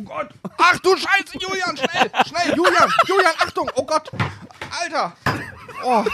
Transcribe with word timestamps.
Oh 0.00 0.04
Gott. 0.08 0.28
Ach 0.58 0.78
du 0.80 0.96
Scheiße, 0.96 1.38
Julian, 1.38 1.76
schnell, 1.76 2.10
schnell, 2.26 2.56
Julian, 2.56 2.88
Julian, 3.06 3.32
Achtung, 3.38 3.70
oh 3.74 3.84
Gott. 3.84 4.10
Alter. 4.82 5.12
Oh, 5.82 6.04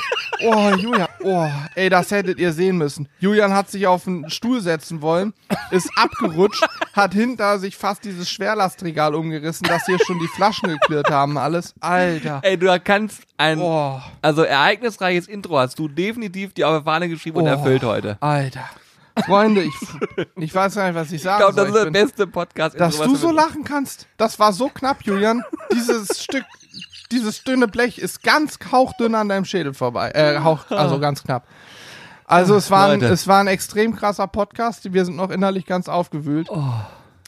oh, 0.44 0.70
Julian. 0.76 1.08
Oh, 1.24 1.48
ey, 1.74 1.88
das 1.88 2.10
hättet 2.12 2.38
ihr 2.38 2.52
sehen 2.52 2.78
müssen. 2.78 3.08
Julian 3.18 3.52
hat 3.52 3.68
sich 3.68 3.86
auf 3.86 4.06
einen 4.06 4.30
Stuhl 4.30 4.60
setzen 4.60 5.02
wollen, 5.02 5.34
ist 5.72 5.90
abgerutscht, 5.96 6.64
hat 6.92 7.14
hinter 7.14 7.58
sich 7.58 7.76
fast 7.76 8.04
dieses 8.04 8.30
Schwerlastregal 8.30 9.14
umgerissen, 9.14 9.66
dass 9.66 9.86
hier 9.86 9.98
schon 9.98 10.20
die 10.20 10.28
Flaschen 10.28 10.68
geklirrt 10.68 11.10
haben, 11.10 11.36
alles. 11.36 11.74
Alter. 11.80 12.40
Ey, 12.44 12.56
du 12.56 12.78
kannst 12.80 13.22
ein, 13.38 13.58
Oh. 13.60 14.00
also 14.22 14.42
ereignisreiches 14.44 15.26
Intro 15.26 15.58
hast 15.58 15.78
du 15.78 15.88
definitiv 15.88 16.54
die 16.54 16.64
auf 16.64 16.72
der 16.72 16.82
Fahne 16.82 17.08
geschrieben 17.08 17.38
und 17.38 17.44
Oh. 17.44 17.48
erfüllt 17.48 17.82
heute. 17.82 18.16
Alter. 18.20 18.68
Freunde, 19.24 19.62
ich, 19.62 19.74
ich 20.36 20.54
weiß 20.54 20.74
gar 20.74 20.86
nicht, 20.86 20.94
was 20.94 21.10
ich 21.12 21.22
sagen 21.22 21.42
Ich 21.48 21.54
glaube, 21.54 21.54
das 21.56 21.68
soll. 21.74 21.86
ist 21.88 21.94
der 21.94 22.04
beste 22.04 22.26
Podcast. 22.26 22.78
Dass 22.78 22.98
du 22.98 23.16
so 23.16 23.30
lachen 23.30 23.64
kannst, 23.64 24.06
das 24.16 24.38
war 24.38 24.52
so 24.52 24.68
knapp, 24.68 25.02
Julian. 25.02 25.42
Dieses 25.72 26.22
Stück, 26.22 26.44
dieses 27.10 27.42
dünne 27.44 27.68
Blech 27.68 27.98
ist 27.98 28.22
ganz 28.22 28.58
hauchdünn 28.70 29.14
an 29.14 29.28
deinem 29.28 29.44
Schädel 29.44 29.74
vorbei. 29.74 30.10
Äh, 30.10 30.40
hauch, 30.40 30.70
also 30.70 30.98
ganz 31.00 31.22
knapp. 31.22 31.46
Also 32.26 32.56
es 32.56 32.70
war, 32.70 32.88
ein, 32.88 33.00
Leute. 33.00 33.12
es 33.12 33.28
war 33.28 33.40
ein 33.40 33.46
extrem 33.46 33.94
krasser 33.94 34.26
Podcast. 34.26 34.92
Wir 34.92 35.04
sind 35.04 35.16
noch 35.16 35.30
innerlich 35.30 35.64
ganz 35.64 35.88
aufgewühlt. 35.88 36.48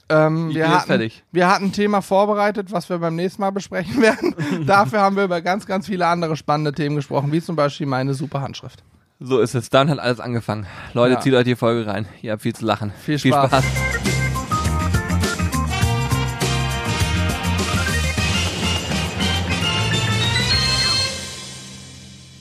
Ähm, 0.08 0.50
Ich 0.50 0.56
wir, 0.56 0.68
hatten, 0.70 1.10
wir 1.30 1.48
hatten 1.48 1.66
ein 1.66 1.72
Thema 1.72 2.00
vorbereitet, 2.02 2.72
was 2.72 2.88
wir 2.88 2.98
beim 2.98 3.14
nächsten 3.14 3.40
Mal 3.42 3.50
besprechen 3.50 4.02
werden. 4.02 4.34
Dafür 4.66 5.00
haben 5.00 5.16
wir 5.16 5.24
über 5.24 5.40
ganz, 5.40 5.66
ganz 5.66 5.86
viele 5.86 6.06
andere 6.06 6.36
spannende 6.36 6.72
Themen 6.72 6.96
gesprochen, 6.96 7.30
wie 7.30 7.40
zum 7.40 7.54
Beispiel 7.56 7.86
meine 7.86 8.14
super 8.14 8.40
Handschrift. 8.40 8.82
So 9.20 9.40
ist 9.40 9.54
es. 9.54 9.68
Dann 9.70 9.90
hat 9.90 9.98
alles 9.98 10.20
angefangen. 10.20 10.66
Leute, 10.94 11.14
Ja. 11.14 11.20
zieht 11.20 11.34
euch 11.34 11.44
die 11.44 11.56
Folge 11.56 11.86
rein. 11.90 12.06
Ihr 12.22 12.32
habt 12.32 12.42
viel 12.42 12.54
zu 12.54 12.64
lachen. 12.64 12.92
Viel 13.04 13.18
Spaß. 13.18 13.64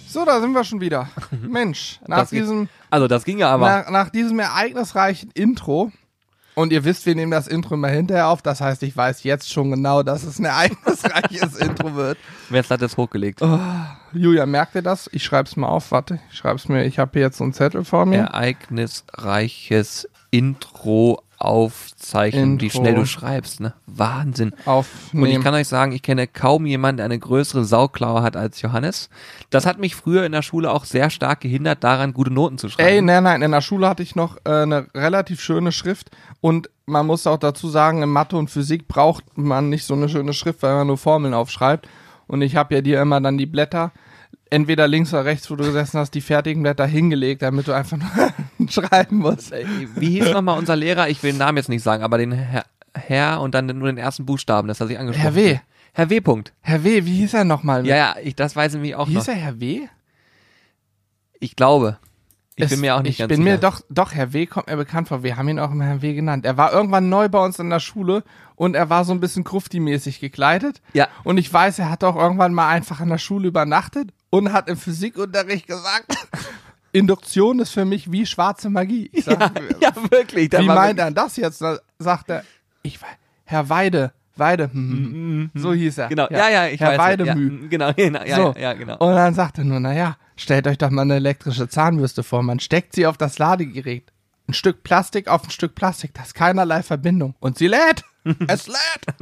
So, 0.08 0.26
da 0.26 0.40
sind 0.40 0.54
wir 0.54 0.64
schon 0.64 0.82
wieder. 0.82 1.10
Mensch, 1.42 2.00
nach 2.08 2.20
Das 2.20 2.30
geht- 2.32 2.42
diesem, 2.44 2.70
Also, 2.90 3.08
das 3.08 3.24
ging 3.26 3.38
ja 3.40 3.50
aber. 3.50 3.68
nach, 3.70 3.90
nach 3.90 4.10
diesem 4.10 4.40
ereignisreichen 4.40 5.30
Intro, 5.34 5.92
und 6.58 6.74
ihr 6.74 6.84
wisst, 6.84 7.06
wir 7.06 7.14
nehmen 7.14 7.32
das 7.32 7.48
Intro 7.48 7.76
immer 7.76 7.90
hinterher 7.90 8.30
auf, 8.30 8.42
das 8.42 8.62
heißt, 8.62 8.82
ich 8.82 8.98
weiß 8.98 9.22
jetzt 9.22 9.54
schon 9.54 9.70
genau, 9.70 10.02
dass 10.02 10.24
es 10.24 10.40
ein 10.40 10.46
ereignisreiches 10.46 11.56
Intro 11.60 11.94
wird. 11.94 12.18
Wer 12.50 12.64
hat 12.64 12.82
das 12.82 12.98
hochgelegt? 12.98 13.42
Julia, 14.12 14.48
merkt 14.48 14.74
ihr 14.74 14.82
das? 14.82 15.08
Ich 15.14 15.24
schreib's 15.24 15.56
mal 15.56 15.68
auf, 15.68 15.92
warte, 15.92 16.20
ich 16.32 16.38
schreib's 16.38 16.68
mir, 16.68 16.84
ich 16.86 16.98
habe 16.98 17.12
hier 17.14 17.22
jetzt 17.22 17.38
so 17.38 17.44
einen 17.44 17.54
Zettel 17.54 17.86
vor 17.86 18.08
mir. 18.08 18.22
Ereignisreiches 18.22 20.10
Intro 20.32 21.22
aufzeichnen, 21.40 22.60
wie 22.60 22.66
Intro. 22.66 22.80
schnell 22.80 22.96
du 22.96 23.06
schreibst, 23.06 23.60
ne? 23.60 23.74
Wahnsinn. 23.86 24.50
Und 24.50 24.58
ich 24.60 24.68
Aufnehmen. 24.68 25.44
kann 25.44 25.54
euch 25.54 25.68
sagen, 25.68 25.92
ich 25.92 26.02
kenne 26.02 26.28
kaum 26.28 26.66
jemanden, 26.66 26.98
der 26.98 27.06
eine 27.06 27.20
größere 27.20 27.64
Sauklaue 27.64 28.24
hat 28.24 28.36
als 28.36 28.62
Johannes. 28.62 29.10
Das 29.50 29.66
hat 29.66 29.78
mich 29.78 29.96
früher 29.96 30.26
in 30.26 30.32
der 30.32 30.42
Schule 30.42 30.72
auch 30.72 30.86
sehr 30.86 31.10
stark 31.10 31.42
gehindert, 31.42 31.84
daran 31.84 32.14
gute 32.14 32.34
Noten 32.34 32.58
zu 32.58 32.70
schreiben. 32.70 32.90
Ey, 32.90 33.02
nein, 33.02 33.24
nein, 33.24 33.42
in 33.42 33.52
der 33.52 33.62
Schule 33.62 33.88
hatte 33.88 34.04
ich 34.04 34.16
noch 34.16 34.38
äh, 34.46 34.64
eine 34.64 34.88
relativ 34.96 35.42
schöne 35.42 35.72
Schrift 35.72 36.10
und 36.42 36.70
man 36.88 37.06
muss 37.06 37.28
auch 37.28 37.38
dazu 37.38 37.68
sagen, 37.68 38.02
in 38.02 38.10
Mathe 38.10 38.38
und 38.38 38.50
Physik 38.50 38.88
braucht 38.88 39.38
man 39.38 39.70
nicht 39.70 39.86
so 39.86 39.94
eine 39.94 40.10
schöne 40.10 40.34
Schrift, 40.34 40.64
weil 40.64 40.74
man 40.74 40.88
nur 40.88 40.98
Formeln 40.98 41.34
aufschreibt. 41.34 41.88
Und 42.28 42.42
ich 42.42 42.56
habe 42.56 42.76
ja 42.76 42.82
dir 42.82 43.02
immer 43.02 43.22
dann 43.22 43.38
die 43.38 43.46
Blätter, 43.46 43.92
entweder 44.50 44.88
links 44.88 45.14
oder 45.14 45.26
rechts, 45.26 45.50
wo 45.52 45.56
du 45.56 45.64
gesessen 45.66 46.00
hast, 46.00 46.12
die 46.12 46.22
fertigen 46.22 46.64
Blätter 46.64 46.86
hingelegt, 46.86 47.42
damit 47.42 47.68
du 47.68 47.74
einfach 47.74 47.98
nur 48.58 48.70
schreiben 48.70 49.18
musst. 49.18 49.52
Äh, 49.52 49.66
Wie 49.96 50.10
hieß 50.20 50.32
nochmal 50.32 50.58
unser 50.58 50.76
Lehrer? 50.76 51.10
Ich 51.10 51.22
will 51.24 51.32
den 51.32 51.38
Namen 51.40 51.58
jetzt 51.58 51.70
nicht 51.70 51.84
sagen, 51.84 52.04
aber 52.04 52.18
den 52.18 52.32
Herr, 52.32 52.66
Herr 52.94 53.42
und 53.42 53.54
dann 53.56 53.66
nur 53.68 53.88
den 53.88 53.98
ersten 53.98 54.26
Buchstaben, 54.26 54.68
das 54.68 54.80
hat 54.82 54.88
sich 54.88 54.98
angesprochen. 55.00 55.24
Herr 55.24 55.36
W. 55.36 55.60
Herr 55.94 56.10
W. 56.10 56.22
Punkt. 56.22 56.54
Herr 56.62 56.84
W., 56.84 57.06
wie 57.06 57.16
hieß 57.18 57.34
er 57.34 57.44
nochmal? 57.44 57.86
Ja, 57.88 57.96
ja, 57.96 58.16
ich, 58.24 58.36
das 58.36 58.56
weiß 58.56 58.76
ich 58.76 58.96
auch 58.96 59.08
Hieß 59.08 59.16
noch. 59.28 59.28
er 59.30 59.36
Herr 59.36 59.60
W.? 59.60 59.88
Ich 61.40 61.56
glaube. 61.56 61.98
Ich 62.56 62.66
Es- 62.66 62.70
bin 62.72 62.82
mir 62.82 62.96
auch 62.96 63.02
nicht 63.02 63.12
ich 63.14 63.18
ganz 63.20 63.30
bin 63.30 63.38
sicher. 63.44 63.52
mir 63.52 63.58
doch, 63.60 63.82
doch, 63.90 64.14
Herr 64.14 64.34
W. 64.34 64.46
kommt 64.48 64.68
mir 64.68 64.78
bekannt 64.78 65.08
vor. 65.08 65.22
Wir 65.24 65.38
haben 65.38 65.48
ihn 65.50 65.60
auch 65.60 65.72
immer 65.72 65.86
Herr 65.86 66.02
W. 66.02 66.14
genannt. 66.14 66.46
Er 66.46 66.58
war 66.58 66.74
irgendwann 66.74 67.10
neu 67.10 67.30
bei 67.30 67.44
uns 67.44 67.60
in 67.60 67.70
der 67.70 67.80
Schule 67.80 68.24
und 68.58 68.76
er 68.76 68.90
war 68.90 69.06
so 69.06 69.14
ein 69.14 69.22
bisschen 69.22 69.46
Krufti-mäßig 69.46 70.20
gekleidet. 70.20 70.82
Ja. 70.92 71.08
Und 71.24 71.38
ich 71.38 71.52
weiß, 71.54 71.80
er 71.80 71.90
hat 71.90 72.04
auch 72.04 72.18
irgendwann 72.18 72.54
mal 72.54 72.68
einfach 72.68 73.00
in 73.00 73.08
der 73.08 73.20
Schule 73.20 73.48
übernachtet 73.48 74.10
und 74.32 74.52
hat 74.52 74.68
im 74.68 74.76
Physikunterricht 74.76 75.68
gesagt, 75.68 76.08
Induktion 76.92 77.60
ist 77.60 77.70
für 77.72 77.86
mich 77.86 78.12
wie 78.12 78.26
schwarze 78.26 78.70
Magie. 78.70 79.10
Ich 79.14 79.26
sag, 79.26 79.40
Ja, 79.82 79.92
wirklich. 80.10 80.50
da 80.50 80.60
wie 80.60 80.66
meint 80.68 81.00
er 81.00 81.12
das 81.12 81.38
jetzt? 81.38 81.62
Da 81.62 81.78
sagt 82.00 82.30
er, 82.30 82.44
ich 82.82 83.02
weiß, 83.02 83.10
Herr 83.46 83.70
Weide, 83.70 84.12
Weide, 84.36 84.72
hm, 84.72 85.52
so 85.54 85.74
hieß 85.74 86.00
er. 86.00 86.08
Genau, 86.10 86.28
ja, 86.30 86.50
ja, 86.50 86.68
ich 86.68 86.80
Herr 86.80 86.92
weiß. 86.92 87.00
Weidemü. 87.00 87.62
Ja, 87.62 87.68
genau, 87.70 87.94
genau, 87.96 88.24
ja, 88.26 88.36
So. 88.36 88.54
ja, 88.56 88.60
ja, 88.60 88.74
genau. 88.74 88.98
Und 88.98 89.14
dann 89.16 89.34
sagt 89.36 89.60
er 89.60 89.66
nur, 89.66 89.80
naja, 89.80 90.18
stellt 90.36 90.66
euch 90.68 90.78
doch 90.80 90.90
mal 90.90 91.04
eine 91.04 91.16
elektrische 91.16 91.68
Zahnbürste 91.70 92.24
vor. 92.24 92.42
Man 92.44 92.60
steckt 92.60 92.94
sie 92.96 93.06
auf 93.06 93.18
das 93.18 93.38
Ladegerät. 93.38 94.12
Ein 94.48 94.54
Stück 94.54 94.82
Plastik 94.84 95.28
auf 95.28 95.44
ein 95.44 95.50
Stück 95.52 95.76
Plastik. 95.76 96.14
Das 96.14 96.28
ist 96.28 96.34
keinerlei 96.34 96.82
Verbindung. 96.82 97.36
Und 97.40 97.58
sie 97.58 97.68
lädt. 97.68 98.04
es 98.48 98.68
lädt. 98.68 99.16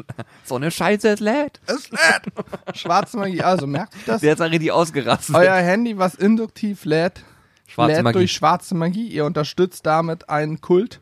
So 0.44 0.56
eine 0.56 0.72
Scheiße, 0.72 1.10
es 1.10 1.20
lädt. 1.20 1.60
Es 1.68 1.90
lädt. 1.90 2.24
Schwarze 2.76 3.18
Magie. 3.18 3.42
Also 3.42 3.68
merkt 3.68 3.96
euch 3.96 4.06
das? 4.06 4.22
Der 4.22 4.34
ist 4.34 4.40
ja 4.40 4.46
richtig 4.46 4.72
ausgerastet. 4.72 5.36
Euer 5.36 5.56
Handy, 5.56 5.98
was 5.98 6.16
induktiv 6.16 6.86
lädt, 6.86 7.24
Schwarze 7.68 7.94
lädt 7.96 8.04
Magie. 8.04 8.18
durch 8.20 8.32
schwarze 8.34 8.76
Magie. 8.76 9.08
Ihr 9.08 9.26
unterstützt 9.26 9.86
damit 9.86 10.30
einen 10.30 10.62
Kult, 10.62 11.02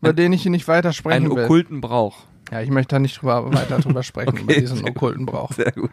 über 0.00 0.12
den 0.12 0.32
ich 0.32 0.42
hier 0.42 0.50
nicht 0.50 0.68
weiter 0.68 0.92
sprechen 0.92 1.24
Einen 1.24 1.36
will. 1.36 1.44
okkulten 1.44 1.80
Brauch. 1.80 2.18
Ja, 2.52 2.60
ich 2.60 2.70
möchte 2.70 2.94
da 2.94 2.98
nicht 2.98 3.20
drüber, 3.20 3.52
weiter 3.52 3.78
drüber 3.78 4.02
sprechen, 4.04 4.36
über 4.36 4.52
Okay, 4.52 4.60
diesen 4.60 4.76
sehr 4.76 4.86
gut. 4.86 4.96
okkulten 4.96 5.26
Brauch. 5.26 5.52
Sehr 5.52 5.72
gut. 5.72 5.90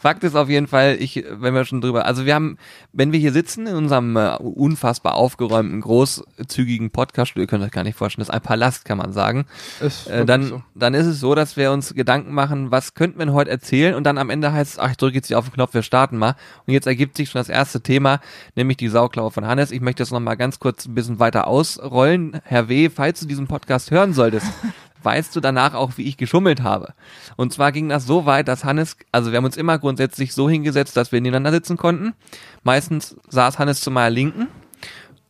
Fakt 0.00 0.24
ist 0.24 0.34
auf 0.34 0.48
jeden 0.48 0.66
Fall, 0.66 0.96
ich, 0.98 1.24
wenn 1.30 1.54
wir 1.54 1.64
schon 1.64 1.80
drüber, 1.80 2.04
also 2.04 2.26
wir 2.26 2.34
haben, 2.34 2.58
wenn 2.92 3.12
wir 3.12 3.18
hier 3.20 3.32
sitzen 3.32 3.66
in 3.66 3.76
unserem 3.76 4.16
äh, 4.16 4.34
unfassbar 4.36 5.14
aufgeräumten, 5.14 5.80
großzügigen 5.80 6.90
Podcaststudio, 6.90 7.44
ihr 7.44 7.46
könnt 7.46 7.64
euch 7.64 7.70
gar 7.70 7.84
nicht 7.84 7.96
vorstellen, 7.96 8.22
das 8.22 8.28
ist 8.28 8.34
ein 8.34 8.42
Palast, 8.42 8.84
kann 8.84 8.98
man 8.98 9.12
sagen. 9.12 9.46
Ist 9.80 10.08
Äh, 10.08 10.24
dann, 10.24 10.42
so. 10.44 10.62
dann 10.74 10.94
ist 10.94 11.06
es 11.06 11.20
so, 11.20 11.34
dass 11.34 11.56
wir 11.56 11.70
uns 11.72 11.94
Gedanken 11.94 12.34
machen, 12.34 12.70
was 12.70 12.94
könnten 12.94 13.18
wir 13.18 13.26
denn 13.26 13.34
heute 13.34 13.50
erzählen 13.50 13.94
und 13.94 14.04
dann 14.04 14.18
am 14.18 14.30
Ende 14.30 14.52
heißt 14.52 14.72
es, 14.74 14.78
ach, 14.78 14.90
ich 14.90 14.96
drücke 14.96 15.16
jetzt 15.16 15.28
hier 15.28 15.38
auf 15.38 15.46
den 15.48 15.54
Knopf, 15.54 15.74
wir 15.74 15.82
starten 15.82 16.18
mal. 16.18 16.34
Und 16.66 16.72
jetzt 16.74 16.86
ergibt 16.86 17.16
sich 17.16 17.30
schon 17.30 17.38
das 17.40 17.48
erste 17.48 17.80
Thema, 17.80 18.20
nämlich 18.56 18.76
die 18.76 18.88
Sauklaue 18.88 19.30
von 19.30 19.46
Hannes. 19.46 19.70
Ich 19.70 19.80
möchte 19.80 20.02
das 20.02 20.10
nochmal 20.10 20.36
ganz 20.36 20.58
kurz 20.58 20.86
ein 20.86 20.94
bisschen 20.94 21.18
weiter 21.20 21.46
ausrollen. 21.46 22.40
Herr 22.44 22.68
W., 22.68 22.90
falls 22.90 23.20
du 23.20 23.26
diesen 23.26 23.46
Podcast 23.46 23.90
hören 23.90 24.12
solltest, 24.12 24.46
weißt 25.04 25.34
du 25.36 25.40
danach 25.40 25.74
auch, 25.74 25.92
wie 25.96 26.02
ich 26.04 26.16
geschummelt 26.16 26.62
habe. 26.62 26.94
Und 27.36 27.52
zwar 27.52 27.72
ging 27.72 27.88
das 27.88 28.06
so 28.06 28.26
weit, 28.26 28.48
dass 28.48 28.64
Hannes, 28.64 28.96
also 29.12 29.30
wir 29.30 29.36
haben 29.36 29.44
uns 29.44 29.56
immer 29.56 29.78
grundsätzlich 29.78 30.32
so 30.32 30.48
hingesetzt, 30.48 30.96
dass 30.96 31.12
wir 31.12 31.20
nebeneinander 31.20 31.52
sitzen 31.52 31.76
konnten. 31.76 32.14
Meistens 32.62 33.16
saß 33.28 33.58
Hannes 33.58 33.80
zu 33.80 33.90
meiner 33.90 34.10
Linken. 34.10 34.48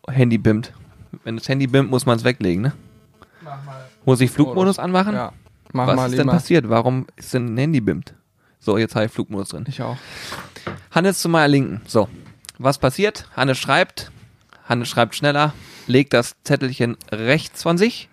Handy 0.09 0.39
bimmt. 0.39 0.73
Wenn 1.25 1.37
das 1.37 1.49
Handy 1.49 1.67
bimmt, 1.67 1.91
muss 1.91 2.07
man 2.07 2.17
es 2.17 2.25
weglegen, 2.25 2.62
ne? 2.62 2.73
Mach 3.43 3.65
mal. 3.65 3.85
Muss 4.05 4.21
ich 4.21 4.31
Flugmodus 4.31 4.79
anmachen? 4.79 5.15
Ja. 5.15 5.33
Mach 5.73 5.89
Was 5.89 5.97
mal 5.97 6.06
ist 6.06 6.12
lieber. 6.12 6.25
denn 6.25 6.31
passiert? 6.31 6.69
Warum 6.69 7.06
ist 7.17 7.35
denn 7.35 7.55
ein 7.55 7.59
Handy 7.59 7.81
bimmt? 7.81 8.15
So, 8.61 8.79
jetzt 8.79 8.95
habe 8.95 9.06
ich 9.06 9.12
Flugmodus 9.12 9.49
drin. 9.49 9.65
Ich 9.69 9.83
auch. 9.83 9.97
Hannes 10.91 11.19
zu 11.21 11.29
meiner 11.29 11.49
Linken. 11.49 11.83
So, 11.87 12.09
was 12.59 12.79
passiert? 12.79 13.29
Hannes 13.37 13.59
schreibt. 13.59 14.11
Hannes 14.69 14.89
schreibt 14.89 15.15
schneller, 15.15 15.53
legt 15.87 16.15
das 16.15 16.37
Zettelchen 16.43 16.97
rechts 17.12 17.62
von 17.62 17.77
sich. 17.77 18.09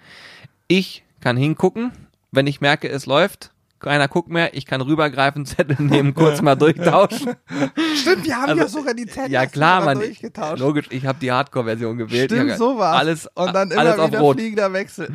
Ich 0.68 1.04
kann 1.22 1.38
hingucken. 1.38 1.92
Wenn 2.32 2.48
ich 2.48 2.62
merke, 2.62 2.90
es 2.90 3.06
läuft, 3.06 3.52
keiner 3.82 4.08
guckt 4.08 4.30
mehr, 4.30 4.54
ich 4.56 4.66
kann 4.66 4.82
rübergreifen, 4.82 5.46
Zettel 5.46 5.76
nehmen, 5.80 6.14
kurz 6.14 6.42
mal 6.42 6.56
durchtauschen. 6.56 7.34
Stimmt, 7.96 8.26
wir 8.26 8.36
haben 8.36 8.50
Also, 8.50 8.62
ja 8.62 8.68
sogar 8.68 8.94
die 8.94 9.06
Zettel 9.06 9.32
ja 9.32 9.46
klar, 9.46 9.84
Mann. 9.84 10.00
durchgetauscht. 10.00 10.60
Logisch, 10.60 10.88
ich 10.92 11.06
habe 11.06 11.20
die 11.20 11.32
Hardcore-Version 11.32 11.98
gewählt. 11.98 12.32
Stimmt, 12.32 12.58
so 12.58 12.78
war's. 12.78 12.98
Alles, 13.00 13.28
Und 13.34 13.54
dann 13.54 13.72
immer 13.72 13.82
alles 13.82 14.00
auf 14.00 14.10
wieder 14.10 14.20
Rot. 14.20 14.38
fliegender 14.38 14.72
Wechsel. 14.74 15.10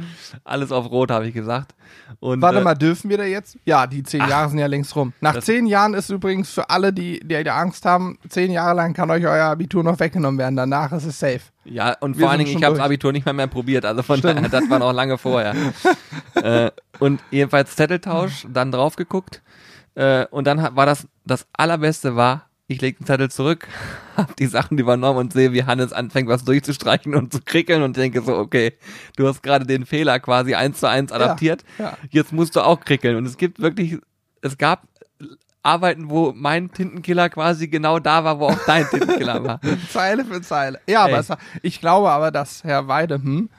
Alles 0.45 0.73
auf 0.73 0.91
Rot, 0.91 1.11
habe 1.11 1.27
ich 1.29 1.35
gesagt. 1.35 1.75
Und, 2.21 2.41
Warte 2.43 2.59
äh, 2.59 2.63
mal, 2.63 2.75
dürfen 2.75 3.11
wir 3.11 3.19
da 3.19 3.25
jetzt? 3.25 3.57
Ja, 3.65 3.87
die 3.87 4.03
zehn 4.03 4.21
Jahre 4.29 4.49
sind 4.49 4.59
ja 4.59 4.67
längst 4.67 4.95
rum. 4.97 5.13
Nach 5.21 5.39
zehn 5.41 5.67
Jahren 5.67 5.95
ist 5.95 6.11
übrigens 6.11 6.51
für 6.51 6.69
alle, 6.71 6.93
die, 6.93 7.21
die 7.21 7.43
die 7.43 7.51
Angst 7.51 7.85
haben, 7.85 8.19
zehn 8.29 8.51
Jahre 8.51 8.75
lang 8.77 8.93
kann 8.95 9.11
euch 9.11 9.25
euer 9.27 9.45
Abitur 9.47 9.83
noch 9.83 9.99
weggenommen 9.99 10.39
werden. 10.39 10.57
Danach 10.57 10.93
ist 10.93 11.05
es 11.05 11.19
safe. 11.19 11.41
Ja, 11.65 11.97
und 12.01 12.17
Wir 12.17 12.23
vor 12.23 12.31
allen 12.31 12.45
Dingen, 12.45 12.57
ich 12.57 12.63
habe 12.65 12.77
das. 12.77 12.85
Abitur 12.85 13.13
nicht 13.13 13.27
mal 13.27 13.33
mehr 13.33 13.49
probiert, 13.49 13.85
also 13.85 14.03
von 14.03 14.19
Stimmt. 14.19 14.39
daher, 14.39 14.49
das 14.49 14.71
war 14.71 14.79
noch 14.79 14.93
lange 14.93 15.19
vorher. 15.19 15.55
äh, 16.35 16.71
und 17.01 17.21
jedenfalls 17.31 17.75
Zetteltausch, 17.75 18.47
dann 18.57 18.73
drauf 18.73 18.97
geguckt 18.97 19.43
äh, 19.95 20.27
und 20.31 20.47
dann 20.47 20.61
hat- 20.63 20.75
war 20.77 20.87
das, 20.87 21.07
das 21.25 21.47
allerbeste 21.53 22.17
war, 22.17 22.47
ich 22.69 22.81
lege 22.81 22.99
den 22.99 23.07
Zettel 23.07 23.31
zurück, 23.31 23.69
hab 24.17 24.35
die 24.37 24.47
Sachen 24.47 24.77
übernommen 24.79 25.19
und 25.19 25.33
sehe, 25.33 25.53
wie 25.53 25.65
Hannes 25.65 25.93
anfängt, 25.93 26.29
was 26.29 26.45
durchzustreichen 26.45 27.15
und 27.15 27.33
zu 27.33 27.41
krickeln 27.41 27.83
und 27.83 27.97
denke 27.97 28.23
so, 28.23 28.37
okay, 28.37 28.73
du 29.17 29.29
hast 29.29 29.43
gerade 29.43 29.67
den 29.67 29.87
Fehler 29.87 30.19
quasi 30.19 30.55
eins 30.55 30.81
zu 30.81 30.89
eins 30.89 31.13
adaptiert, 31.13 31.63
ja. 31.79 31.97
jetzt 32.11 32.33
musst 32.33 32.57
du 32.57 32.61
auch 32.63 32.81
krickeln 32.81 33.17
und 33.17 33.27
es 33.27 33.37
gibt 33.37 33.61
wirklich, 33.61 33.99
es 34.43 34.59
gab 34.59 34.83
Arbeiten, 35.63 36.09
wo 36.11 36.33
mein 36.35 36.71
Tintenkiller 36.73 37.29
quasi 37.29 37.67
genau 37.67 37.99
da 37.99 38.23
war, 38.23 38.39
wo 38.39 38.47
auch 38.47 38.59
dein 38.67 38.89
Tintenkiller 38.89 39.45
war. 39.45 39.61
Zeile 39.93 40.25
für 40.25 40.41
Zeile. 40.41 40.81
Ja, 40.89 41.01
aber 41.03 41.15
Ey. 41.15 41.19
es, 41.21 41.29
ich 41.63 41.81
glaube 41.81 42.09
aber, 42.11 42.31
dass 42.31 42.63
Herr 42.63 42.87
Weide 42.87 43.17
hm, 43.17 43.51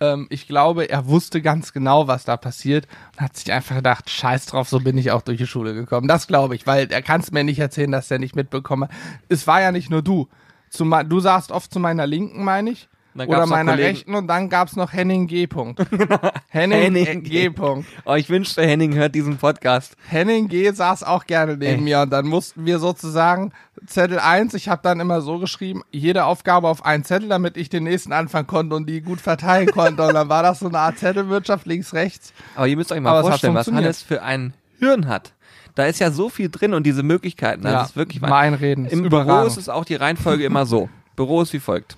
Ähm, 0.00 0.26
ich 0.30 0.46
glaube, 0.46 0.88
er 0.90 1.06
wusste 1.06 1.40
ganz 1.42 1.72
genau, 1.72 2.08
was 2.08 2.24
da 2.24 2.36
passiert 2.36 2.86
und 3.12 3.22
hat 3.22 3.36
sich 3.36 3.52
einfach 3.52 3.76
gedacht, 3.76 4.10
scheiß 4.10 4.46
drauf, 4.46 4.68
so 4.68 4.80
bin 4.80 4.98
ich 4.98 5.10
auch 5.10 5.22
durch 5.22 5.38
die 5.38 5.46
Schule 5.46 5.74
gekommen. 5.74 6.08
Das 6.08 6.26
glaube 6.26 6.54
ich, 6.54 6.66
weil 6.66 6.90
er 6.90 7.02
kann 7.02 7.20
es 7.20 7.32
mir 7.32 7.44
nicht 7.44 7.58
erzählen, 7.58 7.92
dass 7.92 8.10
er 8.10 8.18
nicht 8.18 8.36
mitbekomme. 8.36 8.88
Es 9.28 9.46
war 9.46 9.60
ja 9.60 9.72
nicht 9.72 9.90
nur 9.90 10.02
du. 10.02 10.28
Zu, 10.68 10.84
du 10.84 11.20
saßt 11.20 11.52
oft 11.52 11.72
zu 11.72 11.80
meiner 11.80 12.06
Linken, 12.06 12.44
meine 12.44 12.70
ich. 12.70 12.88
Dann 13.18 13.28
Oder 13.28 13.46
meiner 13.46 13.72
Kollegen- 13.72 13.88
Rechten 13.88 14.14
und 14.14 14.26
dann 14.28 14.48
gab's 14.48 14.76
noch 14.76 14.92
Henning 14.92 15.26
G. 15.26 15.46
Punkt. 15.46 15.80
Henning, 16.48 16.80
Henning 16.80 17.22
G. 17.22 17.50
Punkt. 17.50 17.88
Oh, 18.04 18.14
ich 18.14 18.28
wünschte, 18.28 18.62
Henning 18.62 18.94
hört 18.94 19.14
diesen 19.14 19.36
Podcast. 19.38 19.96
Henning 20.08 20.48
G. 20.48 20.70
saß 20.70 21.02
auch 21.02 21.24
gerne 21.26 21.56
neben 21.56 21.78
Ey. 21.78 21.80
mir 21.80 22.00
und 22.00 22.10
dann 22.10 22.26
mussten 22.26 22.66
wir 22.66 22.78
sozusagen 22.78 23.52
Zettel 23.86 24.18
1, 24.18 24.54
ich 24.54 24.68
habe 24.68 24.80
dann 24.82 25.00
immer 25.00 25.20
so 25.20 25.38
geschrieben, 25.38 25.82
jede 25.90 26.24
Aufgabe 26.24 26.68
auf 26.68 26.84
einen 26.84 27.04
Zettel, 27.04 27.28
damit 27.28 27.56
ich 27.56 27.68
den 27.68 27.84
nächsten 27.84 28.12
anfangen 28.12 28.46
konnte 28.46 28.74
und 28.74 28.88
die 28.88 29.00
gut 29.02 29.20
verteilen 29.20 29.68
konnte. 29.68 30.06
Und 30.06 30.14
dann 30.14 30.28
war 30.28 30.42
das 30.42 30.60
so 30.60 30.68
eine 30.68 30.78
Art 30.78 30.98
Zettelwirtschaft 30.98 31.66
links, 31.66 31.92
rechts. 31.92 32.32
Aber 32.54 32.66
ihr 32.66 32.76
müsst 32.76 32.90
euch 32.92 33.00
mal 33.00 33.10
Aber 33.10 33.20
es 33.20 33.26
vorstellen, 33.28 33.54
was. 33.54 33.66
Hannes 33.70 34.02
für 34.02 34.22
ein 34.22 34.54
Hirn 34.78 35.08
hat. 35.08 35.32
Da 35.74 35.84
ist 35.84 36.00
ja 36.00 36.10
so 36.10 36.30
viel 36.30 36.48
drin 36.48 36.72
und 36.72 36.84
diese 36.84 37.02
Möglichkeiten. 37.02 37.62
Das 37.62 37.90
ist 37.90 37.96
wirklich 37.96 38.22
mein 38.22 38.54
Reden. 38.54 38.86
Im 38.86 39.08
Büro 39.08 39.44
ist 39.44 39.58
es 39.58 39.68
auch 39.68 39.84
die 39.84 39.94
Reihenfolge 39.94 40.44
immer 40.44 40.64
so. 40.64 40.88
Büro 41.16 41.42
ist 41.42 41.52
wie 41.52 41.60
folgt. 41.60 41.96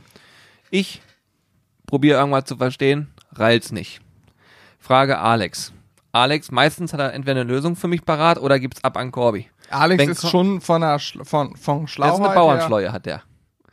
Ich 0.71 1.01
probiere 1.89 2.19
irgendwas 2.21 2.45
zu 2.45 2.57
verstehen, 2.57 3.09
reilt's 3.35 3.73
nicht. 3.73 4.01
Frage 4.79 5.19
Alex. 5.19 5.73
Alex, 6.13 6.51
meistens 6.51 6.93
hat 6.93 7.01
er 7.01 7.13
entweder 7.13 7.41
eine 7.41 7.51
Lösung 7.51 7.75
für 7.77 7.89
mich 7.89 8.05
parat 8.05 8.39
oder 8.39 8.59
gibt's 8.61 8.83
ab 8.85 8.97
an 8.97 9.11
Corby. 9.11 9.49
Alex 9.71 9.99
Wenn 10.03 10.11
ist 10.11 10.29
schon 10.31 10.61
von 10.61 10.81
der 10.81 10.99
Schla 10.99 11.25
von, 11.25 11.57
von 11.57 11.83
Das 11.83 11.91
Schlauheit 11.91 12.15
ist 12.15 12.21
eine 12.21 12.29
her- 12.29 12.35
Bauernschleue, 12.35 12.93
hat 12.93 13.05
der. 13.07 13.23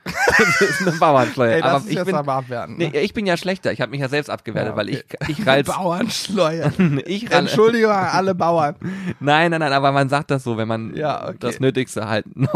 Das 0.05 0.61
ist 0.61 0.81
eine 0.81 0.91
Bauernschleue. 0.93 1.55
Ey, 1.55 1.61
das 1.61 1.69
aber 1.69 1.79
ist 1.79 1.89
ich 1.89 1.95
jetzt 1.95 2.05
bin, 2.05 2.15
aber 2.15 2.33
abwertend. 2.33 2.77
nee, 2.77 2.89
Ne? 2.89 2.99
ich 3.01 3.13
bin 3.13 3.25
ja 3.25 3.37
schlechter. 3.37 3.71
Ich 3.71 3.81
habe 3.81 3.91
mich 3.91 3.99
ja 4.01 4.07
selbst 4.09 4.29
abgewertet, 4.29 4.71
Ja, 4.73 4.77
weil 4.77 4.89
okay. 4.89 5.03
ich, 5.27 5.29
ich 5.39 5.47
reil's. 5.47 5.67
Bauernschleue. 5.67 6.71
ich. 7.05 7.31
Entschuldigung 7.31 7.91
an 7.91 8.07
alle 8.07 8.35
Bauern. 8.35 8.75
Nein, 9.19 9.51
nein, 9.51 9.59
nein, 9.59 9.73
aber 9.73 9.91
man 9.91 10.09
sagt 10.09 10.31
das 10.31 10.43
so, 10.43 10.57
wenn 10.57 10.67
man 10.67 10.95
Ja, 10.95 11.23
okay. 11.29 11.37
das 11.39 11.59
Nötigste 11.59 12.07
halt 12.07 12.25
noch 12.35 12.51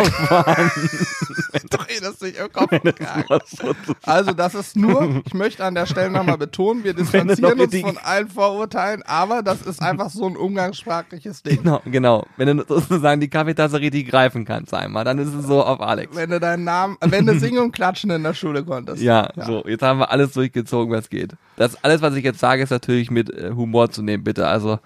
Doch, 1.70 1.88
ey, 1.88 2.00
das 2.02 2.22
nicht 2.22 2.38
im 2.40 2.52
Kopf 2.52 2.70
gegangen. 2.70 3.26
Also 4.04 4.34
das 4.34 4.56
ist 4.56 4.76
nur, 4.76 5.22
ich 5.26 5.34
möchte 5.34 5.64
an 5.64 5.76
der 5.76 5.86
Stelle 5.86 6.10
nochmal 6.12 6.38
betonen, 6.40 6.84
wir 6.84 6.94
distanzieren 6.94 7.60
uns 7.60 7.80
von 7.80 7.98
allen 7.98 8.28
Vorurteilen, 8.30 9.04
aber 9.04 9.42
das 9.44 9.62
ist 9.62 9.82
einfach 9.82 10.10
so 10.10 10.26
ein 10.28 10.38
umgangssprachliches 10.38 11.44
Ding. 11.44 11.64
Genau, 11.64 11.82
genau. 11.86 12.26
Wenn 12.38 12.58
du 12.58 12.66
sozusagen 12.68 13.22
die 13.22 13.30
Kaffeetasse 13.30 13.80
richtig 13.80 14.10
greifen 14.10 14.46
kannst 14.46 14.74
einmal, 14.74 15.04
dann 15.04 15.18
ist 15.20 15.34
es 15.34 15.46
so 15.46 15.64
auf 15.64 15.82
Alex. 15.82 16.16
Wenn 16.16 16.30
du 16.30 16.40
deinen 16.40 16.64
Namen, 16.64 16.98
wenn 17.02 17.26
du 17.26 17.39
singen 17.46 17.60
und 17.60 17.72
klatschen 17.72 18.10
in 18.12 18.24
der 18.24 18.34
Schule 18.34 18.64
konntest. 18.64 19.02
Ja, 19.02 19.30
so, 19.36 19.64
jetzt 19.68 19.82
haben 19.82 20.00
wir 20.00 20.12
alles 20.12 20.34
durchgezogen, 20.34 20.94
was 20.94 21.10
geht. 21.10 21.36
Das 21.56 21.84
alles, 21.84 22.02
was 22.02 22.16
ich 22.16 22.24
jetzt 22.24 22.40
sage, 22.40 22.64
ist 22.64 22.70
natürlich 22.70 23.12
mit 23.12 23.30
äh, 23.30 23.52
Humor 23.52 23.90
zu 23.92 24.02
nehmen, 24.02 24.24
bitte. 24.24 24.48
Also, 24.48 24.80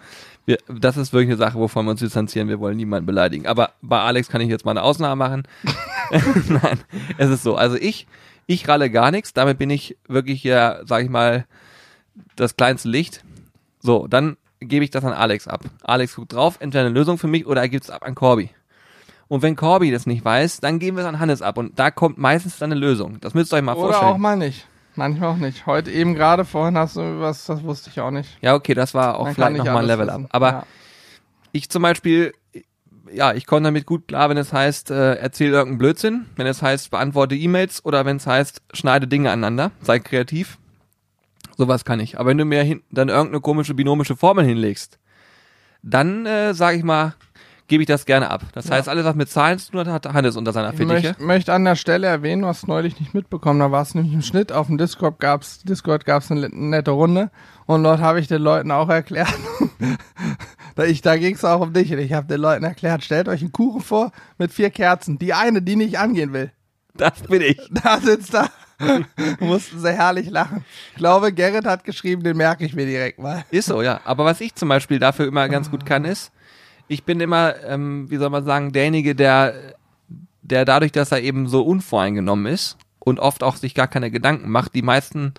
wir, 0.45 0.57
das 0.67 0.97
ist 0.97 1.13
wirklich 1.13 1.29
eine 1.29 1.37
Sache, 1.37 1.57
wovon 1.57 1.85
wir 1.85 1.91
uns 1.91 2.01
distanzieren. 2.01 2.49
Wir 2.49 2.59
wollen 2.59 2.77
niemanden 2.77 3.05
beleidigen. 3.05 3.47
Aber 3.47 3.71
bei 3.81 3.99
Alex 3.99 4.27
kann 4.27 4.41
ich 4.41 4.49
jetzt 4.49 4.65
mal 4.65 4.71
eine 4.71 4.83
Ausnahme 4.83 5.15
machen. 5.15 5.43
Nein, 6.49 6.79
es 7.17 7.29
ist 7.29 7.43
so. 7.43 7.55
Also 7.55 7.77
ich, 7.77 8.07
ich 8.45 8.67
ralle 8.67 8.89
gar 8.89 9.11
nichts. 9.11 9.33
Damit 9.33 9.57
bin 9.57 9.69
ich 9.69 9.97
wirklich 10.07 10.43
ja, 10.43 10.81
sag 10.85 11.03
ich 11.03 11.09
mal, 11.09 11.45
das 12.35 12.57
kleinste 12.57 12.89
Licht. 12.89 13.23
So, 13.79 14.07
dann 14.07 14.37
gebe 14.59 14.83
ich 14.83 14.91
das 14.91 15.03
an 15.03 15.13
Alex 15.13 15.47
ab. 15.47 15.61
Alex 15.83 16.15
guckt 16.15 16.33
drauf, 16.33 16.57
entweder 16.59 16.85
eine 16.85 16.93
Lösung 16.93 17.17
für 17.17 17.27
mich 17.27 17.45
oder 17.45 17.61
er 17.61 17.69
gibt 17.69 17.85
es 17.85 17.89
ab 17.89 18.03
an 18.03 18.15
Corby. 18.15 18.49
Und 19.33 19.41
wenn 19.41 19.55
Corby 19.55 19.89
das 19.89 20.05
nicht 20.05 20.23
weiß, 20.23 20.59
dann 20.59 20.77
geben 20.77 20.95
wir 20.95 21.01
es 21.01 21.07
an 21.07 21.19
Hannes 21.19 21.41
ab. 21.41 21.57
Und 21.57 21.79
da 21.79 21.89
kommt 21.89 22.19
meistens 22.19 22.59
dann 22.59 22.71
eine 22.71 22.79
Lösung. 22.79 23.19
Das 23.19 23.33
müsst 23.33 23.51
ihr 23.51 23.57
euch 23.57 23.63
mal 23.63 23.73
Oder 23.73 23.87
vorstellen. 23.87 24.11
auch 24.11 24.17
mal 24.19 24.37
nicht. 24.37 24.67
Manchmal 24.93 25.29
auch 25.29 25.37
nicht. 25.37 25.65
Heute 25.65 25.89
eben 25.89 26.13
gerade 26.13 26.45
vorhin 26.45 26.77
hast 26.77 26.97
du 26.97 27.19
was, 27.19 27.47
das 27.47 27.63
wusste 27.63 27.89
ich 27.89 27.99
auch 27.99 28.11
nicht. 28.11 28.29
Ja, 28.41 28.53
okay, 28.53 28.75
das 28.75 28.93
war 28.93 29.17
auch 29.17 29.23
Man 29.23 29.33
vielleicht 29.33 29.57
nochmal 29.57 29.77
ein 29.77 29.85
Level 29.85 30.05
wissen. 30.05 30.25
up. 30.25 30.29
Aber 30.35 30.51
ja. 30.51 30.63
ich 31.51 31.67
zum 31.67 31.81
Beispiel, 31.81 32.33
ja, 33.11 33.33
ich 33.33 33.47
komme 33.47 33.63
damit 33.63 33.87
gut 33.87 34.07
klar, 34.07 34.29
wenn 34.29 34.37
es 34.37 34.53
heißt, 34.53 34.91
äh, 34.91 35.15
erzähl 35.15 35.49
irgendeinen 35.49 35.79
Blödsinn, 35.79 36.27
wenn 36.35 36.45
es 36.45 36.61
heißt, 36.61 36.91
beantworte 36.91 37.33
E-Mails 37.33 37.83
oder 37.83 38.05
wenn 38.05 38.17
es 38.17 38.27
heißt, 38.27 38.61
schneide 38.71 39.07
Dinge 39.07 39.31
aneinander, 39.31 39.71
sei 39.81 39.97
kreativ. 39.97 40.59
Sowas 41.57 41.85
kann 41.85 41.99
ich. 41.99 42.19
Aber 42.19 42.29
wenn 42.29 42.37
du 42.37 42.45
mir 42.45 42.61
hin, 42.61 42.83
dann 42.91 43.09
irgendeine 43.09 43.41
komische 43.41 43.73
binomische 43.73 44.15
Formel 44.15 44.45
hinlegst, 44.45 44.99
dann, 45.81 46.27
äh, 46.27 46.53
sage 46.53 46.77
ich 46.77 46.83
mal, 46.83 47.15
gebe 47.67 47.83
ich 47.83 47.87
das 47.87 48.05
gerne 48.05 48.29
ab. 48.29 48.43
Das 48.53 48.69
heißt, 48.69 48.89
alles, 48.89 49.05
was 49.05 49.15
mit 49.15 49.29
Zahlen 49.29 49.57
zu 49.59 49.71
tun 49.71 49.81
hat, 49.81 50.05
hat 50.05 50.13
Hannes 50.13 50.35
unter 50.35 50.51
seiner 50.51 50.71
Ich 50.71 50.77
Fittiche. 50.77 51.07
möchte 51.09 51.23
möcht 51.23 51.49
an 51.49 51.65
der 51.65 51.75
Stelle 51.75 52.07
erwähnen, 52.07 52.41
du 52.43 52.47
hast 52.47 52.67
neulich 52.67 52.99
nicht 52.99 53.13
mitbekommen, 53.13 53.59
da 53.59 53.71
war 53.71 53.81
es 53.81 53.95
nämlich 53.95 54.13
im 54.13 54.21
Schnitt, 54.21 54.51
auf 54.51 54.67
dem 54.67 54.77
Discord 54.77 55.19
gab's, 55.19 55.59
Discord 55.63 56.05
gab's 56.05 56.29
eine 56.31 56.49
nette 56.49 56.91
Runde 56.91 57.31
und 57.65 57.83
dort 57.83 58.01
habe 58.01 58.19
ich 58.19 58.27
den 58.27 58.41
Leuten 58.41 58.71
auch 58.71 58.89
erklärt, 58.89 59.33
da, 60.75 60.83
ich, 60.83 61.01
da 61.01 61.17
ging's 61.17 61.45
auch 61.45 61.61
um 61.61 61.73
dich 61.73 61.91
und 61.91 61.99
ich 61.99 62.13
habe 62.13 62.27
den 62.27 62.41
Leuten 62.41 62.63
erklärt, 62.63 63.03
stellt 63.03 63.27
euch 63.27 63.41
einen 63.41 63.51
Kuchen 63.51 63.81
vor 63.81 64.11
mit 64.37 64.51
vier 64.51 64.69
Kerzen, 64.69 65.17
die 65.17 65.33
eine, 65.33 65.61
die 65.61 65.75
nicht 65.75 65.97
angehen 65.99 66.33
will. 66.33 66.51
Das 66.95 67.21
bin 67.23 67.41
ich. 67.41 67.59
Da 67.83 67.99
sitzt 67.99 68.33
da, 68.33 68.49
mussten 69.39 69.79
sie 69.79 69.91
herrlich 69.93 70.29
lachen. 70.29 70.63
Ich 70.91 70.97
glaube, 70.97 71.31
Gerrit 71.33 71.65
hat 71.65 71.83
geschrieben, 71.83 72.23
den 72.23 72.37
merke 72.37 72.65
ich 72.65 72.75
mir 72.75 72.85
direkt 72.85 73.19
mal. 73.19 73.45
Ist 73.49 73.67
so, 73.67 73.81
ja. 73.81 74.01
Aber 74.05 74.25
was 74.25 74.41
ich 74.41 74.53
zum 74.55 74.69
Beispiel 74.69 74.99
dafür 74.99 75.27
immer 75.27 75.47
ganz 75.49 75.71
gut 75.71 75.85
kann, 75.85 76.05
ist, 76.05 76.31
ich 76.87 77.03
bin 77.03 77.19
immer, 77.19 77.55
ähm, 77.65 78.09
wie 78.09 78.17
soll 78.17 78.29
man 78.29 78.45
sagen, 78.45 78.71
derjenige, 78.71 79.15
der, 79.15 79.53
der 80.41 80.65
dadurch, 80.65 80.91
dass 80.91 81.11
er 81.11 81.21
eben 81.21 81.47
so 81.47 81.63
unvoreingenommen 81.63 82.45
ist 82.51 82.77
und 82.99 83.19
oft 83.19 83.43
auch 83.43 83.55
sich 83.55 83.73
gar 83.75 83.87
keine 83.87 84.11
Gedanken 84.11 84.49
macht, 84.49 84.75
die 84.75 84.81
meisten 84.81 85.33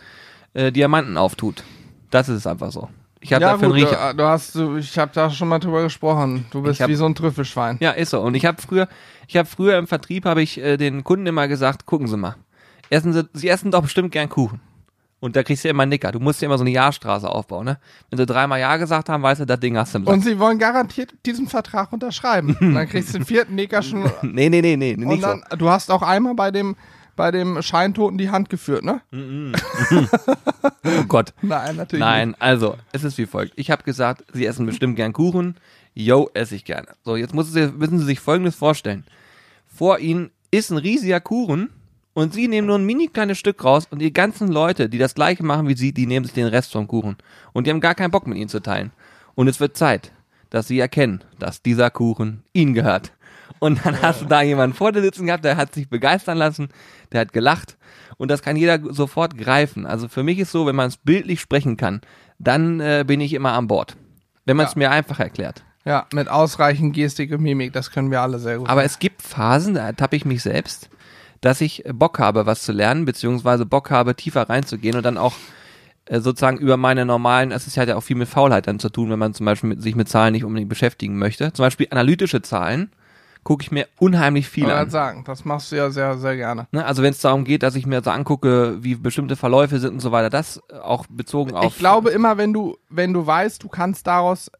äh, 0.55 0.73
Diamanten 0.73 1.17
auftut. 1.17 1.63
Das 2.11 2.29
ist 2.29 2.47
einfach 2.47 2.71
so. 2.73 2.89
Ich 3.21 3.33
habe 3.33 3.43
ja 3.43 3.53
dafür 3.53 3.69
gut, 3.69 3.77
einen 3.79 3.87
Riecher. 3.87 4.11
du, 4.11 4.17
du 4.19 4.25
hast, 4.25 4.55
du, 4.55 4.77
ich 4.77 4.99
habe 4.99 5.11
da 5.15 5.31
schon 5.31 5.49
mal 5.49 5.59
drüber 5.59 5.83
gesprochen. 5.83 6.45
Du 6.51 6.61
bist 6.63 6.81
hab- 6.81 6.91
wie 6.91 6.95
so 6.95 7.07
ein 7.07 7.15
Trüffelschwein. 7.15 7.79
Ja, 7.81 7.93
ist 7.93 8.11
so. 8.11 8.21
Und 8.21 8.35
ich 8.35 8.45
habe 8.45 8.61
früher, 8.61 8.87
ich 9.29 9.37
habe 9.39 9.49
früher 9.49 9.79
im 9.79 9.87
Vertrieb 9.87 10.27
habe 10.27 10.43
ich 10.43 10.59
äh, 10.59 10.77
den 10.77 11.05
Kunden 11.05 11.27
immer 11.27 11.49
gesagt, 11.49 11.87
gucken 11.87 12.07
Sie 12.07 12.19
mal, 12.19 12.37
essen 12.91 13.15
Sie, 13.15 13.27
Sie 13.33 13.49
essen 13.49 13.71
doch 13.71 13.83
bestimmt 13.83 14.13
gern 14.13 14.29
Kuchen. 14.29 14.61
Und 15.25 15.37
da 15.37 15.43
kriegst 15.43 15.65
du 15.65 15.71
immer 15.71 15.85
einen 15.85 15.89
Nicker. 15.89 16.13
Du 16.13 16.21
musst 16.21 16.43
dir 16.43 16.47
immer 16.47 16.59
so 16.59 16.65
eine 16.65 16.71
Ja-Straße 16.71 17.27
aufbauen, 17.27 17.65
ne? 17.65 17.79
Wenn 18.11 18.19
sie 18.19 18.27
dreimal 18.27 18.61
Ja 18.61 18.77
gesagt 18.77 19.09
haben, 19.09 19.23
weißt 19.23 19.41
du, 19.41 19.47
das 19.47 19.59
Ding 19.59 19.75
hast 19.75 19.95
du 19.95 19.99
im 20.01 20.05
Sack. 20.05 20.13
Und 20.13 20.23
sie 20.23 20.39
wollen 20.39 20.59
garantiert 20.59 21.15
diesen 21.25 21.47
Vertrag 21.47 21.95
unterschreiben. 21.95 22.55
Und 22.61 22.75
dann 22.75 22.87
kriegst 22.87 23.15
du 23.15 23.21
den 23.21 23.25
vierten 23.25 23.55
Neger 23.55 23.81
schon. 23.81 24.05
Nee, 24.23 24.51
nee, 24.51 24.61
nee, 24.61 24.77
nee, 24.77 24.93
Und 24.93 25.07
nicht 25.07 25.23
so. 25.23 25.29
dann, 25.29 25.43
du 25.59 25.71
hast 25.71 25.91
auch 25.91 26.03
einmal 26.03 26.35
bei 26.35 26.51
dem, 26.51 26.77
bei 27.17 27.31
dem 27.31 27.63
Scheintoten 27.63 28.19
die 28.19 28.29
Hand 28.29 28.51
geführt, 28.51 28.85
ne? 28.85 29.01
Oh 30.85 31.05
Gott. 31.09 31.33
Nein, 31.41 31.77
natürlich 31.77 32.01
Nein, 32.01 32.37
also, 32.39 32.77
es 32.93 33.03
ist 33.03 33.17
wie 33.17 33.25
folgt. 33.25 33.55
Ich 33.57 33.71
habe 33.71 33.83
gesagt, 33.83 34.25
Sie 34.35 34.45
essen 34.45 34.67
bestimmt 34.67 34.97
gern 34.97 35.15
Kuchen. 35.15 35.57
Yo, 35.95 36.29
esse 36.35 36.55
ich 36.55 36.67
gerne. 36.67 36.89
So, 37.03 37.17
jetzt 37.17 37.33
müssen 37.33 37.51
Sie, 37.51 37.69
müssen 37.69 37.99
Sie 37.99 38.05
sich 38.05 38.21
Folgendes 38.21 38.57
vorstellen. 38.57 39.05
Vor 39.75 40.01
Ihnen 40.01 40.33
ist 40.51 40.71
ein 40.71 40.77
riesiger 40.77 41.21
Kuchen 41.21 41.71
und 42.15 42.33
Sie 42.33 42.49
nehmen 42.49 42.67
nur 42.67 42.79
ein 42.79 42.85
mini 42.87 43.09
kleines 43.09 43.39
Stück 43.39 43.63
raus 43.65 43.87
und 43.91 43.99
die 44.01 44.13
ganzen 44.13 44.49
Leute, 44.49 44.89
die 44.89 44.99
das 44.99 45.15
gleiche 45.15 45.45
machen 45.45 45.69
wie 45.69 45.77
Sie, 45.77 45.93
die 45.93 46.07
nehmen 46.07 46.25
sich 46.25 46.35
den 46.35 46.47
Rest 46.47 46.73
vom 46.73 46.87
Kuchen. 46.89 47.17
Und 47.53 47.67
die 47.67 47.71
haben 47.71 47.81
gar 47.81 47.95
keinen 47.95 48.11
Bock 48.11 48.27
mit 48.27 48.39
Ihnen 48.39 48.49
zu 48.49 48.61
teilen. 48.61 48.93
Und 49.35 49.49
es 49.49 49.61
wird 49.61 49.77
Zeit, 49.77 50.13
dass 50.51 50.69
Sie 50.69 50.79
erkennen, 50.79 51.23
dass 51.39 51.61
dieser 51.63 51.91
Kuchen 51.91 52.43
Ihnen 52.53 52.73
gehört. 52.75 53.13
Und 53.59 53.85
dann 53.85 54.01
hast 54.03 54.21
du 54.23 54.27
da 54.27 54.43
jemanden 54.43 54.77
vor 54.77 54.93
dir 54.93 55.03
sitzen 55.03 55.27
gehabt, 55.27 55.45
der 55.45 55.57
hat 55.57 55.75
sich 55.75 55.89
begeistern 55.89 56.39
lassen, 56.39 56.69
der 57.13 57.21
hat 57.23 57.33
gelacht 57.33 57.77
und 58.17 58.31
das 58.31 58.43
kann 58.43 58.57
jeder 58.57 58.79
sofort 58.93 59.37
greifen. 59.39 59.87
Also 59.87 60.09
für 60.09 60.23
mich 60.23 60.39
ist 60.39 60.53
so, 60.53 60.67
wenn 60.67 60.77
man 60.77 60.89
es 60.89 60.97
bildlich 60.97 61.41
sprechen 61.41 61.77
kann, 61.77 62.01
dann 62.39 62.81
äh, 62.81 63.05
bin 63.07 63.21
ich 63.21 63.33
immer 63.33 63.53
an 63.53 63.67
Bord. 63.69 63.97
Wenn 64.45 64.57
man 64.57 64.67
es 64.67 64.75
Ja. 64.75 64.79
mir 64.79 64.91
einfach 64.91 65.19
erklärt. 65.21 65.65
Ja, 65.85 66.07
mit 66.13 66.29
ausreichend 66.29 66.95
Gestik 66.95 67.33
und 67.33 67.43
Mimik, 67.43 67.73
das 67.73 67.91
können 67.91 68.11
wir 68.11 68.21
alle 68.23 68.39
sehr 68.39 68.59
gut. 68.59 68.69
Aber 68.69 68.85
es 68.85 68.99
gibt 68.99 69.23
Phasen, 69.23 69.75
da 69.75 69.87
ertappe 69.87 70.17
ich 70.17 70.25
mich 70.25 70.43
selbst, 70.43 70.89
dass 71.45 71.61
ich 71.61 71.85
Bock 71.93 72.19
habe, 72.19 72.47
was 72.47 72.63
zu 72.63 72.73
lernen, 72.73 73.05
beziehungsweise 73.05 73.67
Bock 73.67 73.91
habe, 73.91 74.15
tiefer 74.15 74.49
reinzugehen 74.49 74.97
und 74.97 75.03
dann 75.05 75.19
auch 75.19 75.35
äh, 76.07 76.21
sozusagen 76.21 76.59
über 76.59 76.77
meine 76.77 77.05
normalen, 77.07 77.51
es 77.53 77.67
ist- 77.67 77.77
hat 77.79 77.89
ja 77.89 77.97
auch 77.97 78.03
viel 78.03 78.17
mit 78.17 78.29
Faulheit 78.29 78.67
dann 78.67 78.79
zu 78.79 78.89
tun, 78.91 79.11
wenn 79.11 79.19
man 79.19 79.33
zum 79.35 79.47
Beispiel 79.47 79.71
mit, 79.71 79.83
sich 79.83 79.95
mit 79.95 80.09
Zahlen 80.09 80.33
nicht 80.33 80.45
unbedingt 80.45 80.69
beschäftigen 80.69 81.19
möchte. 81.19 81.53
Zum 81.53 81.65
Beispiel 81.65 81.87
analytische 81.91 82.43
Zahlen 82.43 82.91
gucke 83.43 83.63
ich 83.63 83.71
mir 83.71 83.87
unheimlich 83.99 84.47
ich 84.47 84.51
viel 84.51 84.71
an. 84.71 84.89
sagen, 84.91 85.25
das 85.27 85.45
machst 85.45 85.71
du 85.73 85.77
ja 85.77 85.91
sehr, 85.91 86.17
sehr 86.19 86.37
gerne. 86.37 86.67
Ne? 86.73 86.85
Also 86.85 87.03
wenn 87.03 87.11
es 87.13 87.21
darum 87.21 87.45
geht, 87.45 87.63
dass 87.63 87.75
ich 87.75 87.87
mir 87.87 88.03
so 88.03 88.11
angucke, 88.11 88.83
wie 88.83 88.95
bestimmte 88.95 89.37
Verläufe 89.37 89.79
sind 89.81 89.93
und 89.95 90.01
so 90.01 90.13
weiter, 90.13 90.31
das 90.31 90.63
äh, 90.71 90.77
auch 90.79 91.07
bezogen 91.11 91.55
auf. 91.55 91.73
Ich 91.73 91.79
glaube 91.79 92.11
immer, 92.11 92.37
wenn 92.39 92.53
du, 92.55 92.77
wenn 92.89 93.13
du 93.13 93.27
weißt, 93.27 93.63
du 93.63 93.69
kannst 93.69 94.07
daraus 94.07 94.51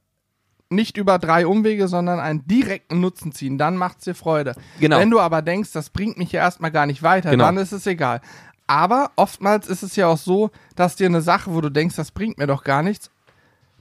nicht 0.75 0.97
über 0.97 1.19
drei 1.19 1.47
Umwege, 1.47 1.89
sondern 1.89 2.21
einen 2.21 2.47
direkten 2.47 3.01
Nutzen 3.01 3.33
ziehen, 3.33 3.59
dann 3.59 3.77
macht's 3.77 4.05
dir 4.05 4.15
Freude. 4.15 4.55
Genau. 4.81 4.99
Wenn 4.99 5.11
du 5.11 5.21
aber 5.21 5.43
denkst, 5.43 5.73
das 5.73 5.91
bringt 5.91 6.19
mich 6.19 6.33
ja 6.33 6.41
erstmal 6.43 6.71
gar 6.71 6.87
nicht 6.87 7.03
weiter, 7.03 7.31
Genau. 7.31 7.45
dann 7.45 7.57
ist 7.57 7.73
es 7.73 7.87
egal. 7.87 8.21
Aber 8.67 9.11
oftmals 9.17 9.69
ist 9.69 9.83
es 9.83 9.95
ja 9.97 10.07
auch 10.09 10.17
so, 10.19 10.51
dass 10.75 10.97
dir 10.97 11.07
eine 11.07 11.21
Sache, 11.21 11.53
wo 11.55 11.61
du 11.61 11.71
denkst, 11.71 11.97
das 11.97 12.11
bringt 12.13 12.39
mir 12.39 12.47
doch 12.47 12.65
gar 12.65 12.83
nichts, 12.83 13.11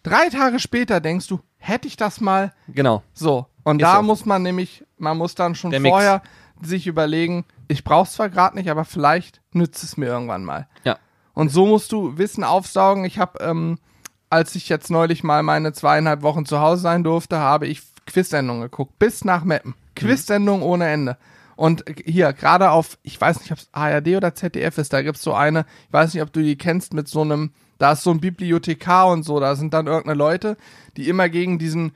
drei 0.04 0.30
Tage 0.30 0.60
später 0.60 1.00
denkst 1.00 1.28
du, 1.28 1.40
hätte 1.58 1.88
ich 1.88 1.96
das 1.98 2.20
mal 2.20 2.54
Genau. 2.68 3.04
so. 3.14 3.48
Und 3.64 3.82
Ist 3.82 3.88
da 3.88 3.98
so. 3.98 4.04
muss 4.04 4.26
man 4.26 4.44
nämlich, 4.44 4.84
man 4.98 5.18
muss 5.18 5.36
dann 5.36 5.56
schon 5.56 5.72
Der 5.72 5.80
Mix. 5.80 5.92
vorher 5.94 6.22
sich 6.62 6.86
überlegen, 6.88 7.46
ich 7.70 7.84
brauch's 7.86 8.14
zwar 8.14 8.30
gerade 8.30 8.58
nicht, 8.58 8.70
aber 8.70 8.84
vielleicht 8.84 9.42
nützt 9.54 9.84
es 9.84 9.96
mir 9.96 10.08
irgendwann 10.08 10.44
mal. 10.44 10.68
Ja. 10.84 10.98
Und 11.34 11.50
so 11.50 11.66
musst 11.66 11.92
du 11.94 12.18
Wissen 12.18 12.44
aufsaugen. 12.44 13.06
Ich 13.06 13.18
habe, 13.20 13.40
ähm, 13.42 13.80
als 14.34 14.56
ich 14.56 14.68
jetzt 14.68 14.90
neulich 14.90 15.24
mal 15.24 15.44
meine 15.44 15.74
zweieinhalb 15.74 16.24
Wochen 16.24 16.46
zu 16.48 16.60
Hause 16.60 16.82
sein 16.82 17.04
durfte, 17.04 17.38
habe 17.38 17.68
ich 17.68 17.84
Quiz-Sendungen 18.08 18.64
geguckt, 18.64 18.98
bis 18.98 19.24
nach 19.24 19.44
Meppen. 19.44 19.76
Quiz-Sendungen 19.96 20.64
ohne 20.64 20.88
Ende. 20.88 21.18
Und 21.56 21.86
hier, 22.04 22.34
gerade 22.34 22.72
auf, 22.72 22.98
ich 23.04 23.22
weiß 23.22 23.42
nicht, 23.42 23.52
ob 23.52 23.60
es 23.60 23.70
ARD 23.72 24.08
oder 24.18 24.34
ZDF 24.34 24.80
ist, 24.80 24.92
da 24.92 25.04
gibt's 25.04 25.22
so 25.22 25.36
eine, 25.36 25.68
ich 25.88 25.94
weiß 25.94 26.16
nicht, 26.16 26.24
ob 26.24 26.34
du 26.34 26.42
die 26.42 26.58
kennst, 26.58 26.96
mit 26.96 27.08
so 27.08 27.22
einem, 27.22 27.52
da 27.78 27.92
ist 27.92 28.02
so 28.02 28.10
ein 28.10 28.22
Bibliothekar 28.22 29.08
und 29.10 29.22
so, 29.22 29.40
da 29.40 29.56
sind 29.56 29.72
dann 29.76 29.86
irgendeine 29.86 30.18
Leute, 30.18 30.58
die 30.98 31.10
immer 31.10 31.30
gegen 31.30 31.60
diesen 31.60 31.92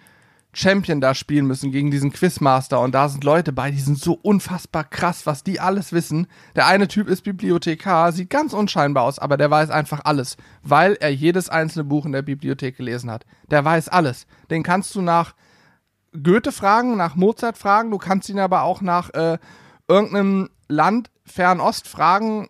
Champion 0.57 0.99
da 0.99 1.13
spielen 1.13 1.45
müssen, 1.45 1.71
gegen 1.71 1.91
diesen 1.91 2.11
Quizmaster. 2.11 2.81
Und 2.81 2.95
da 2.95 3.09
sind 3.09 3.23
Leute 3.23 3.53
bei, 3.53 3.69
die 3.69 3.79
sind 3.79 3.99
so 3.99 4.13
unfassbar 4.13 4.83
krass, 4.83 5.27
was 5.27 5.43
die 5.43 5.59
alles 5.59 5.93
wissen. 5.93 6.25
Der 6.55 6.65
eine 6.65 6.87
Typ 6.87 7.07
ist 7.07 7.21
Bibliothekar, 7.21 8.11
sieht 8.11 8.31
ganz 8.31 8.53
unscheinbar 8.53 9.03
aus, 9.03 9.19
aber 9.19 9.37
der 9.37 9.51
weiß 9.51 9.69
einfach 9.69 10.01
alles, 10.03 10.35
weil 10.63 10.93
er 10.95 11.13
jedes 11.13 11.49
einzelne 11.49 11.83
Buch 11.83 12.05
in 12.05 12.11
der 12.11 12.23
Bibliothek 12.23 12.75
gelesen 12.75 13.11
hat. 13.11 13.25
Der 13.51 13.63
weiß 13.63 13.89
alles. 13.89 14.25
Den 14.49 14.63
kannst 14.63 14.95
du 14.95 15.01
nach 15.01 15.35
Goethe 16.11 16.51
fragen, 16.51 16.97
nach 16.97 17.15
Mozart 17.15 17.57
fragen, 17.57 17.91
du 17.91 17.99
kannst 17.99 18.27
ihn 18.29 18.39
aber 18.39 18.63
auch 18.63 18.81
nach 18.81 19.11
äh, 19.11 19.37
irgendeinem 19.87 20.49
Land 20.67 21.11
Fernost 21.23 21.87
fragen, 21.87 22.49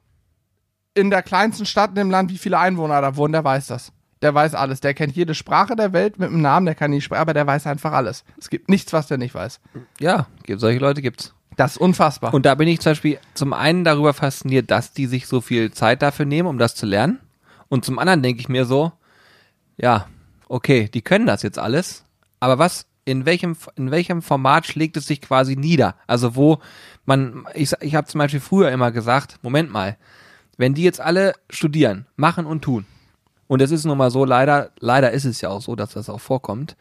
in 0.93 1.09
der 1.09 1.23
kleinsten 1.23 1.65
Stadt 1.65 1.89
in 1.89 1.95
dem 1.95 2.09
Land, 2.09 2.31
wie 2.31 2.37
viele 2.37 2.57
Einwohner 2.57 3.01
da 3.01 3.17
wohnen, 3.17 3.33
der 3.33 3.43
weiß 3.43 3.67
das. 3.67 3.91
Der 4.21 4.33
weiß 4.33 4.55
alles. 4.55 4.79
Der 4.79 4.93
kennt 4.93 5.15
jede 5.15 5.35
Sprache 5.35 5.75
der 5.75 5.93
Welt 5.93 6.17
mit 6.17 6.29
einem 6.29 6.41
Namen, 6.41 6.65
der 6.65 6.75
kann 6.75 6.91
nicht 6.91 7.03
sprechen, 7.03 7.21
aber 7.21 7.33
der 7.33 7.45
weiß 7.45 7.67
einfach 7.67 7.91
alles. 7.91 8.23
Es 8.37 8.49
gibt 8.49 8.69
nichts, 8.69 8.93
was 8.93 9.07
der 9.07 9.17
nicht 9.17 9.35
weiß. 9.35 9.59
Ja, 9.99 10.27
gibt, 10.43 10.59
solche 10.59 10.79
Leute 10.79 11.01
gibt's. 11.01 11.33
Das 11.55 11.71
ist 11.73 11.77
unfassbar. 11.77 12.33
Und 12.33 12.45
da 12.45 12.55
bin 12.55 12.67
ich 12.67 12.79
zum 12.79 12.91
Beispiel 12.91 13.19
zum 13.33 13.53
einen 13.53 13.83
darüber 13.83 14.13
fasziniert, 14.13 14.69
dass 14.69 14.93
die 14.93 15.07
sich 15.07 15.27
so 15.27 15.41
viel 15.41 15.71
Zeit 15.71 16.01
dafür 16.01 16.25
nehmen, 16.25 16.47
um 16.47 16.57
das 16.57 16.75
zu 16.75 16.85
lernen. 16.85 17.19
Und 17.67 17.83
zum 17.83 17.99
anderen 17.99 18.21
denke 18.21 18.41
ich 18.41 18.49
mir 18.49 18.65
so, 18.65 18.91
ja, 19.77 20.07
okay, 20.47 20.89
die 20.93 21.01
können 21.01 21.25
das 21.25 21.41
jetzt 21.43 21.59
alles, 21.59 22.03
aber 22.39 22.59
was, 22.59 22.85
in 23.05 23.25
welchem, 23.25 23.55
in 23.75 23.91
welchem 23.91 24.21
Format 24.21 24.65
schlägt 24.67 24.97
es 24.97 25.07
sich 25.07 25.21
quasi 25.21 25.55
nieder? 25.55 25.95
Also 26.07 26.35
wo 26.35 26.59
man, 27.05 27.45
ich, 27.53 27.71
ich 27.81 27.95
habe 27.95 28.07
zum 28.07 28.19
Beispiel 28.19 28.39
früher 28.39 28.71
immer 28.71 28.91
gesagt, 28.91 29.39
Moment 29.41 29.71
mal, 29.71 29.97
wenn 30.57 30.73
die 30.73 30.83
jetzt 30.83 30.99
alle 30.99 31.33
studieren, 31.49 32.05
machen 32.15 32.45
und 32.45 32.63
tun, 32.63 32.85
und 33.47 33.61
es 33.61 33.71
ist 33.71 33.85
nun 33.85 33.97
mal 33.97 34.11
so, 34.11 34.25
leider, 34.25 34.71
leider 34.79 35.11
ist 35.11 35.25
es 35.25 35.41
ja 35.41 35.49
auch 35.49 35.61
so, 35.61 35.75
dass 35.75 35.93
das 35.93 36.09
auch 36.09 36.19
vorkommt. 36.19 36.75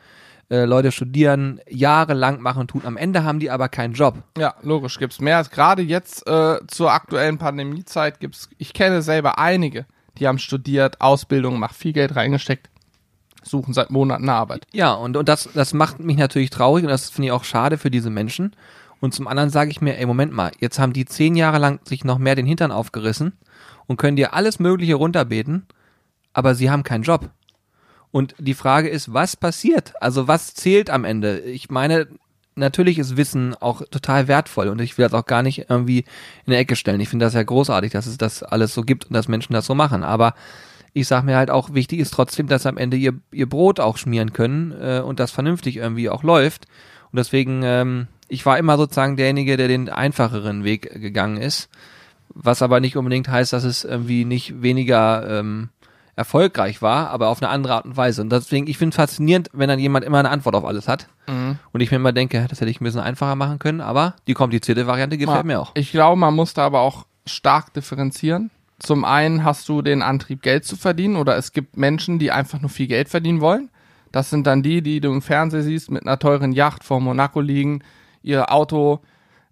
Äh, 0.49 0.64
Leute 0.64 0.92
studieren, 0.92 1.61
jahrelang 1.68 2.40
machen 2.40 2.61
und 2.61 2.68
tun, 2.68 2.82
am 2.85 2.96
Ende 2.96 3.25
haben 3.25 3.40
die 3.40 3.50
aber 3.50 3.68
keinen 3.68 3.94
Job. 3.94 4.16
Ja, 4.38 4.54
logisch, 4.62 4.99
gibt's 4.99 5.20
mehr. 5.20 5.42
Gerade 5.44 5.82
jetzt 5.82 6.26
äh, 6.28 6.58
zur 6.68 6.92
aktuellen 6.92 7.38
Pandemiezeit 7.38 8.20
gibt's, 8.20 8.49
ich 8.58 8.73
kenne 8.73 9.02
selber 9.02 9.38
einige, 9.38 9.87
die 10.18 10.28
haben 10.28 10.38
studiert, 10.38 11.00
Ausbildung 11.00 11.54
gemacht, 11.54 11.75
viel 11.75 11.92
Geld 11.92 12.14
reingesteckt, 12.14 12.70
suchen 13.42 13.75
seit 13.75 13.90
Monaten 13.90 14.28
Arbeit. 14.28 14.66
Ja, 14.73 14.92
und, 14.92 15.16
und 15.16 15.28
das, 15.28 15.49
das 15.52 15.75
macht 15.75 15.99
mich 15.99 16.16
natürlich 16.16 16.50
traurig 16.50 16.85
und 16.85 16.90
das 16.90 17.11
finde 17.11 17.26
ich 17.26 17.32
auch 17.32 17.44
schade 17.44 17.76
für 17.76 17.90
diese 17.90 18.11
Menschen. 18.11 18.54
Und 19.00 19.14
zum 19.14 19.26
anderen 19.26 19.50
sage 19.50 19.70
ich 19.70 19.80
mir, 19.80 19.99
ey, 19.99 20.06
Moment 20.06 20.32
mal, 20.32 20.52
jetzt 20.58 20.78
haben 20.78 20.92
die 20.92 21.04
zehn 21.04 21.35
Jahre 21.35 21.58
lang 21.58 21.80
sich 21.85 22.04
noch 22.04 22.18
mehr 22.18 22.35
den 22.35 22.46
Hintern 22.46 22.73
aufgerissen 22.73 23.32
und 23.87 23.99
können 23.99 24.16
dir 24.16 24.32
alles 24.32 24.58
Mögliche 24.58 24.94
runterbeten, 24.94 25.66
aber 26.37 26.55
sie 26.55 26.71
haben 26.71 26.83
keinen 26.83 27.02
Job. 27.02 27.31
Und 28.11 28.35
die 28.38 28.52
Frage 28.52 28.90
ist, 28.90 29.14
was 29.14 29.37
passiert? 29.37 29.95
Also 30.02 30.28
was 30.28 30.52
zählt 30.52 30.90
am 30.90 31.07
Ende? 31.07 31.40
Ich 31.40 31.71
meine, 31.71 32.09
natürlich 32.57 32.99
ist 32.99 33.16
Wissen 33.16 33.55
auch 33.55 33.81
total 33.90 34.28
wertvoll 34.28 34.69
und 34.69 34.78
ich 34.83 34.99
will 34.99 35.05
das 35.05 35.14
auch 35.14 35.25
gar 35.25 35.43
nicht 35.43 35.71
irgendwie 35.71 36.00
in 36.45 36.50
der 36.50 36.59
Ecke 36.59 36.76
stellen. 36.76 37.00
Ich 37.00 37.09
finde 37.09 37.25
das 37.25 37.33
ja 37.33 37.43
großartig, 37.43 37.90
dass 37.90 38.07
es 38.07 38.19
das 38.19 38.43
alles 38.43 38.75
so 38.75 38.83
gibt 38.83 39.07
und 39.07 39.14
dass 39.14 39.28
Menschen 39.28 39.55
das 39.55 39.64
so 39.64 39.75
machen. 39.75 40.05
Aber 40.05 40.35
ich 40.93 41.09
sage 41.09 41.25
mir 41.25 41.38
halt 41.38 41.50
auch, 41.50 41.73
wichtig 41.73 42.00
ist 42.00 42.12
trotzdem, 42.12 42.49
dass 42.49 42.66
am 42.66 42.76
Ende 42.76 42.99
ihr, 42.99 43.14
ihr 43.33 43.49
Brot 43.49 43.81
auch 43.81 43.97
schmieren 43.97 44.35
können 44.35 44.73
äh, 44.78 45.00
und 45.00 45.19
das 45.21 45.31
vernünftig 45.31 45.78
irgendwie 45.78 46.11
auch 46.11 46.23
läuft. 46.23 46.66
Und 47.12 47.16
deswegen, 47.16 47.62
ähm, 47.64 48.09
ich 48.28 48.45
war 48.45 48.59
immer 48.59 48.76
sozusagen 48.76 49.16
derjenige, 49.16 49.57
der 49.57 49.69
den 49.69 49.88
einfacheren 49.88 50.64
Weg 50.64 51.00
gegangen 51.00 51.38
ist. 51.38 51.71
Was 52.28 52.61
aber 52.61 52.81
nicht 52.81 52.99
unbedingt 52.99 53.28
heißt, 53.28 53.55
dass 53.55 53.64
es 53.64 53.85
irgendwie 53.85 54.26
nicht 54.26 54.61
weniger 54.61 55.40
ähm, 55.40 55.71
erfolgreich 56.16 56.80
war, 56.80 57.11
aber 57.11 57.28
auf 57.28 57.42
eine 57.42 57.50
andere 57.50 57.75
Art 57.75 57.85
und 57.85 57.96
Weise. 57.96 58.23
Und 58.23 58.32
deswegen, 58.32 58.66
ich 58.66 58.78
finde 58.78 58.94
es 58.94 58.96
faszinierend, 58.96 59.50
wenn 59.52 59.68
dann 59.68 59.78
jemand 59.78 60.04
immer 60.04 60.18
eine 60.18 60.30
Antwort 60.30 60.54
auf 60.54 60.64
alles 60.64 60.88
hat. 60.88 61.08
Mhm. 61.28 61.58
Und 61.73 61.80
ich 61.82 61.90
mir 61.90 61.99
immer 61.99 62.12
denke, 62.12 62.44
das 62.49 62.61
hätte 62.61 62.70
ich 62.70 62.80
ein 62.80 62.85
bisschen 62.85 63.00
einfacher 63.00 63.37
machen 63.37 63.58
können, 63.58 63.82
aber 63.82 64.16
die 64.26 64.35
komplizierte 64.35 64.87
Variante 64.87 65.18
gefällt 65.18 65.37
Ja, 65.37 65.42
mir 65.44 65.61
auch. 65.61 65.73
Ich 65.75 65.92
glaube, 65.92 66.18
man 66.18 66.35
muss 66.35 66.54
da 66.54 66.64
aber 66.64 66.80
auch 66.80 67.06
stark 67.26 67.75
differenzieren. 67.75 68.50
Zum 68.78 69.04
einen 69.04 69.44
hast 69.44 69.68
du 69.68 69.82
den 69.82 70.02
Antrieb, 70.02 70.42
Geld 70.42 70.64
zu 70.64 70.76
verdienen, 70.76 71.16
oder 71.16 71.37
es 71.37 71.52
gibt 71.52 71.76
Menschen, 71.76 72.18
die 72.18 72.30
einfach 72.30 72.61
nur 72.61 72.70
viel 72.70 72.87
Geld 72.87 73.08
verdienen 73.08 73.40
wollen. 73.40 73.68
Das 74.11 74.30
sind 74.30 74.46
dann 74.46 74.62
die, 74.62 74.80
die 74.80 75.00
du 75.00 75.12
im 75.12 75.20
Fernsehen 75.20 75.62
siehst, 75.62 75.90
mit 75.90 76.06
einer 76.06 76.18
teuren 76.18 76.52
Yacht 76.52 76.85
vor 76.85 77.00
Monaco 77.00 77.40
liegen, 77.40 77.82
ihr 78.23 78.50
Auto 78.50 79.00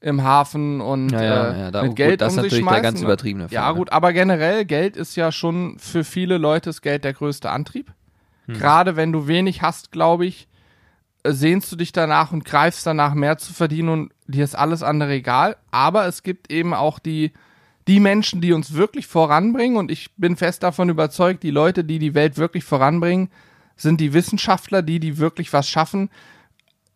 im 0.04 0.22
Hafen 0.22 0.80
und 0.82 1.10
Ja, 1.10 1.22
ja, 1.22 1.50
äh, 1.52 1.58
ja, 1.60 1.70
da- 1.70 1.80
mit 1.82 1.90
gut, 1.90 1.96
Geld 1.96 2.20
das 2.20 2.34
ist 2.34 2.38
um 2.38 2.42
sich 2.44 2.52
natürlich 2.52 2.64
der 2.64 2.70
schmeißen. 2.70 2.82
ganz 2.82 3.00
ne? 3.00 3.04
übertriebene 3.06 3.48
Fall, 3.48 3.54
Ja, 3.54 3.72
gut, 3.72 3.90
aber 3.90 4.12
generell, 4.12 4.64
Geld 4.66 4.96
ist 4.96 5.16
ja 5.16 5.32
schon 5.32 5.78
für 5.78 6.04
viele 6.04 6.36
Leute 6.38 6.68
das 6.68 6.82
Geld 6.82 7.04
der 7.04 7.14
größte 7.14 7.50
Antrieb. 7.50 7.92
Hm. 8.46 8.58
Gerade 8.58 8.96
wenn 8.96 9.12
du 9.12 9.26
wenig 9.26 9.62
hast, 9.62 9.92
glaube 9.92 10.26
ich, 10.26 10.46
äh, 11.22 11.32
sehnst 11.32 11.72
du 11.72 11.76
dich 11.76 11.92
danach 11.92 12.32
und 12.32 12.44
greifst 12.44 12.86
danach 12.86 13.14
mehr 13.14 13.38
zu 13.38 13.54
verdienen 13.54 13.88
und 13.88 14.12
dir 14.26 14.44
ist 14.44 14.54
alles 14.54 14.82
andere 14.82 15.12
egal. 15.14 15.56
Aber 15.70 16.06
es 16.06 16.22
gibt 16.22 16.52
eben 16.52 16.74
auch 16.74 16.98
die, 16.98 17.32
die 17.88 17.98
Menschen, 18.00 18.42
die 18.42 18.52
uns 18.52 18.74
wirklich 18.74 19.06
voranbringen 19.06 19.78
und 19.78 19.90
ich 19.90 20.10
bin 20.16 20.36
fest 20.36 20.62
davon 20.62 20.90
überzeugt, 20.90 21.42
die 21.42 21.50
Leute, 21.50 21.82
die 21.82 21.98
die 21.98 22.14
Welt 22.14 22.36
wirklich 22.36 22.64
voranbringen, 22.64 23.30
sind 23.76 24.00
die 24.02 24.12
Wissenschaftler, 24.12 24.82
die, 24.82 25.00
die 25.00 25.16
wirklich 25.16 25.52
was 25.54 25.66
schaffen. 25.68 26.10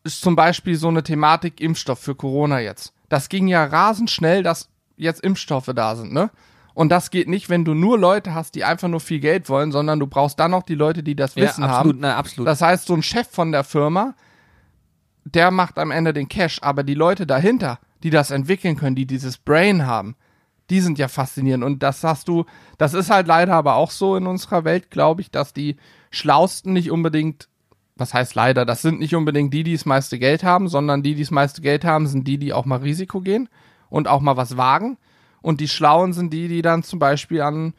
Ist 0.05 0.21
zum 0.21 0.37
Beispiel 0.37 0.77
so 0.77 0.89
eine 0.89 1.03
Thematik 1.03 1.61
Impfstoff 1.61 1.99
für 1.99 2.15
Corona 2.15 2.61
jetzt. 2.61 2.93
Das 3.09 3.29
ging 3.29 3.49
ja 3.49 3.65
rasend 3.65 4.11
schnell, 4.11 4.43
dass 4.43 4.69
jetzt 4.97 5.21
Impfstoffe 5.23 5.71
da 5.75 5.97
sind, 5.97 6.13
ne? 6.13 6.31
Und 6.75 6.91
das 6.91 7.11
geht 7.11 7.29
nicht, 7.29 7.51
wenn 7.51 7.65
du 7.65 7.75
nur 7.75 7.99
Leute 7.99 8.35
hast, 8.35 8.55
die 8.55 8.63
einfach 8.63 8.87
nur 8.87 9.01
viel 9.01 9.19
Geld 9.19 9.49
wollen, 9.49 9.73
sondern 9.73 9.99
du 9.99 10.07
brauchst 10.07 10.39
dann 10.39 10.53
noch 10.53 10.63
die 10.63 10.77
Leute, 10.77 11.03
die 11.03 11.17
das 11.17 11.35
Wissen 11.35 11.63
ja, 11.63 11.69
haben. 11.69 11.77
absolut, 11.79 11.97
na, 11.99 12.17
absolut. 12.17 12.47
Das 12.47 12.63
heißt, 12.63 12.87
so 12.87 12.95
ein 12.95 13.03
Chef 13.03 13.27
von 13.29 13.51
der 13.51 13.65
Firma, 13.65 14.15
der 15.25 15.51
macht 15.51 15.79
am 15.81 15.91
Ende 15.91 16.13
den 16.13 16.29
Cash, 16.29 16.61
aber 16.63 16.85
die 16.85 16.95
Leute 16.95 17.27
dahinter, 17.27 17.81
die 18.05 18.11
das 18.11 18.31
entwickeln 18.31 18.77
können, 18.77 18.95
die 18.95 19.07
dieses 19.07 19.39
Brain 19.39 19.87
haben, 19.87 20.15
die 20.71 20.81
sind 20.81 20.99
ja 20.99 21.09
faszinierend. 21.09 21.65
Und 21.65 21.83
das 21.83 22.05
hast 22.05 22.29
du, 22.29 22.45
das 22.77 22.95
ist 22.95 23.11
halt 23.11 23.27
leider 23.27 23.55
aber 23.55 23.75
auch 23.75 23.91
so 23.91 24.17
in 24.17 24.29
unserer 24.29 24.65
Welt, 24.65 24.91
glaube 24.91 25.21
ich, 25.21 25.33
dass 25.33 25.53
die 25.53 25.79
Schlausten 26.11 26.73
nicht 26.73 26.91
unbedingt, 26.91 27.49
was 27.99 28.15
heißt 28.15 28.35
leider, 28.35 28.65
das 28.65 28.83
sind 28.83 29.01
nicht 29.01 29.15
unbedingt 29.15 29.53
die, 29.53 29.65
die 29.65 29.75
das 29.75 29.87
meiste 29.87 30.19
Geld 30.19 30.45
haben, 30.45 30.69
sondern 30.69 31.03
die, 31.03 31.15
die 31.15 31.23
das 31.23 31.31
meiste 31.31 31.61
Geld 31.61 31.85
haben, 31.85 32.07
sind 32.07 32.27
die, 32.27 32.39
die 32.39 32.53
auch 32.53 32.65
mal 32.65 32.79
Risiko 32.79 33.21
gehen 33.21 33.49
und 33.91 34.09
auch 34.09 34.21
mal 34.21 34.37
was 34.37 34.57
wagen. 34.57 34.97
Und 35.43 35.61
die 35.61 35.69
Schlauen 35.69 36.13
sind 36.13 36.33
die, 36.33 36.49
die 36.49 36.63
dann 36.63 36.83
zum 36.83 36.99
Beispiel 36.99 37.43
an 37.43 37.75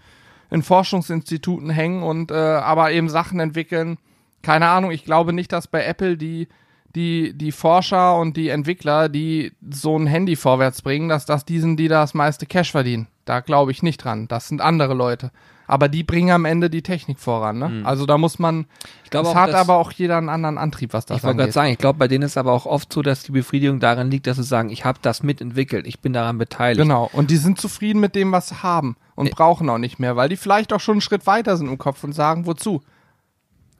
in 0.49 0.63
Forschungsinstituten 0.63 1.69
hängen 1.69 2.03
und 2.03 2.31
äh, 2.31 2.35
aber 2.35 2.91
eben 2.91 3.09
Sachen 3.09 3.39
entwickeln. 3.39 3.97
Keine 4.41 4.67
Ahnung, 4.67 4.91
ich 4.91 5.05
glaube 5.05 5.33
nicht, 5.33 5.51
dass 5.51 5.67
bei 5.67 5.83
Apple 5.85 6.17
die, 6.17 6.47
die, 6.95 7.33
die 7.38 7.51
Forscher 7.51 8.17
und 8.17 8.35
die 8.35 8.49
Entwickler, 8.49 9.09
die 9.09 9.51
so 9.69 9.97
ein 9.97 10.07
Handy 10.07 10.35
vorwärts 10.35 10.81
bringen, 10.81 11.09
dass 11.09 11.25
das 11.25 11.45
die 11.45 11.59
sind, 11.59 11.77
die 11.77 11.88
das 11.88 12.13
meiste 12.13 12.45
Cash 12.45 12.71
verdienen. 12.71 13.07
Da 13.25 13.41
glaube 13.41 13.71
ich 13.71 13.83
nicht 13.83 14.03
dran. 14.03 14.27
Das 14.27 14.47
sind 14.47 14.61
andere 14.61 14.93
Leute. 14.93 15.31
Aber 15.69 15.88
die 15.88 16.03
bringen 16.03 16.31
am 16.31 16.45
Ende 16.45 16.71
die 16.71 16.81
Technik 16.81 17.19
voran. 17.19 17.59
Ne? 17.59 17.81
Also 17.85 18.07
da 18.07 18.17
muss 18.17 18.39
man. 18.39 18.65
Ich 19.03 19.11
glaube 19.11 19.29
es 19.29 19.35
hat 19.35 19.53
aber 19.53 19.75
auch 19.75 19.91
jeder 19.91 20.17
einen 20.17 20.27
anderen 20.27 20.57
Antrieb, 20.57 20.93
was 20.93 21.05
das 21.05 21.17
Ich 21.17 21.23
wollte 21.23 21.35
gerade 21.35 21.43
angeht. 21.43 21.53
sagen, 21.53 21.69
ich 21.71 21.77
glaube, 21.77 21.99
bei 21.99 22.07
denen 22.07 22.23
ist 22.23 22.38
aber 22.38 22.53
auch 22.53 22.65
oft 22.65 22.91
so, 22.91 23.03
dass 23.03 23.21
die 23.21 23.31
Befriedigung 23.31 23.79
darin 23.79 24.09
liegt, 24.09 24.25
dass 24.25 24.38
sie 24.38 24.43
sagen, 24.43 24.71
ich 24.71 24.83
habe 24.83 24.97
das 25.03 25.21
mitentwickelt, 25.21 25.85
ich 25.85 25.99
bin 25.99 26.11
daran 26.11 26.39
beteiligt. 26.39 26.81
Genau. 26.81 27.07
Und 27.13 27.29
die 27.29 27.38
sind 27.38 27.61
zufrieden 27.61 27.99
mit 27.99 28.15
dem, 28.15 28.31
was 28.31 28.49
sie 28.49 28.63
haben 28.63 28.97
und 29.13 29.29
brauchen 29.29 29.69
auch 29.69 29.77
nicht 29.77 29.99
mehr, 29.99 30.15
weil 30.15 30.27
die 30.27 30.38
vielleicht 30.38 30.73
auch 30.73 30.79
schon 30.79 30.93
einen 30.93 31.01
Schritt 31.01 31.27
weiter 31.27 31.55
sind 31.55 31.67
im 31.67 31.77
Kopf 31.77 32.03
und 32.03 32.13
sagen, 32.13 32.47
wozu? 32.47 32.81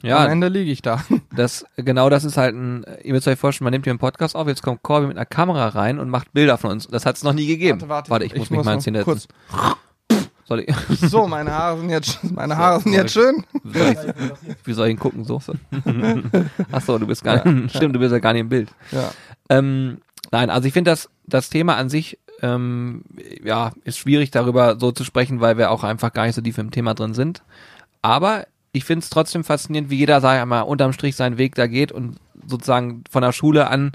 Am 0.04 0.10
Ja, 0.10 0.26
Ende 0.28 0.48
liege 0.48 0.72
ich 0.72 0.84
da. 0.84 1.04
das, 1.36 1.66
genau 1.76 2.12
das 2.12 2.24
ist 2.24 2.38
halt 2.38 2.54
ein, 2.56 2.86
ihr 3.04 3.14
müsst 3.14 3.28
euch 3.28 3.40
vorstellen, 3.40 3.66
man 3.66 3.72
nimmt 3.72 3.86
hier 3.86 3.92
einen 3.94 4.00
Podcast 4.00 4.36
auf, 4.36 4.48
jetzt 4.48 4.62
kommt 4.62 4.84
Corby 4.84 5.08
mit 5.08 5.18
einer 5.18 5.26
Kamera 5.26 5.70
rein 5.70 5.98
und 5.98 6.10
macht 6.10 6.32
Bilder 6.34 6.60
von 6.60 6.70
uns. 6.72 6.88
Das 6.88 7.08
hat 7.08 7.16
es 7.18 7.24
noch 7.24 7.34
nie 7.34 7.48
gegeben. 7.48 7.82
Warte, 7.88 8.10
warte, 8.12 8.26
ich, 8.26 8.34
ich 8.34 8.40
muss 8.40 8.50
mich 8.52 8.64
mal 8.64 8.76
ins 8.76 8.86
Hinsetzen. 8.86 9.24
Soll 10.50 10.62
ich, 10.62 10.76
So, 11.10 11.28
meine 11.28 11.52
Haare 11.52 11.80
sind 11.80 11.92
jetzt, 11.92 12.24
meine 12.24 12.58
Haare 12.58 12.82
sind 12.82 12.94
jetzt 12.94 13.14
schön. 13.14 13.46
soll 13.64 13.92
ich, 13.92 14.56
wie 14.66 14.74
soll 14.74 14.88
ich 14.88 14.94
ihn 14.94 15.00
gucken? 15.00 15.24
So. 15.24 15.40
Ach 16.72 16.82
so, 16.82 16.98
du 16.98 17.06
bist 17.06 17.24
gar 17.24 17.48
nicht, 17.48 17.76
stimmt, 17.76 17.96
du 17.96 18.00
bist 18.00 18.12
ja 18.12 18.18
gar 18.18 18.34
nicht 18.34 18.42
im 18.42 18.50
Bild. 18.50 18.72
Ja. 18.92 19.12
Ähm, 19.50 20.00
nein, 20.32 20.50
also 20.50 20.68
ich 20.68 20.74
finde 20.74 20.90
das, 20.90 21.08
das 21.28 21.52
Thema 21.52 21.76
an 21.76 21.90
sich, 21.90 22.18
ähm, 22.42 23.04
ja, 23.44 23.74
ist 23.84 24.00
schwierig 24.00 24.32
darüber 24.32 24.80
so 24.80 24.92
zu 24.92 25.04
sprechen, 25.04 25.40
weil 25.40 25.60
wir 25.60 25.70
auch 25.70 25.84
einfach 25.84 26.14
gar 26.14 26.26
nicht 26.26 26.34
so 26.34 26.42
tief 26.42 26.58
im 26.58 26.72
Thema 26.72 26.96
drin 26.96 27.14
sind. 27.14 27.44
Aber 28.02 28.48
ich 28.72 28.86
finde 28.86 29.04
es 29.04 29.12
trotzdem 29.12 29.44
faszinierend, 29.44 29.92
wie 29.92 29.98
jeder, 29.98 30.20
sag 30.20 30.40
ich 30.40 30.46
mal, 30.46 30.62
unterm 30.62 30.94
Strich 30.94 31.16
seinen 31.16 31.38
Weg 31.38 31.54
da 31.54 31.68
geht 31.68 31.92
und 31.92 32.18
sozusagen 32.48 33.04
von 33.08 33.22
der 33.22 33.34
Schule 33.34 33.68
an 33.68 33.92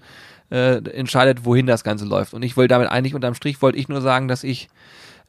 äh, 0.51 0.77
entscheidet, 0.91 1.45
wohin 1.45 1.67
das 1.67 1.83
Ganze 1.83 2.05
läuft. 2.05 2.33
Und 2.33 2.45
ich 2.45 2.57
wollte 2.57 2.75
damit 2.75 2.89
eigentlich 2.91 3.17
unterm 3.17 3.35
Strich, 3.35 3.61
wollte 3.61 3.79
ich 3.79 3.89
nur 3.89 4.03
sagen, 4.03 4.29
dass 4.29 4.45
ich 4.45 4.69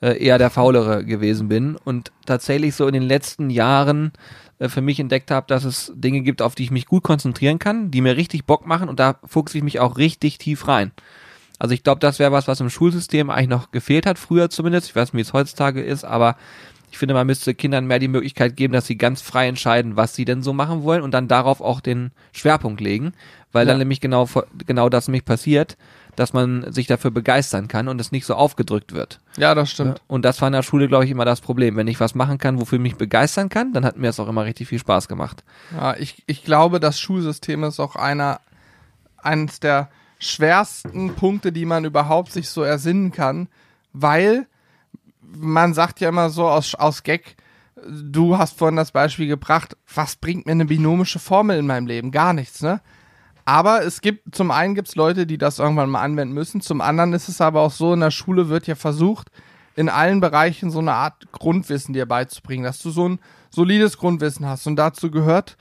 äh, 0.01 0.17
eher 0.23 0.37
der 0.37 0.49
Faulere 0.49 1.05
gewesen 1.05 1.47
bin 1.47 1.75
und 1.83 2.11
tatsächlich 2.25 2.75
so 2.75 2.87
in 2.87 2.93
den 2.93 3.03
letzten 3.03 3.49
Jahren 3.49 4.11
äh, 4.59 4.69
für 4.69 4.81
mich 4.81 4.99
entdeckt 4.99 5.31
habe, 5.31 5.47
dass 5.47 5.63
es 5.63 5.91
Dinge 5.95 6.21
gibt, 6.21 6.41
auf 6.41 6.55
die 6.55 6.63
ich 6.63 6.71
mich 6.71 6.85
gut 6.85 7.03
konzentrieren 7.03 7.59
kann, 7.59 7.91
die 7.91 8.01
mir 8.01 8.17
richtig 8.17 8.45
Bock 8.45 8.65
machen 8.67 8.89
und 8.89 8.99
da 8.99 9.17
fuchse 9.25 9.57
ich 9.57 9.63
mich 9.63 9.79
auch 9.79 9.97
richtig 9.97 10.37
tief 10.37 10.67
rein. 10.67 10.91
Also 11.57 11.73
ich 11.73 11.83
glaube, 11.83 11.99
das 11.99 12.19
wäre 12.19 12.33
was, 12.33 12.47
was 12.49 12.59
im 12.59 12.69
Schulsystem 12.69 13.29
eigentlich 13.29 13.47
noch 13.47 13.71
gefehlt 13.71 14.05
hat, 14.05 14.19
früher 14.19 14.49
zumindest. 14.49 14.89
Ich 14.89 14.95
weiß 14.95 15.13
nicht, 15.13 15.17
wie 15.17 15.21
es 15.21 15.33
heutzutage 15.33 15.81
ist, 15.81 16.03
aber 16.03 16.35
ich 16.91 16.97
finde, 16.97 17.13
man 17.13 17.27
müsste 17.27 17.53
Kindern 17.53 17.87
mehr 17.87 17.99
die 17.99 18.07
Möglichkeit 18.09 18.55
geben, 18.55 18.73
dass 18.73 18.87
sie 18.87 18.97
ganz 18.97 19.21
frei 19.21 19.47
entscheiden, 19.47 19.95
was 19.95 20.15
sie 20.15 20.25
denn 20.25 20.43
so 20.43 20.53
machen 20.53 20.83
wollen 20.83 21.01
und 21.01 21.13
dann 21.13 21.27
darauf 21.27 21.61
auch 21.61 21.79
den 21.81 22.11
Schwerpunkt 22.33 22.81
legen, 22.81 23.13
weil 23.51 23.65
Ja. 23.65 23.71
dann 23.71 23.79
nämlich 23.79 24.01
genau, 24.01 24.29
genau 24.65 24.89
das 24.89 25.07
nämlich 25.07 25.25
passiert, 25.25 25.77
dass 26.15 26.33
man 26.33 26.71
sich 26.71 26.87
dafür 26.87 27.11
begeistern 27.11 27.67
kann 27.67 27.87
und 27.87 27.99
es 27.99 28.11
nicht 28.11 28.25
so 28.25 28.35
aufgedrückt 28.35 28.93
wird. 28.93 29.19
Ja, 29.37 29.55
das 29.55 29.71
stimmt. 29.71 30.01
Und 30.07 30.23
das 30.23 30.41
war 30.41 30.47
in 30.47 30.53
der 30.53 30.63
Schule, 30.63 30.87
glaube 30.87 31.05
ich, 31.05 31.11
immer 31.11 31.25
das 31.25 31.41
Problem. 31.41 31.75
Wenn 31.75 31.87
ich 31.87 31.99
was 31.99 32.15
machen 32.15 32.37
kann, 32.37 32.59
wofür 32.59 32.77
ich 32.77 32.83
mich 32.83 32.95
begeistern 32.95 33.49
kann, 33.49 33.73
dann 33.73 33.85
hat 33.85 33.97
mir 33.97 34.09
es 34.09 34.19
auch 34.19 34.27
immer 34.27 34.45
richtig 34.45 34.67
viel 34.67 34.79
Spaß 34.79 35.07
gemacht. 35.07 35.43
Ja, 35.75 35.95
ich, 35.97 36.23
ich 36.27 36.43
glaube, 36.43 36.79
das 36.79 36.99
Schulsystem 36.99 37.63
ist 37.63 37.79
auch 37.79 37.95
einer, 37.95 38.39
eines 39.17 39.59
der 39.59 39.89
schwersten 40.19 41.13
Punkte, 41.15 41.51
die 41.51 41.65
man 41.65 41.85
überhaupt 41.85 42.31
sich 42.31 42.49
so 42.49 42.63
ersinnen 42.63 43.11
kann, 43.11 43.47
weil 43.93 44.47
man 45.21 45.73
sagt 45.73 45.99
ja 45.99 46.09
immer 46.09 46.29
so 46.29 46.47
aus, 46.47 46.75
aus 46.75 47.03
Gag, 47.03 47.35
du 47.87 48.37
hast 48.37 48.57
vorhin 48.57 48.77
das 48.77 48.91
Beispiel 48.91 49.27
gebracht, 49.27 49.75
was 49.93 50.15
bringt 50.15 50.45
mir 50.45 50.53
eine 50.53 50.65
binomische 50.65 51.19
Formel 51.19 51.57
in 51.57 51.67
meinem 51.67 51.87
Leben? 51.87 52.11
Gar 52.11 52.33
nichts, 52.33 52.61
ne? 52.61 52.81
Aber 53.45 53.83
es 53.83 54.01
gibt, 54.01 54.35
zum 54.35 54.49
einen 54.49 54.73
gibt 54.73 54.87
es 54.87 54.95
Leute, 54.95 55.27
die 55.27 55.37
das 55.37 55.59
irgendwann 55.59 55.91
mal 55.91 56.01
anwenden 56.01 56.33
müssen, 56.33 56.61
zum 56.61 56.81
anderen 56.81 57.13
ist 57.13 57.29
es 57.29 57.41
aber 57.41 57.61
auch 57.61 57.71
so, 57.71 57.93
in 57.93 57.99
der 57.99 58.11
Schule 58.11 58.49
wird 58.49 58.65
ja 58.65 58.73
versucht, 58.73 59.29
in 59.75 59.87
allen 59.87 60.19
Bereichen 60.19 60.71
so 60.71 60.79
eine 60.79 60.93
Art 60.93 61.31
Grundwissen 61.31 61.93
dir 61.93 62.07
beizubringen, 62.07 62.63
dass 62.63 62.79
du 62.79 62.89
so 62.89 63.07
ein 63.07 63.19
solides 63.51 63.97
Grundwissen 63.97 64.47
hast. 64.47 64.65
Und 64.65 64.77
dazu 64.77 65.11
gehört 65.11 65.57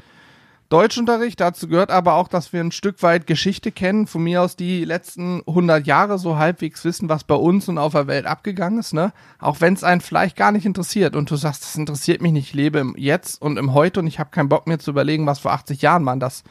Deutschunterricht, 0.70 1.40
dazu 1.40 1.68
gehört 1.68 1.90
aber 1.90 2.14
auch, 2.14 2.26
dass 2.26 2.52
wir 2.52 2.60
ein 2.60 2.72
Stück 2.72 3.02
weit 3.02 3.26
Geschichte 3.26 3.70
kennen, 3.70 4.06
von 4.06 4.24
mir 4.24 4.40
aus 4.40 4.56
die 4.56 4.84
letzten 4.84 5.42
100 5.46 5.86
Jahre 5.86 6.18
so 6.18 6.38
halbwegs 6.38 6.84
wissen, 6.84 7.08
was 7.08 7.22
bei 7.22 7.34
uns 7.34 7.68
und 7.68 7.76
auf 7.76 7.92
der 7.92 8.06
Welt 8.06 8.24
abgegangen 8.24 8.78
ist, 8.78 8.94
ne? 8.94 9.12
Auch 9.38 9.60
wenn 9.60 9.74
es 9.74 9.84
einen 9.84 10.00
vielleicht 10.00 10.36
gar 10.36 10.52
nicht 10.52 10.64
interessiert 10.64 11.16
und 11.16 11.30
du 11.30 11.36
sagst, 11.36 11.62
das 11.62 11.76
interessiert 11.76 12.22
mich 12.22 12.32
nicht, 12.32 12.48
ich 12.48 12.54
lebe 12.54 12.78
im 12.78 12.96
Jetzt 12.96 13.42
und 13.42 13.58
im 13.58 13.74
Heute 13.74 14.00
und 14.00 14.06
ich 14.06 14.18
habe 14.18 14.30
keinen 14.30 14.48
Bock 14.48 14.66
mir 14.66 14.78
zu 14.78 14.90
überlegen, 14.90 15.26
was 15.26 15.38
vor 15.38 15.52
80 15.52 15.82
Jahren 15.82 16.06
war, 16.06 16.16
das 16.16 16.44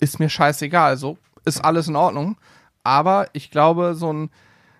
ist 0.00 0.20
mir 0.20 0.28
scheißegal, 0.28 0.96
so 0.96 1.18
ist 1.44 1.64
alles 1.64 1.88
in 1.88 1.96
Ordnung, 1.96 2.36
aber 2.84 3.28
ich 3.32 3.50
glaube, 3.50 3.94
so 3.94 4.12
ein, 4.12 4.30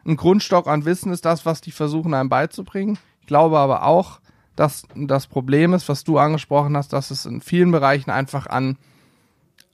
ein 0.07 0.17
Grundstock 0.17 0.67
an 0.67 0.85
Wissen 0.85 1.13
ist 1.13 1.25
das, 1.25 1.47
was 1.47 1.61
die 1.61 1.73
versuchen 1.73 2.15
einem 2.15 2.29
beizubringen. 2.29 2.99
Ich 3.21 3.27
glaube 3.27 3.59
aber 3.59 3.85
auch, 3.85 4.21
dass 4.57 4.83
das 4.95 5.27
Problem 5.27 5.73
ist, 5.75 5.89
was 5.89 6.05
du 6.05 6.19
angesprochen 6.19 6.77
hast, 6.77 6.93
dass 6.93 7.11
es 7.11 7.27
in 7.27 7.41
vielen 7.41 7.71
Bereichen 7.71 8.11
einfach 8.11 8.47
an, 8.47 8.77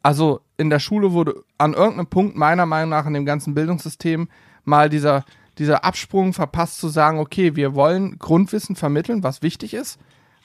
also 0.03 0.41
in 0.57 0.71
der 0.71 0.79
Schule 0.79 1.13
wurde 1.13 1.43
an 1.59 1.73
irgendeinem 1.73 2.07
Punkt 2.07 2.37
meiner 2.37 2.67
Meinung 2.67 2.91
nach 2.91 3.07
in 3.07 3.15
dem 3.15 3.25
ganzen 3.25 3.55
Bildungssystem 3.55 4.29
mal 4.65 4.91
dieser, 4.91 5.25
dieser 5.59 5.85
Absprung 5.85 6.33
verpasst 6.33 6.79
zu 6.79 6.89
sagen, 6.89 7.19
okay, 7.19 7.57
wir 7.57 7.75
wollen 7.75 8.19
Grundwissen 8.19 8.77
vermitteln, 8.77 9.23
was 9.23 9.43
wichtig 9.43 9.75
ist, 9.75 9.99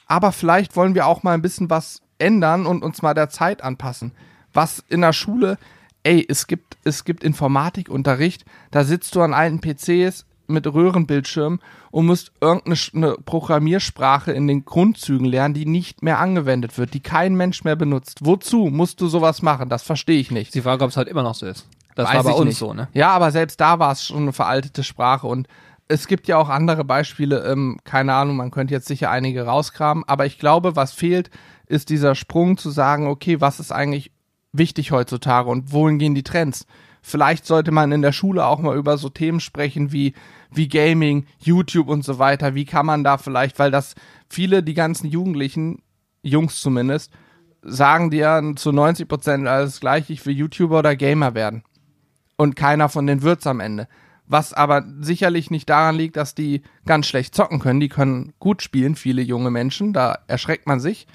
aber 0.06 0.32
vielleicht 0.32 0.74
wollen 0.76 0.94
wir 0.94 1.06
auch 1.06 1.22
mal 1.22 1.34
ein 1.34 1.42
bisschen 1.42 1.70
was 1.70 2.02
ändern 2.18 2.66
und 2.66 2.82
uns 2.82 3.02
mal 3.02 3.14
der 3.14 3.28
Zeit 3.28 3.62
anpassen. 3.62 4.12
Was 4.52 4.84
in 4.88 5.00
der 5.00 5.12
Schule, 5.12 5.58
ey, 6.02 6.24
es 6.28 6.46
gibt, 6.46 6.76
es 6.84 7.04
gibt 7.04 7.24
Informatikunterricht, 7.24 8.44
da 8.70 8.84
sitzt 8.84 9.14
du 9.14 9.22
an 9.22 9.34
alten 9.34 9.60
PCs 9.60 10.26
mit 10.50 10.66
Röhrenbildschirm 10.66 11.60
und 11.90 12.06
musst 12.06 12.32
irgendeine 12.40 12.76
eine 12.94 13.16
Programmiersprache 13.24 14.32
in 14.32 14.46
den 14.46 14.64
Grundzügen 14.64 15.26
lernen, 15.26 15.54
die 15.54 15.66
nicht 15.66 16.02
mehr 16.02 16.18
angewendet 16.18 16.76
wird, 16.76 16.92
die 16.94 17.00
kein 17.00 17.34
Mensch 17.34 17.64
mehr 17.64 17.76
benutzt. 17.76 18.18
Wozu 18.22 18.66
musst 18.66 19.00
du 19.00 19.08
sowas 19.08 19.42
machen? 19.42 19.68
Das 19.68 19.82
verstehe 19.82 20.20
ich 20.20 20.30
nicht. 20.30 20.54
Die 20.54 20.62
Frage, 20.62 20.84
ob 20.84 20.90
es 20.90 20.96
halt 20.96 21.08
immer 21.08 21.22
noch 21.22 21.34
so 21.34 21.46
ist. 21.46 21.66
Das 21.94 22.08
Weiß 22.08 22.16
war 22.16 22.24
bei 22.24 22.32
uns 22.32 22.48
nicht. 22.48 22.58
so, 22.58 22.74
ne? 22.74 22.88
Ja, 22.92 23.10
aber 23.10 23.30
selbst 23.30 23.60
da 23.60 23.78
war 23.78 23.92
es 23.92 24.04
schon 24.04 24.22
eine 24.22 24.32
veraltete 24.32 24.84
Sprache 24.84 25.26
und 25.26 25.48
es 25.88 26.06
gibt 26.06 26.28
ja 26.28 26.36
auch 26.36 26.48
andere 26.48 26.84
Beispiele, 26.84 27.44
ähm, 27.50 27.80
keine 27.82 28.14
Ahnung, 28.14 28.36
man 28.36 28.52
könnte 28.52 28.72
jetzt 28.72 28.86
sicher 28.86 29.10
einige 29.10 29.42
rauskramen, 29.42 30.04
aber 30.06 30.24
ich 30.24 30.38
glaube, 30.38 30.76
was 30.76 30.92
fehlt, 30.92 31.30
ist 31.66 31.88
dieser 31.88 32.14
Sprung 32.14 32.56
zu 32.56 32.70
sagen, 32.70 33.08
okay, 33.08 33.40
was 33.40 33.58
ist 33.58 33.72
eigentlich 33.72 34.12
wichtig 34.52 34.92
heutzutage 34.92 35.48
und 35.48 35.72
wohin 35.72 35.98
gehen 35.98 36.14
die 36.14 36.22
Trends? 36.22 36.66
Vielleicht 37.02 37.46
sollte 37.46 37.70
man 37.70 37.92
in 37.92 38.02
der 38.02 38.12
Schule 38.12 38.44
auch 38.44 38.58
mal 38.58 38.76
über 38.76 38.98
so 38.98 39.08
Themen 39.08 39.40
sprechen 39.40 39.90
wie, 39.90 40.14
wie 40.50 40.68
Gaming, 40.68 41.26
YouTube 41.38 41.88
und 41.88 42.04
so 42.04 42.18
weiter. 42.18 42.54
Wie 42.54 42.66
kann 42.66 42.86
man 42.86 43.04
da 43.04 43.16
vielleicht, 43.16 43.58
weil 43.58 43.70
das 43.70 43.94
viele, 44.28 44.62
die 44.62 44.74
ganzen 44.74 45.06
Jugendlichen, 45.06 45.82
Jungs 46.22 46.60
zumindest, 46.60 47.10
sagen 47.62 48.10
dir 48.10 48.52
zu 48.56 48.72
90 48.72 49.08
Prozent 49.08 49.46
alles 49.46 49.80
gleich, 49.80 50.10
ich 50.10 50.24
will 50.26 50.36
YouTuber 50.36 50.80
oder 50.80 50.96
Gamer 50.96 51.34
werden 51.34 51.62
und 52.36 52.56
keiner 52.56 52.88
von 52.88 53.06
denen 53.06 53.22
wird's 53.22 53.46
am 53.46 53.60
Ende. 53.60 53.86
Was 54.26 54.52
aber 54.52 54.84
sicherlich 55.00 55.50
nicht 55.50 55.68
daran 55.68 55.96
liegt, 55.96 56.16
dass 56.16 56.34
die 56.34 56.62
ganz 56.86 57.06
schlecht 57.06 57.34
zocken 57.34 57.58
können. 57.58 57.80
Die 57.80 57.88
können 57.88 58.32
gut 58.38 58.62
spielen, 58.62 58.94
viele 58.94 59.22
junge 59.22 59.50
Menschen. 59.50 59.92
Da 59.92 60.20
erschreckt 60.28 60.66
man 60.66 60.78
sich, 60.80 61.06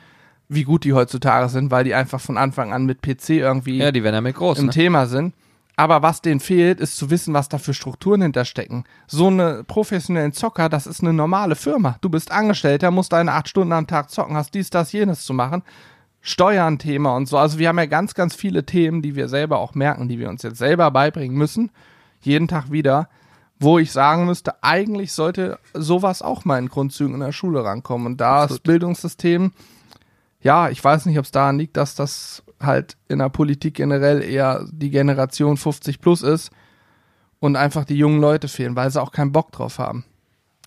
wie 0.48 0.64
gut 0.64 0.84
die 0.84 0.94
heutzutage 0.94 1.50
sind, 1.50 1.72
weil 1.72 1.84
die 1.84 1.94
einfach 1.94 2.22
von 2.22 2.38
Anfang 2.38 2.74
an 2.74 2.86
mit 2.86 3.02
PC 3.02 3.32
irgendwie 3.32 3.78
Ja, 3.78 3.92
die 3.92 4.04
werden 4.04 4.16
damit 4.16 4.36
groß, 4.36 4.60
im 4.60 4.68
ne? 4.68 4.72
Thema 4.72 5.08
sind. 5.08 5.34
Aber 5.78 6.02
was 6.02 6.22
denen 6.22 6.40
fehlt, 6.40 6.80
ist 6.80 6.96
zu 6.96 7.10
wissen, 7.10 7.34
was 7.34 7.50
da 7.50 7.58
für 7.58 7.74
Strukturen 7.74 8.22
hinterstecken. 8.22 8.86
So 9.08 9.28
eine 9.28 9.64
professionellen 9.66 10.32
Zocker, 10.32 10.70
das 10.70 10.88
ist 10.88 11.02
eine 11.02 11.12
normale 11.12 11.56
Firma. 11.56 11.98
Du 12.02 12.10
bist 12.10 12.32
Angestellter, 12.32 12.92
musst 12.92 13.12
deine 13.12 13.34
acht 13.34 13.50
Stunden 13.50 13.74
am 13.74 13.88
Tag 13.88 14.10
zocken, 14.10 14.38
hast 14.38 14.54
dies, 14.54 14.70
das, 14.70 14.94
jenes 14.94 15.26
zu 15.26 15.34
machen. 15.34 15.64
Steuern 16.22 16.80
Thema 16.80 17.16
und 17.16 17.28
so. 17.28 17.38
Also 17.38 17.60
wir 17.60 17.68
haben 17.68 17.78
ja 17.78 17.86
ganz, 17.86 18.14
ganz 18.14 18.36
viele 18.36 18.66
Themen, 18.66 19.02
die 19.02 19.16
wir 19.16 19.28
selber 19.28 19.60
auch 19.60 19.76
merken, 19.76 20.08
die 20.08 20.18
wir 20.18 20.30
uns 20.30 20.44
jetzt 20.44 20.58
selber 20.58 20.90
beibringen 20.92 21.38
müssen. 21.38 21.72
Jeden 22.22 22.48
Tag 22.48 22.72
wieder. 22.72 23.10
Wo 23.60 23.80
ich 23.80 23.92
sagen 23.92 24.26
müsste, 24.26 24.64
eigentlich 24.64 25.14
sollte 25.14 25.60
sowas 25.74 26.22
auch 26.22 26.44
mal 26.44 26.58
in 26.58 26.68
Grundzügen 26.68 27.14
in 27.14 27.22
der 27.22 27.32
Schule 27.32 27.64
rankommen. 27.64 28.08
Und 28.08 28.22
da 28.22 28.48
das 28.48 28.60
Bildungssystem, 28.60 29.52
ja, 30.46 30.70
ich 30.70 30.84
weiß 30.84 31.08
nicht, 31.08 31.18
ob 31.18 31.26
es 31.26 31.32
daran 31.32 31.58
liegt, 31.58 31.76
dass 31.76 31.96
das 31.96 32.44
halt 32.62 32.96
in 33.08 33.18
der 33.20 33.30
Politik 33.30 33.74
generell 33.74 34.22
eher 34.22 34.64
die 34.72 34.92
Generation 34.92 35.58
50 35.58 36.00
plus 36.00 36.22
ist 36.22 36.52
und 37.40 37.56
einfach 37.56 37.84
die 37.84 37.96
jungen 37.98 38.22
Leute 38.22 38.48
fehlen, 38.48 38.76
weil 38.76 38.92
sie 38.92 39.02
auch 39.02 39.12
keinen 39.12 39.32
Bock 39.32 39.52
drauf 39.52 39.80
haben. 39.80 40.06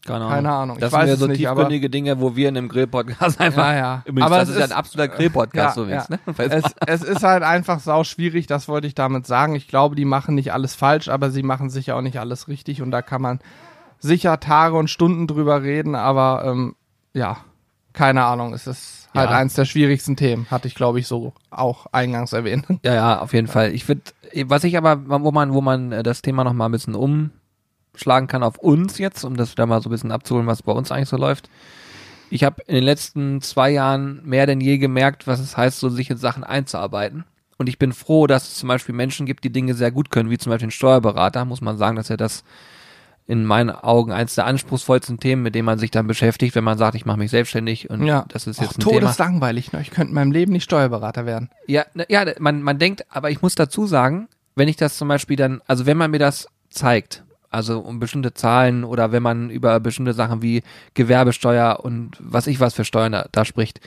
Keine 0.05 0.19
Ahnung. 0.25 0.31
Keine 0.35 0.53
Ahnung. 0.53 0.77
Ich 0.77 0.81
Das 0.81 0.93
weiß 0.93 1.01
sind 1.03 1.09
ja 1.09 1.15
es 1.15 1.21
so 1.21 1.27
nicht, 1.29 1.49
aber- 1.49 1.61
tiefgründige 1.63 1.91
Dinge, 1.91 2.21
wo 2.21 2.35
wir 2.35 2.49
in 2.49 2.57
einem 2.57 2.69
Grill-Podcast 2.69 3.41
einfach. 3.41 3.67
Ja, 3.67 3.77
ja. 3.77 4.03
Übrigens, 4.05 4.27
Aber 4.27 4.39
das 4.39 4.49
es 4.49 4.55
ist 4.55 4.59
ja 4.59 4.65
ist- 4.67 4.73
ein 4.73 4.79
absoluter 4.79 5.09
Grill-Podcast 5.15 5.77
Ja, 5.77 5.83
übrigens, 5.83 6.09
ja. 6.09 6.17
ne? 6.27 6.65
Es, 6.87 7.03
es 7.03 7.03
ist 7.03 7.23
halt 7.23 7.43
einfach 7.45 7.79
sau 7.81 8.03
schwierig, 8.05 8.47
das 8.49 8.67
wollte 8.69 8.87
ich 8.89 8.95
damit 8.97 9.27
sagen. 9.27 9.55
Ich 9.55 9.69
glaube, 9.69 9.95
die 9.97 10.05
machen 10.05 10.35
nicht 10.35 10.53
alles 10.53 10.75
falsch, 10.75 11.09
aber 11.09 11.31
sie 11.31 11.43
machen 11.43 11.71
sicher 11.71 11.95
auch 11.97 12.01
nicht 12.03 12.19
alles 12.19 12.49
richtig 12.49 12.83
und 12.83 12.91
da 12.91 13.01
kann 13.03 13.23
man 13.23 13.39
sicher 14.01 14.41
Tage 14.41 14.77
und 14.77 14.89
Stunden 14.91 15.27
drüber 15.27 15.63
reden, 15.63 15.95
aber 15.95 16.43
ähm, 16.47 16.75
ja, 17.13 17.39
keine 17.99 18.25
Ahnung, 18.25 18.55
es 18.55 18.69
ist 18.69 19.09
halt 19.13 19.31
Ja. 19.31 19.37
eins 19.37 19.55
der 19.55 19.65
schwierigsten 19.65 20.15
Themen, 20.15 20.47
hatte 20.51 20.69
ich 20.69 20.77
glaube 20.77 21.01
ich 21.01 21.09
so 21.09 21.33
auch 21.51 21.87
eingangs 21.93 22.33
erwähnt. 22.33 22.65
Ja, 22.85 22.95
ja, 22.95 23.19
auf 23.21 23.33
jeden 23.35 23.49
Fall. 23.49 23.75
Ich 23.75 23.89
würde, 23.89 24.03
was 24.45 24.63
ich 24.63 24.77
aber, 24.77 25.03
wo 25.25 25.33
man, 25.33 25.53
wo 25.53 25.61
man 25.61 25.91
äh, 25.91 26.03
das 26.05 26.23
Thema 26.23 26.45
noch 26.45 26.53
mal 26.53 26.67
ein 26.67 26.73
bisschen 26.73 26.95
umschlagen 26.95 28.29
kann 28.29 28.45
auf 28.45 28.59
uns 28.59 28.99
jetzt, 28.99 29.25
um 29.25 29.37
das 29.37 29.57
da 29.57 29.67
mal 29.67 29.83
so 29.83 29.89
ein 29.89 29.93
bisschen 29.93 30.13
abzuholen, 30.13 30.47
was 30.47 30.63
bei 30.63 30.73
uns 30.73 30.93
eigentlich 30.93 31.09
so 31.09 31.17
läuft. 31.17 31.51
Ich 32.31 32.45
habe 32.45 32.63
in 32.67 32.75
den 32.77 32.85
letzten 32.85 33.41
zwei 33.41 33.71
Jahren 33.71 34.21
mehr 34.25 34.47
denn 34.47 34.61
je 34.61 34.79
gemerkt, 34.79 35.27
was 35.27 35.41
es 35.41 35.57
heißt, 35.57 35.81
so 35.81 35.89
sich 35.89 36.11
in 36.11 36.19
Sachen 36.19 36.45
einzuarbeiten. 36.45 37.25
Und 37.57 37.69
ich 37.69 37.79
bin 37.79 37.93
froh, 37.93 38.29
dass 38.29 38.45
es 38.49 38.55
zum 38.57 38.69
Beispiel 38.69 38.95
Menschen 38.95 39.27
gibt, 39.27 39.43
die 39.43 39.51
Dinge 39.51 39.75
sehr 39.75 39.91
gut 39.91 40.11
können, 40.13 40.31
wie 40.31 40.39
zum 40.39 40.51
Beispiel 40.51 40.69
den 40.69 40.73
Steuerberater. 40.73 41.45
Muss 41.45 41.61
man 41.61 41.77
sagen, 41.79 41.97
dass 41.97 42.11
er 42.11 42.17
das 42.19 42.45
in 43.29 43.45
meinen 43.45 43.71
Augen 43.71 44.11
eins 44.11 44.35
der 44.35 44.47
anspruchsvollsten 44.47 45.21
Themen, 45.21 45.43
mit 45.43 45.55
denen 45.55 45.67
man 45.67 45.79
sich 45.79 45.91
dann 45.91 46.07
beschäftigt, 46.07 46.55
wenn 46.55 46.65
man 46.65 46.79
sagt, 46.79 46.95
ich 46.95 47.05
mache 47.05 47.19
mich 47.19 47.31
selbstständig 47.31 47.91
und 47.91 48.05
Ja, 48.05 48.25
das 48.29 48.47
ist 48.47 48.59
Och, 48.59 48.63
jetzt 48.65 48.79
ein 48.79 48.81
Thema. 48.81 49.01
todeslangweilig, 49.01 49.71
ne? 49.73 49.83
Ich 49.83 49.91
könnte 49.91 50.09
in 50.09 50.15
meinem 50.15 50.33
Leben 50.33 50.51
nicht 50.53 50.65
Steuerberater 50.65 51.27
werden. 51.27 51.51
Ja, 51.67 51.85
ne, 51.93 52.07
ja, 52.09 52.25
man, 52.39 52.63
man 52.63 52.79
denkt, 52.79 53.05
aber 53.11 53.31
ich 53.31 53.43
muss 53.43 53.55
dazu 53.55 53.87
sagen, 53.87 54.29
wenn 54.57 54.67
ich 54.67 54.77
das 54.77 54.97
zum 54.97 55.09
Beispiel 55.09 55.37
dann, 55.37 55.61
also 55.67 55.85
wenn 55.85 55.99
man 55.99 56.11
mir 56.11 56.19
das 56.19 56.49
zeigt, 56.71 57.23
also 57.51 57.81
um 57.81 58.01
bestimmte 58.01 58.33
Zahlen 58.33 58.83
oder 58.83 59.13
wenn 59.13 59.23
man 59.23 59.51
über 59.51 59.79
bestimmte 59.79 60.15
Sachen 60.15 60.41
wie 60.41 60.63
Gewerbesteuer 60.95 61.81
und 61.83 62.17
was 62.21 62.47
ich 62.47 62.61
was 62.61 62.73
für 62.75 62.85
Steuern 62.87 63.13
da, 63.13 63.27
da 63.31 63.45
spricht, 63.45 63.81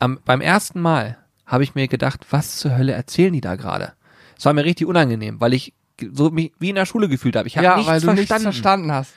am, 0.00 0.18
beim 0.24 0.40
ersten 0.40 0.80
Mal 0.80 1.16
habe 1.46 1.62
ich 1.62 1.76
mir 1.76 1.86
gedacht, 1.88 2.26
was 2.30 2.56
zur 2.56 2.76
Hölle 2.76 2.92
erzählen 2.92 3.32
die 3.32 3.40
da 3.40 3.54
gerade? 3.54 3.92
Es 4.36 4.44
war 4.44 4.52
mir 4.52 4.64
richtig 4.64 4.86
unangenehm, 4.88 5.40
weil 5.40 5.54
ich 5.54 5.72
so 6.12 6.30
mich 6.30 6.52
wie 6.58 6.70
in 6.70 6.74
der 6.76 6.86
Schule 6.86 7.08
gefühlt 7.08 7.36
habe. 7.36 7.46
Ich 7.48 7.56
habe 7.56 7.64
ja, 7.64 7.76
nichts 7.76 7.90
weil 7.90 8.00
du 8.00 8.06
verstanden. 8.06 8.20
nichts 8.20 8.42
verstanden 8.42 8.92
hast. 8.92 9.12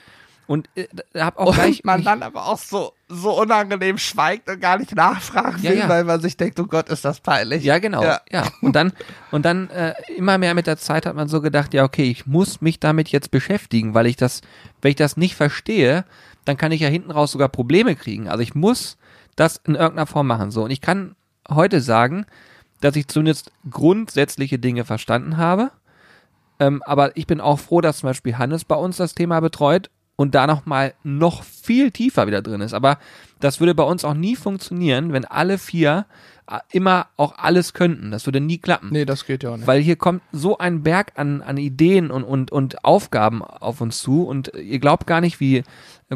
Und 0.46 0.70
äh, 0.76 0.88
habe 1.20 1.40
auch 1.40 1.54
gleich 1.54 1.80
Und 1.80 1.86
man 1.86 1.98
mich- 1.98 2.06
dann 2.06 2.24
aber 2.24 2.46
auch 2.46 2.58
so, 2.58 2.94
so 3.10 3.38
unangenehm 3.42 3.98
schweigt 3.98 4.50
und 4.50 4.62
gar 4.62 4.78
nicht 4.78 4.96
nachfragen 4.96 5.62
Ja, 5.62 5.72
will, 5.72 5.80
ja. 5.80 5.90
weil 5.90 6.06
man 6.06 6.22
sich 6.22 6.38
denkt, 6.38 6.58
oh 6.62 6.66
Gott, 6.68 6.88
ist 6.88 7.04
das 7.04 7.20
peinlich. 7.20 7.66
Ja, 7.66 7.80
genau. 7.80 8.02
Ja. 8.02 8.22
Ja. 8.32 8.46
Und 8.62 8.74
dann, 8.78 8.94
und 9.32 9.44
dann 9.46 9.70
äh, 9.72 9.94
immer 10.16 10.38
mehr 10.38 10.54
mit 10.54 10.66
der 10.66 10.78
Zeit 10.78 11.06
hat 11.06 11.16
man 11.18 11.28
so 11.28 11.42
gedacht, 11.42 11.74
ja, 11.74 11.84
okay, 11.84 12.10
ich 12.10 12.28
muss 12.28 12.62
mich 12.62 12.80
damit 12.80 13.10
jetzt 13.10 13.30
beschäftigen, 13.30 13.94
weil 13.94 14.06
ich 14.06 14.16
das, 14.16 14.40
wenn 14.82 14.92
ich 14.92 14.96
das 14.96 15.18
nicht 15.18 15.36
verstehe, 15.36 16.06
dann 16.46 16.56
kann 16.56 16.72
ich 16.72 16.80
ja 16.80 16.88
hinten 16.88 17.12
raus 17.12 17.34
sogar 17.34 17.50
Probleme 17.50 17.98
kriegen. 17.98 18.30
Also 18.30 18.42
ich 18.42 18.56
muss 18.56 18.98
das 19.36 19.58
in 19.66 19.76
irgendeiner 19.76 20.08
Form 20.08 20.28
machen. 20.28 20.52
So, 20.52 20.64
und 20.64 20.72
ich 20.72 20.80
kann 20.80 21.18
heute 21.50 21.82
sagen, 21.82 22.26
dass 22.80 22.96
ich 22.96 23.10
zumindest 23.10 23.52
grundsätzliche 23.70 24.60
Dinge 24.60 24.86
verstanden 24.86 25.36
habe. 25.36 25.72
Ähm, 26.60 26.82
aber 26.84 27.16
ich 27.16 27.28
bin 27.28 27.42
auch 27.42 27.60
froh, 27.60 27.82
dass 27.82 28.00
zum 28.00 28.10
Beispiel 28.10 28.38
Hannes 28.38 28.66
bei 28.66 28.76
uns 28.76 28.98
das 28.98 29.16
Thema 29.16 29.40
betreut 29.40 29.90
und 30.16 30.34
da 30.36 30.48
noch 30.48 30.66
mal 30.66 30.94
noch 31.04 31.44
viel 31.44 31.92
tiefer 31.92 32.28
wieder 32.28 32.42
drin 32.42 32.62
ist. 32.62 32.74
Aber 32.74 32.98
das 33.40 33.60
würde 33.60 33.76
bei 33.76 33.84
uns 33.84 34.04
auch 34.04 34.16
nie 34.16 34.36
funktionieren, 34.36 35.14
wenn 35.14 35.26
alle 35.26 35.60
vier 35.60 36.08
äh, 36.50 36.60
immer 36.72 37.08
auch 37.18 37.38
alles 37.38 37.74
könnten. 37.74 38.10
Das 38.10 38.26
würde 38.26 38.42
nie 38.42 38.58
klappen. 38.58 38.90
Nee, 38.92 39.06
das 39.06 39.26
geht 39.26 39.44
ja 39.44 39.52
auch 39.52 39.58
nicht. 39.58 39.68
Weil 39.68 39.82
hier 39.82 39.96
kommt 39.96 40.24
so 40.32 40.58
ein 40.58 40.82
Berg 40.82 41.14
an, 41.16 41.42
an 41.44 41.58
Ideen 41.58 42.10
und, 42.10 42.24
und, 42.24 42.52
und 42.52 42.84
Aufgaben 42.84 43.44
auf 43.44 43.80
uns 43.80 44.00
zu 44.00 44.24
und 44.24 44.52
ihr 44.56 44.80
glaubt 44.80 45.06
gar 45.06 45.22
nicht, 45.22 45.40
wie 45.40 45.64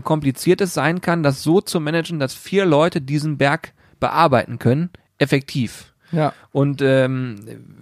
kompliziert 0.03 0.61
es 0.61 0.73
sein 0.73 1.01
kann, 1.01 1.21
das 1.21 1.43
so 1.43 1.61
zu 1.61 1.79
managen, 1.79 2.19
dass 2.19 2.33
vier 2.33 2.65
Leute 2.65 3.01
diesen 3.01 3.37
Berg 3.37 3.73
bearbeiten 3.99 4.57
können, 4.57 4.89
effektiv. 5.19 5.90
Ja. 6.11 6.33
Und 6.51 6.81
ähm, 6.81 7.35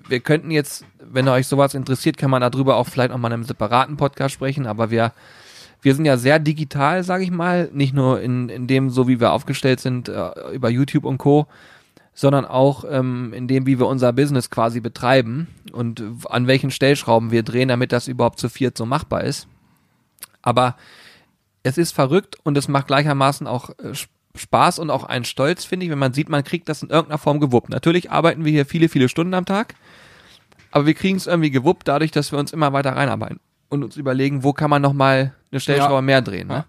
wir 0.07 0.19
könnten 0.19 0.51
jetzt, 0.51 0.85
wenn 0.99 1.27
euch 1.27 1.47
sowas 1.47 1.73
interessiert, 1.73 2.17
kann 2.17 2.29
man 2.29 2.41
darüber 2.41 2.77
auch 2.77 2.87
vielleicht 2.87 3.11
noch 3.11 3.17
mal 3.17 3.29
in 3.29 3.33
einem 3.33 3.43
separaten 3.43 3.97
Podcast 3.97 4.33
sprechen, 4.33 4.67
aber 4.67 4.91
wir 4.91 5.11
wir 5.81 5.95
sind 5.95 6.05
ja 6.05 6.17
sehr 6.17 6.39
digital, 6.39 7.03
sage 7.03 7.23
ich 7.23 7.31
mal, 7.31 7.69
nicht 7.71 7.93
nur 7.93 8.21
in, 8.21 8.49
in 8.49 8.67
dem, 8.67 8.89
so 8.89 9.07
wie 9.07 9.19
wir 9.19 9.31
aufgestellt 9.31 9.79
sind 9.79 10.09
äh, 10.09 10.31
über 10.51 10.69
YouTube 10.69 11.05
und 11.05 11.17
Co., 11.17 11.47
sondern 12.13 12.43
auch 12.43 12.83
ähm, 12.89 13.31
in 13.33 13.47
dem, 13.47 13.65
wie 13.65 13.79
wir 13.79 13.87
unser 13.87 14.11
Business 14.11 14.49
quasi 14.49 14.81
betreiben 14.81 15.47
und 15.71 16.03
an 16.29 16.47
welchen 16.47 16.69
Stellschrauben 16.69 17.31
wir 17.31 17.43
drehen, 17.43 17.69
damit 17.69 17.93
das 17.93 18.09
überhaupt 18.09 18.39
zu 18.39 18.49
viert 18.49 18.77
so 18.77 18.85
machbar 18.85 19.23
ist. 19.23 19.47
Aber 20.41 20.75
es 21.63 21.77
ist 21.77 21.93
verrückt 21.93 22.35
und 22.43 22.57
es 22.57 22.67
macht 22.67 22.87
gleichermaßen 22.87 23.47
auch 23.47 23.69
äh, 23.69 23.93
Spaß 24.35 24.79
und 24.79 24.89
auch 24.91 25.03
einen 25.03 25.25
Stolz, 25.25 25.65
finde 25.65 25.85
ich, 25.85 25.91
wenn 25.91 25.99
man 25.99 26.13
sieht, 26.13 26.29
man 26.29 26.43
kriegt 26.43 26.69
das 26.69 26.83
in 26.83 26.89
irgendeiner 26.89 27.17
Form 27.17 27.39
gewuppt. 27.39 27.69
Natürlich 27.69 28.11
arbeiten 28.11 28.45
wir 28.45 28.51
hier 28.51 28.65
viele, 28.65 28.89
viele 28.89 29.09
Stunden 29.09 29.33
am 29.33 29.45
Tag, 29.45 29.75
aber 30.71 30.85
wir 30.85 30.93
kriegen 30.93 31.17
es 31.17 31.27
irgendwie 31.27 31.51
gewuppt 31.51 31.87
dadurch, 31.87 32.11
dass 32.11 32.31
wir 32.31 32.39
uns 32.39 32.53
immer 32.53 32.71
weiter 32.73 32.95
reinarbeiten 32.95 33.39
und 33.69 33.83
uns 33.83 33.97
überlegen, 33.97 34.43
wo 34.43 34.53
kann 34.53 34.69
man 34.69 34.81
nochmal 34.81 35.33
eine 35.51 35.59
Stellschraube 35.59 35.95
Ja. 35.95 36.01
mehr 36.01 36.21
drehen. 36.21 36.47
Ne? 36.47 36.65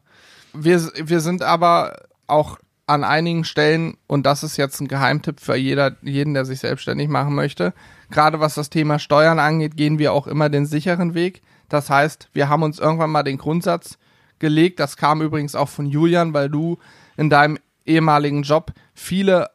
Wir, 0.53 0.81
wir 0.97 1.21
sind 1.21 1.43
aber 1.43 1.97
auch 2.27 2.59
an 2.87 3.05
einigen 3.05 3.45
Stellen, 3.45 3.97
und 4.09 4.27
das 4.27 4.43
ist 4.43 4.57
jetzt 4.57 4.81
ein 4.81 4.89
Geheimtipp 4.89 5.39
für 5.41 5.55
jeder, 5.55 5.97
jeden, 6.03 6.35
der 6.35 6.45
sich 6.45 6.59
selbstständig 6.59 7.09
machen 7.09 7.35
möchte, 7.35 7.73
gerade 8.11 8.41
was 8.41 8.55
das 8.55 8.69
Thema 8.69 8.99
Steuern 8.99 9.39
angeht, 9.39 9.77
gehen 9.77 9.99
wir 10.01 10.13
auch 10.13 10.27
immer 10.27 10.49
den 10.49 10.67
sicheren 10.67 11.15
Weg. 11.15 11.43
Das 11.69 11.89
heißt, 11.89 12.31
wir 12.33 12.49
haben 12.49 12.65
uns 12.65 12.81
irgendwann 12.81 13.11
mal 13.11 13.23
den 13.23 13.39
Grundsatz 13.39 13.97
gelegt, 14.41 14.81
das 14.81 14.97
kam 14.97 15.23
übrigens 15.23 15.55
auch 15.55 15.69
von 15.69 15.87
Julian, 15.87 16.35
weil 16.35 16.49
du 16.49 16.79
in 17.21 17.29
deinem 17.29 17.59
ehemaligen 17.85 18.43
Job 18.45 18.73
viele 18.95 19.51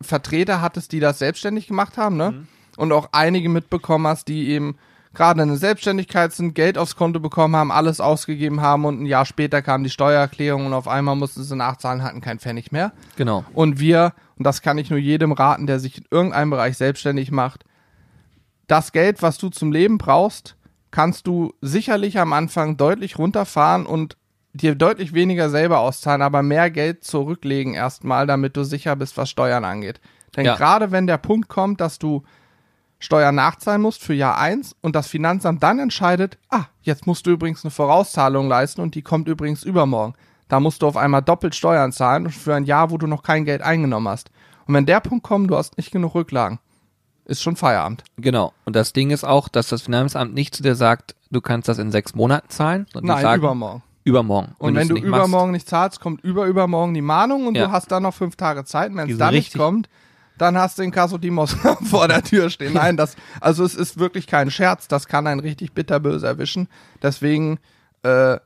Vertreter 0.00 0.60
hattest, 0.60 0.90
die 0.90 0.98
das 0.98 1.20
selbstständig 1.20 1.68
gemacht 1.68 1.96
haben, 1.96 2.16
ne? 2.16 2.46
Und 2.76 2.90
auch 2.90 3.10
einige 3.12 3.48
mitbekommen 3.48 4.08
hast, 4.08 4.26
die 4.26 4.48
eben 4.48 4.76
gerade 5.14 5.42
in 5.42 5.48
der 5.48 5.56
Selbstständigkeit 5.56 6.32
sind, 6.32 6.54
Geld 6.54 6.76
aufs 6.76 6.96
Konto 6.96 7.20
bekommen 7.20 7.54
haben, 7.54 7.70
alles 7.70 8.00
ausgegeben 8.00 8.60
haben 8.60 8.84
und 8.84 9.02
ein 9.02 9.06
Jahr 9.06 9.24
später 9.24 9.62
kam 9.62 9.84
die 9.84 9.90
Steuererklärung 9.90 10.66
und 10.66 10.72
auf 10.72 10.88
einmal 10.88 11.14
mussten 11.14 11.44
sie 11.44 11.54
nachzahlen, 11.54 12.02
hatten 12.02 12.20
kein 12.20 12.40
Pfennig 12.40 12.72
mehr. 12.72 12.92
Genau. 13.14 13.44
Und 13.52 13.78
wir, 13.78 14.12
und 14.36 14.44
das 14.44 14.60
kann 14.60 14.78
ich 14.78 14.90
nur 14.90 14.98
jedem 14.98 15.30
raten, 15.30 15.68
der 15.68 15.78
sich 15.78 15.98
in 15.98 16.06
irgendeinem 16.10 16.50
Bereich 16.50 16.76
selbstständig 16.76 17.30
macht, 17.30 17.64
das 18.66 18.90
Geld, 18.90 19.22
was 19.22 19.38
du 19.38 19.48
zum 19.48 19.70
Leben 19.70 19.98
brauchst, 19.98 20.56
kannst 20.90 21.28
du 21.28 21.52
sicherlich 21.60 22.18
am 22.18 22.32
Anfang 22.32 22.76
deutlich 22.76 23.16
runterfahren 23.16 23.86
und 23.86 24.16
dir 24.52 24.74
deutlich 24.74 25.12
weniger 25.12 25.48
selber 25.50 25.78
auszahlen, 25.78 26.22
aber 26.22 26.42
mehr 26.42 26.70
Geld 26.70 27.04
zurücklegen 27.04 27.74
erstmal, 27.74 28.26
damit 28.26 28.56
du 28.56 28.64
sicher 28.64 28.96
bist, 28.96 29.16
was 29.16 29.30
Steuern 29.30 29.64
angeht. 29.64 30.00
Denn 30.36 30.44
Ja. 30.44 30.56
gerade 30.56 30.90
wenn 30.90 31.06
der 31.06 31.18
Punkt 31.18 31.48
kommt, 31.48 31.80
dass 31.80 31.98
du 31.98 32.22
Steuern 32.98 33.34
nachzahlen 33.34 33.80
musst 33.80 34.02
für 34.02 34.12
Jahr 34.12 34.36
1 34.38 34.76
und 34.82 34.94
das 34.94 35.06
Finanzamt 35.08 35.62
dann 35.62 35.78
entscheidet, 35.78 36.36
ah, 36.50 36.64
jetzt 36.82 37.06
musst 37.06 37.26
du 37.26 37.30
übrigens 37.30 37.64
eine 37.64 37.70
Vorauszahlung 37.70 38.48
leisten 38.48 38.80
und 38.82 38.94
die 38.94 39.02
kommt 39.02 39.26
übrigens 39.26 39.62
übermorgen. 39.62 40.14
Da 40.48 40.60
musst 40.60 40.82
du 40.82 40.86
auf 40.86 40.96
einmal 40.96 41.22
doppelt 41.22 41.54
Steuern 41.54 41.92
zahlen 41.92 42.26
und 42.26 42.32
für 42.32 42.54
ein 42.54 42.64
Jahr, 42.64 42.90
wo 42.90 42.98
du 42.98 43.06
noch 43.06 43.22
kein 43.22 43.44
Geld 43.44 43.62
eingenommen 43.62 44.08
hast. 44.08 44.30
Und 44.66 44.74
wenn 44.74 44.84
der 44.84 45.00
Punkt 45.00 45.24
kommt, 45.24 45.50
du 45.50 45.56
hast 45.56 45.76
nicht 45.78 45.92
genug 45.92 46.14
Rücklagen, 46.14 46.58
ist 47.24 47.40
schon 47.42 47.56
Feierabend. 47.56 48.04
Genau. 48.16 48.52
Und 48.64 48.76
das 48.76 48.92
Ding 48.92 49.10
ist 49.10 49.24
auch, 49.24 49.48
dass 49.48 49.68
das 49.68 49.82
Finanzamt 49.82 50.34
nicht 50.34 50.54
zu 50.54 50.62
dir 50.62 50.74
sagt, 50.74 51.14
du 51.30 51.40
kannst 51.40 51.68
das 51.68 51.78
in 51.78 51.90
sechs 51.92 52.14
Monaten 52.14 52.50
zahlen, 52.50 52.86
Nein, 53.00 53.22
sagen, 53.22 53.42
übermorgen. 53.42 53.82
Übermorgen. 54.10 54.54
Und 54.58 54.74
wenn 54.74 54.82
du's 54.88 54.88
du 54.88 54.94
nicht 54.94 55.04
übermorgen 55.04 55.52
nicht 55.52 55.68
zahlst, 55.68 56.00
kommt 56.00 56.22
über 56.22 56.46
übermorgen 56.46 56.92
die 56.94 57.00
Mahnung 57.02 57.46
und 57.46 57.56
Ja. 57.56 57.66
du 57.66 57.72
hast 57.72 57.90
dann 57.90 58.02
noch 58.02 58.14
fünf 58.14 58.36
Tage 58.36 58.64
Zeit. 58.64 58.90
Und 58.90 58.96
Wenn 58.98 59.10
es 59.10 59.18
dann 59.18 59.32
nicht 59.34 59.56
kommt, 59.56 59.88
dann 60.38 60.56
hast 60.56 60.78
du 60.78 60.82
den 60.82 60.90
Kasodimos 60.90 61.52
vor 61.84 62.08
der 62.08 62.22
Tür 62.22 62.50
stehen. 62.50 62.72
Nein, 62.74 62.96
das, 62.96 63.16
also 63.40 63.64
es 63.64 63.74
ist 63.74 63.98
wirklich 63.98 64.26
kein 64.26 64.50
Scherz. 64.50 64.88
Das 64.88 65.06
kann 65.08 65.26
einen 65.26 65.40
richtig 65.40 65.72
bitterböse 65.72 66.26
erwischen. 66.26 66.68
Deswegen 67.02 67.58
äh, 68.02 68.38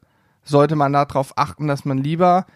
sollte 0.45 0.77
man 0.77 0.93
darauf 0.93 1.37
achten, 1.39 1.67
dass 1.69 1.85
man 1.85 1.99
lieber 1.99 2.47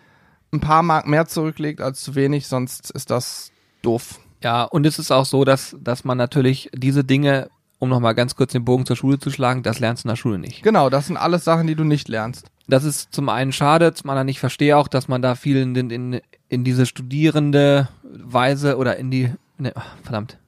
ein 0.53 0.61
paar 0.61 0.83
Mark 0.83 1.07
mehr 1.07 1.27
zurücklegt 1.27 1.81
als 1.81 2.01
zu 2.01 2.15
wenig, 2.15 2.47
sonst 2.47 2.91
ist 2.91 3.11
das 3.11 3.53
doof. 3.83 4.19
Ja, 4.43 4.65
und 4.65 4.87
es 4.87 4.99
ist 4.99 5.11
auch 5.11 5.25
so, 5.27 5.45
dass, 5.45 5.77
dass 5.81 6.05
man 6.05 6.17
natürlich 6.19 6.71
diese 6.75 7.05
Dinge, 7.05 7.51
um 7.79 7.89
nochmal 7.91 8.15
ganz 8.15 8.35
kurz 8.35 8.53
den 8.53 8.65
Bogen 8.65 8.87
zur 8.87 8.97
Schule 8.97 9.19
zu 9.19 9.31
schlagen, 9.31 9.63
das 9.63 9.79
lernst 9.79 10.05
du 10.05 10.09
in 10.09 10.13
der 10.13 10.17
Schule 10.17 10.39
nicht. 10.39 10.63
Genau, 10.63 10.91
das 10.91 11.07
sind 11.07 11.17
alles 11.17 11.45
Sachen, 11.45 11.67
die 11.67 11.75
du 11.75 11.85
nicht 11.85 12.09
lernst. 12.09 12.51
Das 12.69 12.85
ist 12.85 13.15
zum 13.15 13.31
einen 13.31 13.53
schade, 13.53 13.95
zum 13.95 14.11
anderen 14.11 14.29
ich 14.29 14.41
verstehe 14.41 14.77
auch, 14.77 14.89
dass 14.89 15.09
man 15.09 15.23
da 15.23 15.35
viel 15.35 15.57
in, 15.57 15.75
in, 15.75 16.21
in, 16.49 16.65
diese 16.65 16.85
studierende 16.85 17.89
Weise 18.03 18.77
oder 18.77 18.97
in 18.97 19.11
die, 19.11 19.33
ne, 19.57 19.73
verdammt, 20.03 20.39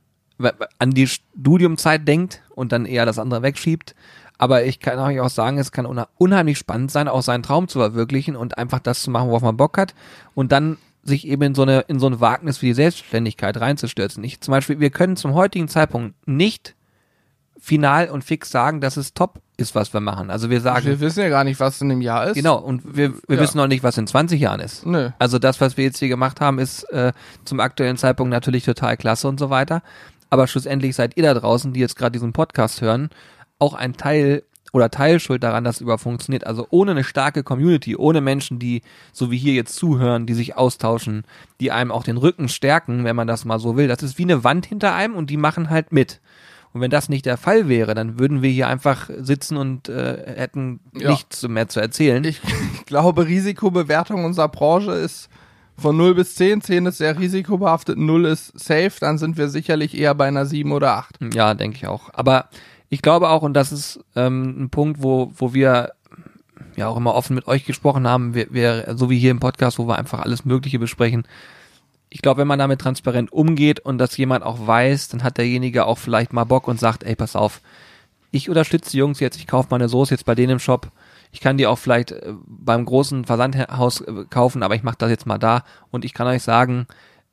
an 0.79 0.91
die 0.91 1.07
Studiumzeit 1.07 2.07
denkt 2.07 2.43
und 2.55 2.73
dann 2.73 2.85
eher 2.85 3.07
das 3.07 3.19
andere 3.19 3.43
wegschiebt. 3.43 3.95
Aber 4.37 4.65
ich 4.65 4.81
kann 4.81 4.99
euch 4.99 5.21
auch 5.21 5.31
sagen, 5.31 5.59
es 5.59 5.73
kann 5.73 5.87
unheimlich 6.17 6.59
spannend 6.59 6.91
sein, 6.91 7.09
auch 7.09 7.23
seinen 7.23 7.43
Traum 7.43 7.69
zu 7.69 7.79
verwirklichen 7.79 8.37
und 8.37 8.59
einfach 8.59 8.81
das 8.81 9.03
zu 9.03 9.11
machen, 9.11 9.29
worauf 9.29 9.43
man 9.43 9.57
Bock 9.57 9.79
hat 9.79 9.95
und 10.35 10.53
dann 10.53 10.77
sich 11.03 11.27
eben 11.27 11.43
in 11.43 11.55
so 11.55 11.63
eine, 11.63 11.81
in 11.89 11.99
so 11.99 12.07
ein 12.07 12.21
Wagnis 12.21 12.61
wie 12.61 12.67
die 12.67 12.75
Selbstständigkeit 12.75 13.59
reinzustürzen. 13.59 14.23
Ich 14.25 14.41
zum 14.41 14.53
Beispiel, 14.53 14.81
wir 14.81 14.91
können 14.91 15.17
zum 15.17 15.35
heutigen 15.35 15.69
Zeitpunkt 15.69 16.15
nicht 16.27 16.75
final 17.59 18.09
und 18.09 18.25
fix 18.25 18.51
sagen, 18.51 18.81
dass 18.81 18.97
es 18.97 19.15
top 19.15 19.41
ist, 19.61 19.75
was 19.75 19.93
wir 19.93 20.01
machen. 20.01 20.31
Also 20.31 20.51
wir 20.51 20.61
sagen, 20.61 20.87
Wir 20.87 21.01
wissen 21.01 21.21
ja 21.21 21.29
gar 21.29 21.45
nicht, 21.45 21.61
was 21.61 21.81
in 21.81 21.89
dem 21.89 22.01
Jahr 22.01 22.27
ist. 22.27 22.35
Genau, 22.35 22.57
und 22.59 22.97
wir, 22.97 23.15
wir 23.29 23.37
Ja. 23.37 23.43
wissen 23.43 23.59
noch 23.59 23.67
nicht, 23.67 23.83
was 23.83 23.97
in 23.99 24.07
20 24.07 24.41
Jahren 24.41 24.61
ist. 24.61 24.87
Nö. 24.87 25.11
Also 25.19 25.39
das, 25.39 25.61
was 25.61 25.77
wir 25.77 25.85
jetzt 25.85 25.99
hier 25.99 26.09
gemacht 26.09 26.41
haben, 26.41 26.59
ist 26.59 26.85
äh, 26.93 27.13
zum 27.45 27.61
aktuellen 27.61 27.97
Zeitpunkt 27.97 28.31
natürlich 28.31 28.65
total 28.65 28.97
klasse 28.97 29.29
und 29.29 29.39
so 29.39 29.51
weiter. 29.51 29.83
Aber 30.31 30.47
schlussendlich 30.47 30.95
seid 30.97 31.17
ihr 31.17 31.23
da 31.25 31.35
draußen, 31.35 31.73
die 31.73 31.81
jetzt 31.81 31.97
gerade 31.97 32.13
diesen 32.13 32.33
Podcast 32.33 32.81
hören, 32.81 33.11
auch 33.59 33.75
ein 33.75 33.95
Teil 33.95 34.43
oder 34.73 34.89
Teilschuld 34.89 35.43
daran, 35.43 35.65
dass 35.65 35.77
es 35.77 35.81
überhaupt 35.81 36.05
funktioniert. 36.05 36.47
Also 36.47 36.65
ohne 36.71 36.93
eine 36.93 37.03
starke 37.03 37.43
Community, 37.43 37.97
ohne 37.97 38.21
Menschen, 38.21 38.61
die 38.61 38.83
so 39.13 39.33
wie 39.33 39.37
hier 39.37 39.55
jetzt 39.55 39.75
zuhören, 39.75 40.27
die 40.27 40.35
sich 40.35 40.57
austauschen, 40.57 41.25
die 41.59 41.73
einem 41.73 41.91
auch 41.91 42.05
den 42.05 42.17
Rücken 42.17 42.49
stärken, 42.49 43.03
wenn 43.03 43.17
man 43.17 43.27
das 43.27 43.45
mal 43.45 43.59
so 43.59 43.77
will. 43.77 43.89
Das 43.89 44.05
ist 44.05 44.17
wie 44.19 44.23
eine 44.23 44.45
Wand 44.45 44.67
hinter 44.67 44.95
einem 44.95 45.17
und 45.17 45.29
die 45.29 45.37
machen 45.37 45.71
halt 45.71 45.91
mit. 45.93 46.21
Und 46.73 46.81
wenn 46.81 46.91
das 46.91 47.09
nicht 47.09 47.27
der 47.27 47.37
Fall 47.37 47.69
wäre, 47.69 47.95
dann 47.95 48.19
würden 48.19 48.43
wir 48.43 48.51
hier 48.51 48.69
einfach 48.69 49.11
sitzen 49.19 49.57
und 49.57 49.89
äh, 49.89 50.35
hätten 50.37 50.81
Ja. 50.95 51.11
nichts 51.11 51.47
mehr 51.49 51.69
zu 51.69 51.81
erzählen. 51.81 52.23
Ich 52.25 52.41
glaube, 52.87 53.27
Risikobewertung 53.27 54.25
unserer 54.25 54.49
Branche 54.49 54.93
ist 54.93 55.29
von 55.77 55.97
0 55.97 56.15
bis 56.15 56.35
10. 56.37 56.61
10 56.61 56.87
ist 56.87 56.99
sehr 56.99 57.19
risikobehaftet, 57.19 57.99
0 57.99 58.27
ist 58.27 58.59
safe, 58.59 58.93
dann 59.01 59.19
sind 59.19 59.37
wir 59.39 59.49
sicherlich 59.49 59.97
eher 59.99 60.15
bei 60.15 60.29
einer 60.29 60.47
7 60.47 60.71
oder 60.73 60.93
8. 60.97 61.35
Ja, 61.35 61.55
denke 61.55 61.77
ich 61.77 61.87
auch. 61.87 62.11
Aber 62.13 62.47
ich 62.89 63.03
glaube 63.03 63.31
auch, 63.31 63.43
und 63.43 63.55
das 63.55 63.73
ist 63.73 64.01
ähm, 64.15 64.65
ein 64.65 64.71
Punkt, 64.71 65.03
wo, 65.03 65.33
wo 65.37 65.55
wir 65.55 65.93
ja 66.77 66.87
auch 66.87 66.97
immer 66.97 67.15
offen 67.15 67.35
mit 67.35 67.49
euch 67.49 67.65
gesprochen 67.65 68.07
haben, 68.07 68.35
wir, 68.35 68.47
wir, 68.51 68.95
so 68.97 69.11
wie 69.11 69.19
hier 69.19 69.31
im 69.31 69.41
Podcast, 69.41 69.79
wo 69.79 69.87
wir 69.89 69.97
einfach 69.99 70.21
alles 70.21 70.45
Mögliche 70.45 70.79
besprechen. 70.79 71.25
Ich 72.11 72.23
glaube, 72.23 72.41
wenn 72.41 72.49
man 72.49 72.59
damit 72.59 72.81
transparent 72.81 73.33
umgeht 73.33 73.81
und 73.81 73.99
das 73.99 74.17
jemand 74.17 74.45
auch 74.45 74.67
weiß, 74.67 75.09
dann 75.09 75.23
hat 75.23 75.39
derjenige 75.39 75.87
auch 75.87 75.99
vielleicht 75.99 76.33
mal 76.33 76.45
Bock 76.45 76.69
und 76.69 76.79
sagt, 76.79 77.05
ey, 77.05 77.15
pass 77.15 77.37
auf, 77.37 77.61
ich 78.33 78.49
unterstütze 78.49 78.91
die 78.91 78.99
Jungs 78.99 79.21
jetzt, 79.21 79.37
ich 79.37 79.47
kaufe 79.47 79.69
meine 79.71 79.89
Soße 79.89 80.15
jetzt 80.15 80.25
bei 80.25 80.35
denen 80.35 80.53
im 80.53 80.59
Shop. 80.59 80.91
Ich 81.33 81.41
kann 81.41 81.57
die 81.57 81.67
auch 81.67 81.79
vielleicht 81.79 82.13
äh, 82.13 82.35
beim 82.47 82.85
großen 82.85 83.25
Versandhaus 83.25 84.01
äh, 84.01 84.25
kaufen, 84.29 84.63
aber 84.63 84.75
ich 84.75 84.83
mache 84.83 84.97
das 84.99 85.11
jetzt 85.11 85.27
mal 85.27 85.39
da. 85.39 85.65
Und 85.91 86.05
ich 86.05 86.15
kann 86.15 86.27
euch 86.27 86.43
sagen, 86.43 86.87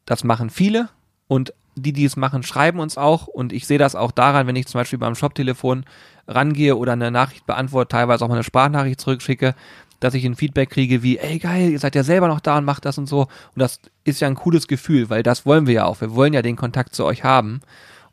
das 0.05 0.23
machen 0.23 0.49
viele 0.49 0.89
und 1.27 1.53
die, 1.75 1.93
die 1.93 2.05
es 2.05 2.15
machen, 2.15 2.43
schreiben 2.43 2.79
uns 2.79 2.97
auch 2.97 3.27
und 3.27 3.53
ich 3.53 3.67
sehe 3.67 3.77
das 3.77 3.95
auch 3.95 4.11
daran, 4.11 4.47
wenn 4.47 4.55
ich 4.55 4.67
zum 4.67 4.79
Beispiel 4.79 4.99
beim 4.99 5.15
Shop-Telefon 5.15 5.85
rangehe 6.27 6.75
oder 6.75 6.93
eine 6.93 7.11
Nachricht 7.11 7.45
beantworte, 7.45 7.89
teilweise 7.89 8.25
auch 8.25 8.29
mal 8.29 8.35
eine 8.35 8.43
Sprachnachricht 8.43 8.99
zurückschicke, 8.99 9.53
dass 9.99 10.13
ich 10.13 10.25
ein 10.25 10.35
Feedback 10.35 10.69
kriege 10.69 11.03
wie, 11.03 11.17
ey 11.17 11.39
geil, 11.39 11.71
ihr 11.71 11.79
seid 11.79 11.95
ja 11.95 12.03
selber 12.03 12.27
noch 12.27 12.39
da 12.39 12.57
und 12.57 12.65
macht 12.65 12.85
das 12.85 12.97
und 12.97 13.07
so. 13.07 13.21
Und 13.21 13.29
das 13.55 13.79
ist 14.03 14.21
ja 14.21 14.27
ein 14.27 14.35
cooles 14.35 14.67
Gefühl, 14.67 15.09
weil 15.09 15.23
das 15.23 15.45
wollen 15.45 15.67
wir 15.67 15.73
ja 15.73 15.85
auch. 15.85 16.01
Wir 16.01 16.13
wollen 16.13 16.33
ja 16.33 16.41
den 16.41 16.55
Kontakt 16.55 16.95
zu 16.95 17.05
euch 17.05 17.23
haben 17.23 17.61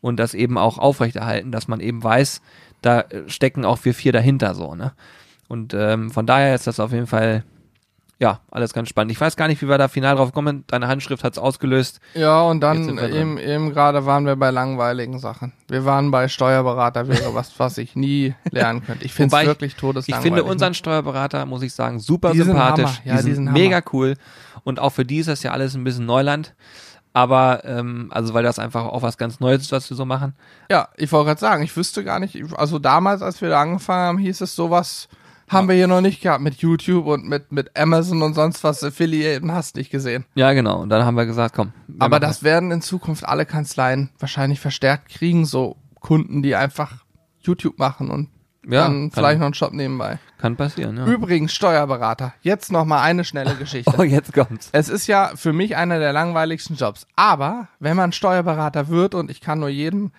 und 0.01 0.17
das 0.17 0.33
eben 0.33 0.57
auch 0.57 0.77
aufrechterhalten, 0.77 1.51
dass 1.51 1.67
man 1.67 1.79
eben 1.79 2.03
weiß, 2.03 2.41
da 2.81 3.01
äh, 3.01 3.27
stecken 3.27 3.65
auch 3.65 3.79
wir 3.83 3.93
vier 3.93 4.11
dahinter 4.11 4.55
so, 4.55 4.75
ne? 4.75 4.93
Und 5.47 5.75
ähm, 5.75 6.09
von 6.09 6.25
daher 6.25 6.55
ist 6.55 6.65
das 6.65 6.79
auf 6.79 6.91
jeden 6.91 7.07
Fall 7.07 7.43
ja, 8.17 8.39
alles 8.49 8.73
ganz 8.73 8.87
spannend. 8.87 9.11
Ich 9.11 9.19
weiß 9.19 9.35
gar 9.35 9.47
nicht, 9.49 9.61
wie 9.61 9.67
wir 9.67 9.77
da 9.77 9.87
final 9.89 10.15
drauf 10.15 10.31
kommen. 10.31 10.63
Deine 10.67 10.87
Handschrift 10.87 11.23
hat's 11.25 11.37
ausgelöst. 11.37 11.99
Ja, 12.13 12.41
und 12.43 12.61
dann 12.61 12.97
eben, 12.97 13.37
eben 13.37 13.73
gerade 13.73 14.05
waren 14.05 14.25
wir 14.25 14.35
bei 14.37 14.51
langweiligen 14.51 15.19
Sachen. 15.19 15.51
Wir 15.67 15.83
waren 15.83 16.11
bei 16.11 16.27
Steuerberater, 16.29 17.07
wäre 17.09 17.33
was, 17.35 17.59
was 17.59 17.77
ich 17.77 17.95
nie 17.97 18.33
lernen 18.51 18.85
könnte. 18.85 19.03
Ich 19.03 19.13
finde 19.13 19.35
es 19.35 19.41
ich- 19.41 19.47
wirklich 19.47 19.71
Ich 19.73 19.77
todeslangweilig. 19.79 20.33
finde 20.33 20.49
unseren 20.49 20.73
Steuerberater, 20.73 21.45
muss 21.45 21.61
ich 21.61 21.73
sagen, 21.73 21.99
super 21.99 22.31
Die 22.31 22.41
sympathisch. 22.41 23.01
Hammer. 23.05 23.17
Ja, 23.17 23.21
die 23.21 23.33
sind 23.33 23.51
mega 23.51 23.81
cool. 23.91 24.15
Und 24.63 24.79
auch 24.79 24.91
für 24.91 25.03
die 25.05 25.17
ist 25.17 25.27
das 25.27 25.43
ja 25.43 25.51
alles 25.51 25.75
ein 25.75 25.83
bisschen 25.83 26.05
Neuland. 26.05 26.55
Aber, 27.11 27.63
ähm, 27.63 28.09
also 28.11 28.33
weil 28.33 28.43
das 28.43 28.59
einfach 28.59 28.83
auch 28.85 29.01
was 29.01 29.17
ganz 29.17 29.39
Neues 29.39 29.61
ist, 29.61 29.71
was 29.71 29.89
wir 29.89 29.95
so 29.95 30.03
machen. 30.05 30.35
Ja, 30.69 30.89
ich 30.97 31.11
wollte 31.13 31.27
gerade 31.27 31.39
sagen, 31.39 31.63
ich 31.63 31.75
wüsste 31.77 32.03
gar 32.03 32.19
nicht, 32.19 32.37
also 32.57 32.77
damals, 32.77 33.21
als 33.21 33.41
wir 33.41 33.47
da 33.49 33.61
angefangen 33.61 34.05
haben, 34.07 34.17
hieß 34.17 34.41
es 34.41 34.53
sowas, 34.53 35.07
haben 35.47 35.67
wir 35.67 35.75
hier 35.75 35.87
noch 35.87 36.01
nicht 36.01 36.21
gehabt 36.21 36.41
mit 36.41 36.55
YouTube 36.55 37.05
und 37.05 37.27
mit, 37.27 37.51
mit 37.51 37.77
Amazon 37.77 38.21
und 38.21 38.33
sonst 38.33 38.63
was, 38.63 38.83
Affiliate, 38.83 39.45
hast 39.51 39.75
nicht 39.75 39.91
gesehen. 39.91 40.25
Ja, 40.33 40.53
genau. 40.53 40.81
Und 40.81 40.89
dann 40.89 41.05
haben 41.05 41.15
wir 41.15 41.25
gesagt, 41.25 41.55
komm. 41.55 41.73
wir 41.87 42.01
Aber 42.01 42.19
das 42.19 42.43
werden 42.43 42.71
in 42.71 42.81
Zukunft 42.81 43.25
alle 43.25 43.45
Kanzleien 43.45 44.09
wahrscheinlich 44.19 44.59
verstärkt 44.59 45.09
kriegen, 45.09 45.45
so 45.45 45.77
Kunden, 45.99 46.41
die 46.41 46.55
einfach 46.55 47.05
YouTube 47.41 47.77
machen 47.77 48.09
und 48.09 48.29
Ja, 48.67 48.83
dann 48.83 49.11
vielleicht 49.11 49.39
noch 49.39 49.45
einen 49.45 49.53
Shop 49.53 49.73
nebenbei. 49.73 50.17
Kann 50.39 50.55
passieren, 50.55 50.97
ja. 50.97 51.05
Übrigens, 51.05 51.53
Steuerberater. 51.53 52.33
Jetzt 52.41 52.71
noch 52.71 52.85
mal 52.85 53.01
eine 53.01 53.23
schnelle 53.23 53.55
Geschichte. 53.59 53.93
Oh, 53.97 54.03
jetzt 54.03 54.33
kommt's. 54.33 54.69
Es 54.71 54.89
ist 54.89 55.05
ja 55.05 55.31
für 55.35 55.53
mich 55.53 55.75
einer 55.75 55.99
der 55.99 56.13
langweiligsten 56.13 56.75
Jobs. 56.75 57.05
Aber 57.15 57.67
wenn 57.79 57.95
man 57.95 58.11
Steuerberater 58.11 58.87
wird 58.87 59.13
und 59.13 59.29
ich 59.29 59.41
kann 59.41 59.59
nur 59.59 59.69
jedem, 59.69 60.11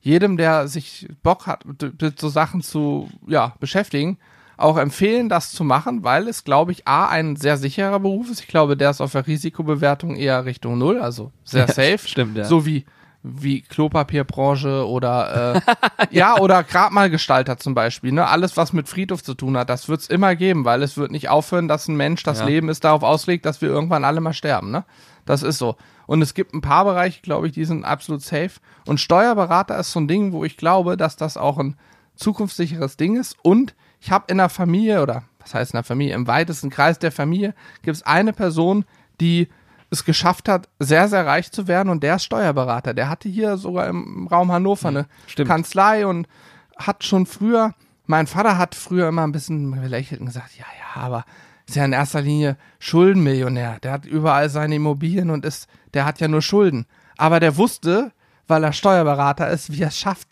jedem, 0.00 0.36
der 0.36 0.68
sich 0.68 1.08
Bock 1.24 1.48
hat, 1.48 1.64
mit 1.64 2.20
so 2.20 2.28
Sachen 2.28 2.62
zu 2.62 3.10
ja, 3.26 3.54
beschäftigen, 3.58 4.18
auch 4.58 4.76
empfehlen, 4.76 5.28
das 5.28 5.52
zu 5.52 5.64
machen, 5.64 6.04
weil 6.04 6.28
es, 6.28 6.44
glaube 6.44 6.72
ich, 6.72 6.86
A, 6.86 7.06
ein 7.08 7.36
sehr 7.36 7.56
sicherer 7.56 8.00
Beruf 8.00 8.30
ist. 8.30 8.40
Ich 8.40 8.48
glaube, 8.48 8.76
der 8.76 8.90
ist 8.90 9.00
auf 9.00 9.12
der 9.12 9.26
Risikobewertung 9.26 10.16
eher 10.16 10.44
Richtung 10.44 10.78
Null, 10.78 11.00
also 11.00 11.32
sehr 11.44 11.66
Ja, 11.66 11.72
safe. 11.72 11.98
stimmt, 12.06 12.36
ja. 12.36 12.44
So 12.44 12.66
wie, 12.66 12.84
wie 13.22 13.62
Klopapierbranche 13.62 14.86
oder 14.86 15.54
äh, 15.56 15.60
ja, 16.10 16.38
oder 16.38 16.62
Grabmalgestalter 16.64 17.56
zum 17.58 17.74
Beispiel. 17.74 18.12
Ne? 18.12 18.26
Alles, 18.26 18.56
was 18.56 18.72
mit 18.72 18.88
Friedhof 18.88 19.22
zu 19.22 19.34
tun 19.34 19.56
hat, 19.56 19.70
das 19.70 19.88
wird 19.88 20.00
es 20.00 20.08
immer 20.08 20.34
geben, 20.36 20.64
weil 20.64 20.82
es 20.82 20.96
wird 20.96 21.10
nicht 21.12 21.28
aufhören, 21.28 21.68
dass 21.68 21.88
ein 21.88 21.96
Mensch 21.96 22.22
das 22.24 22.40
Ja. 22.40 22.46
Leben 22.46 22.68
ist 22.68 22.84
darauf 22.84 23.02
auslegt, 23.02 23.46
dass 23.46 23.62
wir 23.62 23.68
irgendwann 23.68 24.04
alle 24.04 24.20
mal 24.20 24.32
sterben. 24.32 24.70
Ne? 24.70 24.84
Das 25.24 25.42
ist 25.42 25.58
so. 25.58 25.76
Und 26.06 26.22
es 26.22 26.34
gibt 26.34 26.54
ein 26.54 26.62
paar 26.62 26.84
Bereiche, 26.84 27.20
glaube 27.22 27.46
ich, 27.46 27.52
die 27.52 27.64
sind 27.64 27.84
absolut 27.84 28.22
safe. 28.22 28.52
Und 28.86 28.98
Steuerberater 28.98 29.78
ist 29.78 29.92
so 29.92 30.00
ein 30.00 30.08
Ding, 30.08 30.32
wo 30.32 30.44
ich 30.44 30.56
glaube, 30.56 30.96
dass 30.96 31.16
das 31.16 31.36
auch 31.36 31.58
ein 31.58 31.76
zukunftssicheres 32.16 32.96
Ding 32.96 33.16
ist. 33.16 33.36
Und 33.42 33.74
ich 34.00 34.10
habe 34.10 34.26
in 34.28 34.38
der 34.38 34.48
Familie, 34.48 35.02
oder 35.02 35.24
was 35.40 35.54
heißt 35.54 35.72
in 35.72 35.78
der 35.78 35.84
Familie, 35.84 36.14
im 36.14 36.26
weitesten 36.26 36.70
Kreis 36.70 36.98
der 36.98 37.12
Familie, 37.12 37.54
gibt 37.82 37.96
es 37.96 38.02
eine 38.02 38.32
Person, 38.32 38.84
die 39.20 39.48
es 39.90 40.04
geschafft 40.04 40.48
hat, 40.48 40.68
sehr, 40.78 41.08
sehr 41.08 41.26
reich 41.26 41.50
zu 41.50 41.66
werden 41.66 41.88
und 41.88 42.02
der 42.02 42.16
ist 42.16 42.24
Steuerberater. 42.24 42.94
Der 42.94 43.08
hatte 43.08 43.28
hier 43.28 43.56
sogar 43.56 43.86
im 43.88 44.26
Raum 44.28 44.52
Hannover 44.52 44.88
eine 44.88 45.06
stimmt. 45.26 45.48
Kanzlei 45.48 46.06
und 46.06 46.28
hat 46.76 47.04
schon 47.04 47.26
früher, 47.26 47.74
mein 48.06 48.26
Vater 48.26 48.58
hat 48.58 48.74
früher 48.74 49.08
immer 49.08 49.26
ein 49.26 49.32
bisschen 49.32 49.80
gelächelt 49.80 50.20
und 50.20 50.26
gesagt, 50.26 50.56
ja, 50.58 50.66
ja, 50.78 51.02
aber 51.02 51.24
ist 51.66 51.76
ja 51.76 51.84
in 51.84 51.92
erster 51.92 52.22
Linie 52.22 52.56
Schuldenmillionär. 52.78 53.78
Der 53.82 53.92
hat 53.92 54.06
überall 54.06 54.48
seine 54.48 54.76
Immobilien 54.76 55.30
und 55.30 55.44
ist, 55.44 55.68
der 55.94 56.04
hat 56.04 56.20
ja 56.20 56.28
nur 56.28 56.42
Schulden. 56.42 56.86
Aber 57.16 57.40
der 57.40 57.56
wusste, 57.56 58.12
weil 58.46 58.64
er 58.64 58.72
Steuerberater 58.72 59.48
ist, 59.50 59.72
wie 59.72 59.82
er 59.82 59.88
es 59.88 59.98
schafft, 59.98 60.28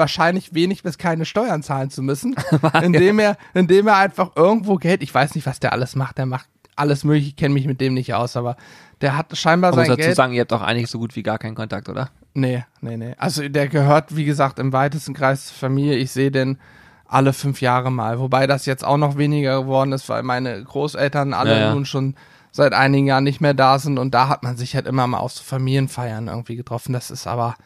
wahrscheinlich 0.00 0.52
wenig 0.54 0.82
bis 0.82 0.98
keine 0.98 1.24
Steuern 1.24 1.62
zahlen 1.62 1.90
zu 1.90 2.02
müssen, 2.02 2.34
indem 2.82 3.20
er, 3.20 3.36
indem 3.54 3.86
er 3.86 3.98
einfach 3.98 4.32
irgendwo 4.34 4.74
Geld, 4.76 5.02
ich 5.04 5.14
weiß 5.14 5.36
nicht, 5.36 5.46
was 5.46 5.60
der 5.60 5.72
alles 5.72 5.94
macht, 5.94 6.18
der 6.18 6.26
macht 6.26 6.48
alles 6.74 7.04
mögliche, 7.04 7.28
ich 7.28 7.36
kenne 7.36 7.54
mich 7.54 7.66
mit 7.66 7.80
dem 7.80 7.94
nicht 7.94 8.14
aus, 8.14 8.36
aber 8.36 8.56
der 9.00 9.16
hat 9.16 9.36
scheinbar 9.36 9.70
Man 9.70 9.80
muss 9.80 9.86
sein 9.86 9.96
dazu 9.96 10.06
Geld. 10.06 10.16
sagen, 10.16 10.32
ihr 10.32 10.40
habt 10.40 10.52
auch 10.52 10.62
eigentlich 10.62 10.90
so 10.90 10.98
gut 10.98 11.14
wie 11.14 11.22
gar 11.22 11.38
keinen 11.38 11.54
Kontakt, 11.54 11.88
oder? 11.88 12.10
Nee, 12.34 12.64
nee, 12.80 12.96
nee. 12.96 13.14
Also 13.18 13.48
der 13.48 13.68
gehört, 13.68 14.16
wie 14.16 14.24
gesagt, 14.24 14.58
im 14.58 14.72
weitesten 14.72 15.14
Kreis 15.14 15.46
zur 15.46 15.56
Familie. 15.56 15.96
Ich 15.96 16.10
sehe 16.10 16.30
den 16.30 16.58
alle 17.06 17.32
fünf 17.32 17.60
Jahre 17.60 17.90
mal. 17.90 18.18
Wobei 18.20 18.46
das 18.46 18.66
jetzt 18.66 18.84
auch 18.84 18.96
noch 18.96 19.16
weniger 19.18 19.62
geworden 19.62 19.92
ist, 19.92 20.08
weil 20.08 20.22
meine 20.22 20.62
Großeltern 20.62 21.34
alle 21.34 21.52
Ja, 21.52 21.58
ja. 21.66 21.74
nun 21.74 21.84
schon 21.86 22.14
seit 22.52 22.72
einigen 22.72 23.06
Jahren 23.06 23.24
nicht 23.24 23.40
mehr 23.40 23.54
da 23.54 23.78
sind. 23.78 23.98
Und 23.98 24.14
da 24.14 24.28
hat 24.28 24.42
man 24.42 24.56
sich 24.56 24.74
halt 24.74 24.86
immer 24.86 25.06
mal 25.06 25.18
auf 25.18 25.32
so 25.32 25.42
Familienfeiern 25.42 26.28
irgendwie 26.28 26.56
getroffen. 26.56 26.92
Das 26.92 27.10
ist 27.10 27.26
aber, 27.26 27.56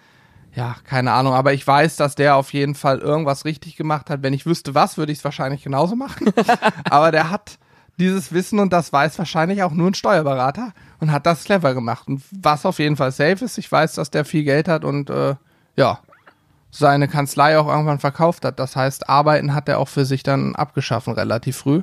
ja, 0.54 0.76
keine 0.84 1.12
Ahnung. 1.12 1.34
Aber 1.34 1.52
ich 1.52 1.66
weiß, 1.66 1.96
dass 1.96 2.14
der 2.14 2.36
auf 2.36 2.52
jeden 2.52 2.74
Fall 2.74 2.98
irgendwas 2.98 3.44
richtig 3.44 3.76
gemacht 3.76 4.08
hat. 4.10 4.22
Wenn 4.22 4.32
ich 4.32 4.46
wüsste 4.46 4.74
was, 4.74 4.96
würde 4.96 5.12
ich 5.12 5.18
es 5.18 5.24
wahrscheinlich 5.24 5.62
genauso 5.62 5.96
machen. 5.96 6.32
aber 6.90 7.10
der 7.10 7.30
hat 7.30 7.58
dieses 7.98 8.32
Wissen 8.32 8.58
und 8.58 8.72
das 8.72 8.92
weiß 8.92 9.18
wahrscheinlich 9.18 9.62
auch 9.62 9.72
nur 9.72 9.90
ein 9.90 9.94
Steuerberater 9.94 10.72
und 11.00 11.12
hat 11.12 11.26
das 11.26 11.44
clever 11.44 11.74
gemacht. 11.74 12.08
Und 12.08 12.22
was 12.30 12.66
auf 12.66 12.78
jeden 12.78 12.96
Fall 12.96 13.12
safe 13.12 13.44
ist, 13.44 13.58
ich 13.58 13.70
weiß, 13.70 13.94
dass 13.94 14.10
der 14.10 14.24
viel 14.24 14.44
Geld 14.44 14.68
hat 14.68 14.84
und 14.84 15.10
äh, 15.10 15.34
ja, 15.76 16.00
seine 16.70 17.06
Kanzlei 17.06 17.58
auch 17.58 17.68
irgendwann 17.68 18.00
verkauft 18.00 18.44
hat. 18.44 18.58
Das 18.58 18.74
heißt, 18.74 19.08
Arbeiten 19.08 19.54
hat 19.54 19.68
er 19.68 19.78
auch 19.78 19.88
für 19.88 20.04
sich 20.04 20.22
dann 20.22 20.56
abgeschaffen, 20.56 21.12
relativ 21.12 21.56
früh. 21.56 21.82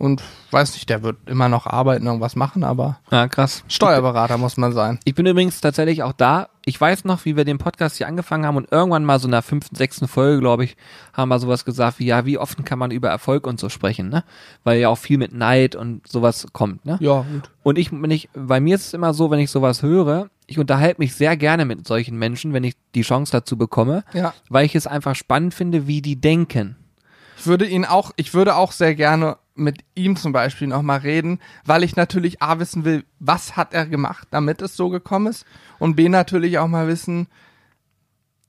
Und 0.00 0.22
weiß 0.50 0.72
nicht, 0.72 0.88
der 0.88 1.02
wird 1.02 1.18
immer 1.26 1.50
noch 1.50 1.66
arbeiten, 1.66 2.06
irgendwas 2.06 2.34
machen, 2.34 2.64
aber 2.64 2.98
Ja, 3.10 3.28
krass. 3.28 3.64
Steuerberater 3.68 4.38
muss 4.38 4.56
man 4.56 4.72
sein. 4.72 4.98
Ich 5.04 5.14
bin 5.14 5.26
übrigens 5.26 5.60
tatsächlich 5.60 6.02
auch 6.02 6.14
da. 6.14 6.48
Ich 6.64 6.80
weiß 6.80 7.04
noch, 7.04 7.26
wie 7.26 7.36
wir 7.36 7.44
den 7.44 7.58
Podcast 7.58 7.98
hier 7.98 8.08
angefangen 8.08 8.46
haben 8.46 8.56
und 8.56 8.72
irgendwann 8.72 9.04
mal 9.04 9.18
so 9.20 9.28
in 9.28 9.32
der 9.32 9.42
fünften, 9.42 9.76
sechsten 9.76 10.08
Folge, 10.08 10.40
glaube 10.40 10.64
ich, 10.64 10.78
haben 11.12 11.28
wir 11.28 11.38
sowas 11.38 11.66
gesagt 11.66 11.98
wie, 11.98 12.06
ja, 12.06 12.24
wie 12.24 12.38
oft 12.38 12.64
kann 12.64 12.78
man 12.78 12.92
über 12.92 13.10
Erfolg 13.10 13.46
und 13.46 13.60
so 13.60 13.68
sprechen, 13.68 14.08
ne? 14.08 14.24
Weil 14.64 14.80
ja 14.80 14.88
auch 14.88 14.96
viel 14.96 15.18
mit 15.18 15.34
Neid 15.34 15.76
und 15.76 16.08
sowas 16.08 16.46
kommt, 16.54 16.86
ne? 16.86 16.96
Ja, 17.02 17.20
gut. 17.30 17.50
Und 17.62 17.76
ich, 17.76 17.92
wenn 17.92 18.10
ich, 18.10 18.30
bei 18.34 18.58
mir 18.58 18.76
ist 18.76 18.86
es 18.86 18.94
immer 18.94 19.12
so, 19.12 19.30
wenn 19.30 19.38
ich 19.38 19.50
sowas 19.50 19.82
höre, 19.82 20.30
ich 20.46 20.58
unterhalte 20.58 20.98
mich 21.02 21.14
sehr 21.14 21.36
gerne 21.36 21.66
mit 21.66 21.86
solchen 21.86 22.18
Menschen, 22.18 22.54
wenn 22.54 22.64
ich 22.64 22.74
die 22.94 23.02
Chance 23.02 23.32
dazu 23.32 23.58
bekomme, 23.58 24.02
Ja. 24.14 24.32
weil 24.48 24.64
ich 24.64 24.74
es 24.74 24.86
einfach 24.86 25.14
spannend 25.14 25.52
finde, 25.52 25.86
wie 25.86 26.00
die 26.00 26.18
denken. 26.18 26.76
Ich 27.38 27.46
würde 27.46 27.66
ihn 27.66 27.84
auch, 27.84 28.12
ich 28.16 28.32
würde 28.32 28.56
auch 28.56 28.72
sehr 28.72 28.94
gerne 28.94 29.36
mit 29.60 29.84
ihm 29.94 30.16
zum 30.16 30.32
Beispiel 30.32 30.66
noch 30.68 30.82
mal 30.82 30.98
reden, 30.98 31.38
weil 31.64 31.84
ich 31.84 31.94
natürlich 31.96 32.42
A 32.42 32.58
wissen 32.58 32.84
will, 32.84 33.04
was 33.18 33.56
hat 33.56 33.74
er 33.74 33.86
gemacht, 33.86 34.26
damit 34.30 34.62
es 34.62 34.76
so 34.76 34.88
gekommen 34.88 35.28
ist 35.28 35.44
und 35.78 35.94
B 35.96 36.08
natürlich 36.08 36.58
auch 36.58 36.66
mal 36.68 36.88
wissen, 36.88 37.28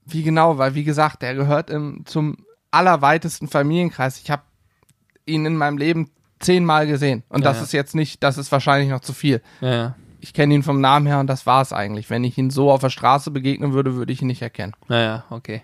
wie 0.05 0.23
genau, 0.23 0.57
weil 0.57 0.73
wie 0.75 0.83
gesagt, 0.83 1.21
er 1.23 1.35
gehört 1.35 1.69
im, 1.69 2.05
zum 2.05 2.37
allerweitesten 2.71 3.47
Familienkreis. 3.47 4.19
Ich 4.19 4.31
habe 4.31 4.43
ihn 5.25 5.45
in 5.45 5.55
meinem 5.57 5.77
Leben 5.77 6.09
zehnmal 6.39 6.87
gesehen 6.87 7.23
und 7.29 7.41
Ja, 7.41 7.49
das 7.49 7.57
ja. 7.57 7.63
ist 7.63 7.71
jetzt 7.73 7.95
nicht, 7.95 8.23
das 8.23 8.37
ist 8.37 8.51
wahrscheinlich 8.51 8.89
noch 8.89 9.01
zu 9.01 9.13
viel. 9.13 9.41
Ja. 9.61 9.95
Ich 10.19 10.33
kenne 10.33 10.53
ihn 10.53 10.63
vom 10.63 10.81
Namen 10.81 11.07
her 11.07 11.19
und 11.19 11.27
das 11.27 11.45
war 11.45 11.61
es 11.61 11.73
eigentlich. 11.73 12.09
Wenn 12.09 12.23
ich 12.23 12.37
ihn 12.37 12.49
so 12.51 12.71
auf 12.71 12.81
der 12.81 12.89
Straße 12.89 13.31
begegnen 13.31 13.73
würde, 13.73 13.95
würde 13.95 14.13
ich 14.13 14.21
ihn 14.21 14.27
nicht 14.27 14.41
erkennen. 14.41 14.73
Naja, 14.87 15.25
okay. 15.29 15.63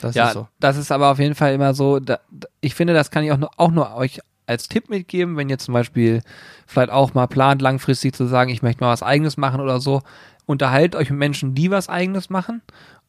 Das 0.00 0.14
ja, 0.14 0.28
ist 0.28 0.34
so. 0.34 0.48
das 0.60 0.76
ist 0.76 0.92
aber 0.92 1.10
auf 1.10 1.18
jeden 1.18 1.34
Fall 1.34 1.52
immer 1.54 1.74
so. 1.74 1.98
Da- 2.00 2.20
ich 2.60 2.74
finde, 2.74 2.94
das 2.94 3.10
kann 3.10 3.24
ich 3.24 3.32
auch 3.32 3.36
nur, 3.36 3.50
auch 3.56 3.70
nur 3.70 3.94
euch 3.94 4.20
als 4.48 4.68
Tipp 4.68 4.88
mitgeben, 4.90 5.36
wenn 5.36 5.48
ihr 5.48 5.58
zum 5.58 5.74
Beispiel 5.74 6.22
vielleicht 6.66 6.90
auch 6.90 7.14
mal 7.14 7.26
plant, 7.26 7.62
langfristig 7.62 8.14
zu 8.14 8.26
sagen, 8.26 8.50
ich 8.50 8.62
möchte 8.62 8.82
mal 8.82 8.90
was 8.92 9.02
Eigenes 9.02 9.36
machen 9.36 9.60
oder 9.60 9.80
so. 9.80 10.02
Unterhaltet 10.46 10.96
euch 10.98 11.10
mit 11.10 11.18
Menschen, 11.18 11.54
die 11.54 11.70
was 11.70 11.88
Eigenes 11.88 12.30
machen 12.30 12.62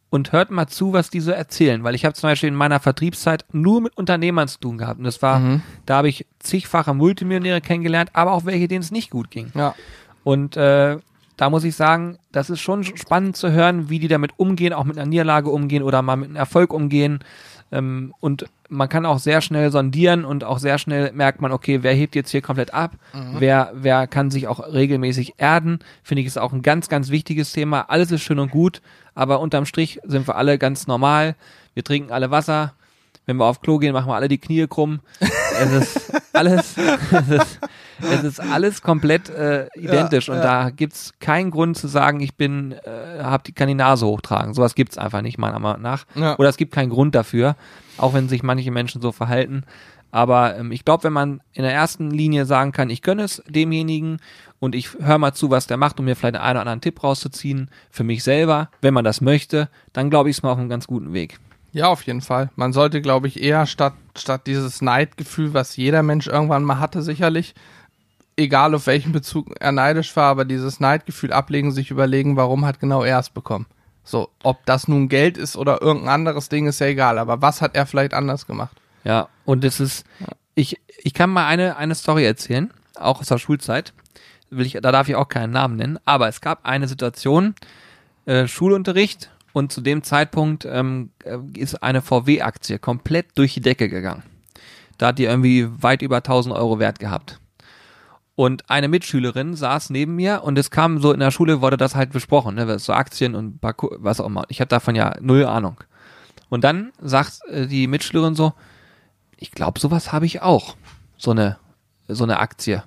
und 0.10 0.32
hört 0.32 0.52
mal 0.52 0.68
zu, 0.68 0.92
was 0.92 1.10
die 1.10 1.20
so 1.22 1.32
erzählen. 1.32 1.84
Weil 1.84 1.96
ich 1.96 2.04
habe 2.04 2.14
zum 2.16 2.30
Beispiel 2.30 2.50
in 2.50 2.56
meiner 2.56 2.80
Vertriebszeit 2.80 3.46
nur 3.52 3.80
mit 3.80 3.96
Unternehmern 3.98 4.48
zu 4.48 4.60
tun 4.60 4.78
gehabt. 4.78 4.98
Und 5.00 5.06
das 5.06 5.22
war, 5.22 5.40
Mhm. 5.40 5.62
da 5.86 5.98
habe 5.98 6.10
ich 6.10 6.26
zigfache 6.40 6.94
Multimillionäre 6.94 7.62
kennengelernt, 7.62 8.10
aber 8.14 8.34
auch 8.34 8.46
welche, 8.46 8.68
denen 8.68 8.82
es 8.82 8.92
nicht 8.92 9.10
gut 9.12 9.32
ging. 9.32 9.52
Ja. 9.56 9.76
Und 10.24 10.58
äh, 10.58 10.98
da 11.38 11.50
muss 11.50 11.64
ich 11.64 11.76
sagen, 11.76 12.18
das 12.34 12.50
ist 12.50 12.60
schon 12.60 12.84
spannend 12.84 13.38
zu 13.38 13.52
hören, 13.52 13.90
wie 13.90 14.00
die 14.00 14.10
damit 14.10 14.32
umgehen, 14.38 14.74
auch 14.74 14.84
mit 14.84 14.98
einer 14.98 15.08
Niederlage 15.10 15.50
umgehen 15.50 15.84
oder 15.84 16.02
mal 16.02 16.18
mit 16.18 16.28
einem 16.28 16.36
Erfolg 16.36 16.74
umgehen. 16.74 17.20
Ähm, 17.72 18.14
und 18.20 18.46
man 18.70 18.90
kann 18.90 19.06
auch 19.06 19.20
sehr 19.20 19.42
schnell 19.42 19.72
sondieren 19.72 20.26
und 20.26 20.44
auch 20.44 20.60
sehr 20.60 20.78
schnell 20.78 21.12
merkt 21.14 21.42
man, 21.42 21.52
okay, 21.52 21.80
wer 21.82 21.94
hebt 21.94 22.16
jetzt 22.16 22.30
hier 22.30 22.42
komplett 22.42 22.74
ab, 22.74 22.92
wer, 23.40 23.72
wer 23.74 24.08
kann 24.08 24.30
sich 24.32 24.48
auch 24.48 24.60
regelmäßig 24.74 25.36
erden, 25.38 25.80
finde 26.04 26.22
ich 26.22 26.28
ist 26.28 26.38
auch 26.38 26.54
ein 26.54 26.62
ganz, 26.62 26.88
ganz 26.88 27.10
wichtiges 27.10 27.52
Thema. 27.52 27.90
Alles 27.90 28.12
ist 28.12 28.22
schön 28.22 28.40
und 28.40 28.52
gut, 28.52 28.82
aber 29.16 29.40
unterm 29.40 29.66
Strich 29.66 30.00
sind 30.04 30.28
wir 30.28 30.36
alle 30.36 30.58
ganz 30.58 30.88
normal. 30.88 31.36
Wir 31.74 31.84
trinken 31.84 32.12
alle 32.12 32.32
Wasser. 32.32 32.74
Wenn 33.26 33.38
wir 33.38 33.46
auf 33.46 33.62
Klo 33.62 33.78
gehen, 33.78 33.94
machen 33.94 34.08
wir 34.08 34.16
alle 34.16 34.28
die 34.28 34.40
Knie 34.40 34.66
krumm. 34.68 35.02
Es 35.20 35.72
ist 35.72 36.14
alles, 36.34 36.76
es 36.78 37.30
ist, 37.30 37.60
es 38.02 38.24
ist 38.24 38.40
alles 38.40 38.82
komplett 38.82 39.30
äh, 39.30 39.68
identisch 39.76 40.30
und 40.30 40.38
ja. 40.38 40.44
da 40.44 40.70
gibt's 40.70 41.14
keinen 41.20 41.52
Grund 41.52 41.78
zu 41.78 41.88
sagen, 41.88 42.20
ich 42.20 42.36
bin, 42.36 42.74
äh, 42.74 43.24
hab 43.24 43.44
die, 43.44 43.52
kann 43.52 43.68
die 43.68 43.74
Nase 43.74 44.06
hochtragen. 44.06 44.54
Sowas 44.54 44.76
gibt's 44.76 44.98
einfach 44.98 45.22
nicht, 45.22 45.38
meiner 45.38 45.60
Meinung 45.60 45.82
nach. 45.82 46.06
Ja. 46.16 46.38
Oder 46.38 46.50
es 46.50 46.58
gibt 46.58 46.74
keinen 46.74 46.90
Grund 46.90 47.16
dafür, 47.16 47.56
auch 47.98 48.14
wenn 48.14 48.30
sich 48.30 48.44
manche 48.44 48.72
Menschen 48.72 49.02
so 49.02 49.12
verhalten. 49.12 49.64
Aber 50.12 50.58
ähm, 50.58 50.72
ich 50.72 50.86
glaube, 50.86 51.04
wenn 51.04 51.14
man 51.14 51.42
in 51.54 51.64
der 51.64 51.74
ersten 51.74 52.10
Linie 52.10 52.46
sagen 52.46 52.72
kann, 52.72 52.90
ich 52.90 53.02
gönne 53.02 53.24
es 53.24 53.44
demjenigen 53.48 54.18
und 54.60 54.76
ich 54.76 54.94
höre 55.00 55.18
mal 55.18 55.34
zu, 55.34 55.50
was 55.50 55.68
der 55.68 55.78
macht, 55.78 56.00
um 56.00 56.06
mir 56.06 56.16
vielleicht 56.16 56.36
einen 56.36 56.52
oder 56.52 56.62
anderen 56.62 56.82
Tipp 56.82 57.04
rauszuziehen 57.04 57.70
für 57.92 58.04
mich 58.04 58.24
selber, 58.24 58.70
wenn 58.82 58.94
man 58.94 59.06
das 59.06 59.22
möchte, 59.22 59.70
dann 59.94 60.10
glaube 60.10 60.30
ich, 60.30 60.38
ist 60.38 60.44
man 60.44 60.54
auf 60.54 60.60
einem 60.60 60.70
ganz 60.70 60.88
guten 60.88 61.14
Weg. 61.14 61.40
Ja, 61.72 61.88
auf 61.88 62.02
jeden 62.04 62.22
Fall. 62.22 62.50
Man 62.56 62.74
sollte, 62.74 63.02
glaube 63.02 63.28
ich, 63.28 63.42
eher 63.42 63.68
statt, 63.68 63.94
statt 64.16 64.48
dieses 64.48 64.82
Neidgefühl, 64.82 65.54
was 65.54 65.76
jeder 65.76 66.02
Mensch 66.02 66.28
irgendwann 66.28 66.64
mal 66.64 66.80
hatte, 66.80 67.04
sicherlich, 67.04 67.54
egal 68.40 68.74
auf 68.74 68.88
welchen 68.88 69.12
Bezug 69.12 69.54
er 69.60 69.72
neidisch 69.72 70.16
war, 70.16 70.32
aber 70.32 70.46
dieses 70.46 70.80
Neidgefühl 70.80 71.32
ablegen, 71.34 71.72
sich 71.72 71.92
überlegen, 71.92 72.38
warum 72.38 72.66
hat 72.66 72.80
genau 72.80 73.04
er 73.04 73.20
es 73.20 73.30
bekommen. 73.30 73.68
So, 74.04 74.30
ob 74.42 74.66
das 74.66 74.88
nun 74.88 75.10
Geld 75.10 75.38
ist 75.38 75.56
oder 75.56 75.82
irgendein 75.82 76.10
anderes 76.10 76.50
Ding, 76.50 76.66
ist 76.66 76.80
ja 76.80 76.88
egal, 76.88 77.20
aber 77.20 77.42
was 77.42 77.62
hat 77.62 77.76
er 77.76 77.86
vielleicht 77.86 78.14
anders 78.14 78.48
gemacht? 78.48 78.76
Ja, 79.04 79.30
und 79.46 79.64
es 79.64 79.80
ist, 79.80 80.06
ich, 80.56 80.80
ich 81.04 81.14
kann 81.14 81.30
mal 81.30 81.46
eine, 81.48 81.78
eine 81.78 81.96
Story 81.96 82.26
erzählen, 82.26 82.74
auch 82.96 83.22
aus 83.22 83.28
der 83.28 83.38
Schulzeit. 83.38 83.94
Will 84.50 84.66
ich, 84.66 84.80
da 84.82 84.92
darf 84.92 85.08
ich 85.10 85.16
auch 85.16 85.28
keinen 85.28 85.52
Namen 85.52 85.76
nennen, 85.76 86.00
aber 86.06 86.28
es 86.28 86.42
gab 86.42 86.66
eine 86.66 86.88
Situation, 86.88 87.54
äh, 88.26 88.48
Schulunterricht 88.48 89.30
und 89.54 89.72
zu 89.72 89.82
dem 89.82 90.02
Zeitpunkt 90.02 90.66
ähm, 90.66 91.12
äh, 91.24 91.38
ist 91.56 91.84
eine 91.84 92.02
VW-Aktie 92.02 92.80
komplett 92.80 93.28
durch 93.36 93.54
die 93.54 93.62
Decke 93.62 93.90
gegangen. 93.90 94.24
Da 94.98 95.08
hat 95.08 95.20
die 95.20 95.26
irgendwie 95.26 95.68
weit 95.82 96.02
über 96.02 96.18
1000 96.18 96.56
Euro 96.56 96.80
Wert 96.80 97.00
gehabt. 97.00 97.40
Und 98.40 98.70
eine 98.70 98.88
Mitschülerin 98.88 99.54
saß 99.54 99.90
neben 99.90 100.16
mir 100.16 100.44
und 100.46 100.58
es 100.58 100.72
kam 100.72 101.02
so 101.02 101.12
in 101.12 101.20
der 101.20 101.30
Schule 101.30 101.60
wurde 101.60 101.76
das 101.76 101.94
halt 101.94 102.14
besprochen, 102.14 102.56
ne, 102.56 102.80
so 102.80 102.94
Aktien 102.94 103.36
und 103.36 103.60
was 103.62 104.22
auch 104.22 104.28
immer. 104.28 104.46
Ich 104.48 104.62
habe 104.62 104.70
davon 104.70 104.96
ja 104.96 105.18
null 105.20 105.46
Ahnung. 105.46 105.84
Und 106.48 106.64
dann 106.64 106.94
sagt 107.02 107.42
äh, 107.50 107.68
die 107.68 107.88
Mitschülerin 107.88 108.36
so, 108.36 108.54
ich 109.36 109.52
glaube, 109.52 109.78
sowas 109.82 110.14
habe 110.14 110.26
ich 110.26 110.42
auch. 110.42 110.78
So 111.18 111.32
eine, 111.32 111.58
so 112.08 112.24
eine 112.24 112.40
Aktie. 112.40 112.82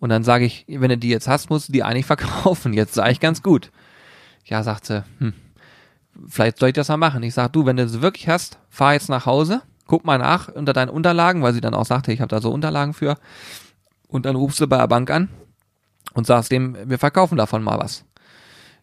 Und 0.00 0.10
dann 0.10 0.22
sage 0.22 0.44
ich, 0.44 0.66
wenn 0.68 0.90
du 0.90 0.98
die 0.98 1.08
jetzt 1.08 1.28
hast, 1.28 1.48
musst 1.48 1.70
du 1.70 1.72
die 1.72 1.82
eigentlich 1.82 2.04
verkaufen. 2.14 2.74
Jetzt 2.74 2.92
sage 2.92 3.12
ich 3.12 3.20
ganz 3.20 3.42
gut. 3.42 3.70
Ja, 4.44 4.62
sagt 4.62 4.84
sie, 4.84 5.02
hm, 5.16 5.32
vielleicht 6.26 6.58
soll 6.58 6.68
ich 6.68 6.74
das 6.74 6.88
mal 6.88 6.98
machen. 6.98 7.22
Ich 7.22 7.32
sag, 7.32 7.54
du, 7.54 7.64
wenn 7.64 7.78
du 7.78 7.88
sie 7.88 8.02
wirklich 8.02 8.28
hast, 8.28 8.58
fahr 8.68 8.92
jetzt 8.92 9.08
nach 9.08 9.24
Hause, 9.24 9.62
guck 9.86 10.04
mal 10.04 10.18
nach 10.18 10.48
unter 10.48 10.74
deinen 10.74 10.90
Unterlagen, 10.90 11.40
weil 11.40 11.54
sie 11.54 11.62
dann 11.62 11.72
auch 11.72 11.86
sagte, 11.86 12.12
ich 12.12 12.20
habe 12.20 12.28
da 12.28 12.42
so 12.42 12.50
Unterlagen 12.50 12.92
für. 12.92 13.16
Und 14.08 14.26
dann 14.26 14.36
rufst 14.36 14.60
du 14.60 14.66
bei 14.66 14.78
der 14.78 14.88
Bank 14.88 15.10
an 15.10 15.28
und 16.14 16.26
sagst 16.26 16.50
dem, 16.50 16.76
wir 16.86 16.98
verkaufen 16.98 17.36
davon 17.36 17.62
mal 17.62 17.78
was. 17.78 18.04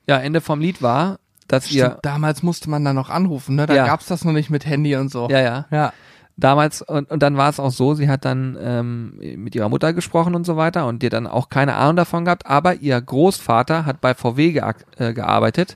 Ja, 0.07 0.17
Ende 0.17 0.39
vom 0.41 0.59
Lied 0.59 0.81
war, 0.81 1.19
dass 1.47 1.65
Stimmt, 1.65 1.77
ihr 1.77 1.99
damals 2.03 2.43
musste 2.43 2.69
man 2.69 2.85
da 2.85 2.93
noch 2.93 3.09
anrufen, 3.09 3.55
ne? 3.55 3.65
Da 3.65 3.73
Ja. 3.75 3.85
gab's 3.87 4.05
das 4.05 4.23
noch 4.23 4.33
nicht 4.33 4.49
mit 4.49 4.65
Handy 4.65 4.95
und 4.95 5.09
so. 5.11 5.27
ja, 5.29 5.39
ja, 5.41 5.65
Ja. 5.71 5.93
damals 6.37 6.81
und, 6.83 7.09
und 7.09 7.21
dann 7.23 7.37
war 7.37 7.49
es 7.49 7.59
auch 7.59 7.71
so, 7.71 7.93
sie 7.95 8.07
hat 8.09 8.25
dann 8.25 8.57
ähm, 8.59 9.19
mit 9.37 9.55
ihrer 9.55 9.69
Mutter 9.69 9.93
gesprochen 9.93 10.35
und 10.35 10.45
so 10.45 10.57
weiter 10.57 10.85
und 10.87 11.03
hat 11.03 11.13
dann 11.13 11.27
auch 11.27 11.49
keine 11.49 11.75
Ahnung 11.75 11.95
davon 11.95 12.25
gehabt, 12.25 12.45
aber 12.45 12.75
ihr 12.75 12.99
Großvater 13.01 13.85
hat 13.85 14.01
bei 14.01 14.13
VW 14.13 14.51
geak- 14.51 14.85
äh, 14.99 15.13
gearbeitet 15.13 15.75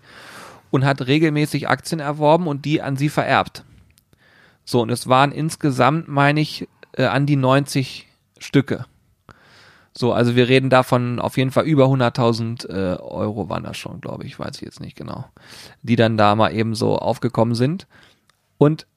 und 0.72 0.86
hat 0.86 1.06
regelmäßig 1.08 1.70
Aktien 1.70 2.00
erworben 2.00 2.46
und 2.48 2.66
die 2.66 2.82
an 2.82 2.98
sie 2.98 3.10
vererbt. 3.10 3.64
So, 4.66 4.82
und 4.82 4.92
es 4.92 5.08
waren 5.08 5.32
insgesamt, 5.32 6.08
meine 6.08 6.40
ich, 6.42 6.68
äh, 6.94 7.06
an 7.06 7.26
die 7.26 7.36
90 7.36 8.08
Stücke. 8.38 8.86
So, 10.00 10.14
also 10.14 10.38
wir 10.38 10.48
reden 10.48 10.70
davon 10.70 11.20
auf 11.20 11.36
jeden 11.36 11.52
Fall 11.52 11.66
über 11.66 11.88
100.000 11.88 12.70
äh, 12.70 13.02
Euro 13.02 13.50
waren 13.50 13.66
das 13.66 13.76
schon, 13.76 14.00
glaube 14.00 14.24
ich, 14.24 14.40
weiß 14.40 14.56
ich 14.56 14.62
jetzt 14.62 14.80
nicht 14.80 14.96
genau, 14.96 15.26
die 15.82 15.98
dann 15.98 16.16
da 16.16 16.36
mal 16.36 16.56
eben 16.56 16.74
so 16.74 16.98
aufgekommen 16.98 17.54
sind. 17.54 17.86
Und 18.58 18.88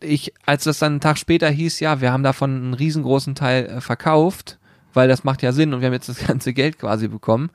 ich, 0.00 0.34
als 0.44 0.64
das 0.64 0.78
dann 0.78 0.92
einen 0.92 1.00
Tag 1.00 1.16
später 1.16 1.48
hieß, 1.48 1.80
ja, 1.80 2.02
wir 2.02 2.12
haben 2.12 2.22
davon 2.22 2.54
einen 2.54 2.74
riesengroßen 2.74 3.34
Teil 3.34 3.64
äh, 3.64 3.80
verkauft, 3.80 4.58
weil 4.92 5.08
das 5.08 5.24
macht 5.24 5.40
ja 5.40 5.52
Sinn 5.52 5.72
und 5.72 5.80
wir 5.80 5.86
haben 5.86 5.94
jetzt 5.94 6.10
das 6.10 6.18
ganze 6.26 6.52
Geld 6.52 6.78
quasi 6.78 7.08
bekommen. 7.08 7.48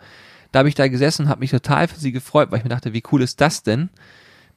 Da 0.52 0.60
habe 0.60 0.70
ich 0.70 0.74
da 0.74 0.88
gesessen 0.88 1.26
und 1.26 1.30
habe 1.30 1.42
mich 1.42 1.52
total 1.52 1.88
für 1.88 2.00
sie 2.00 2.12
gefreut, 2.12 2.50
weil 2.50 2.58
ich 2.58 2.64
mir 2.64 2.72
dachte, 2.72 2.94
wie 2.94 3.04
cool 3.12 3.22
ist 3.22 3.42
das 3.42 3.62
denn? 3.62 3.92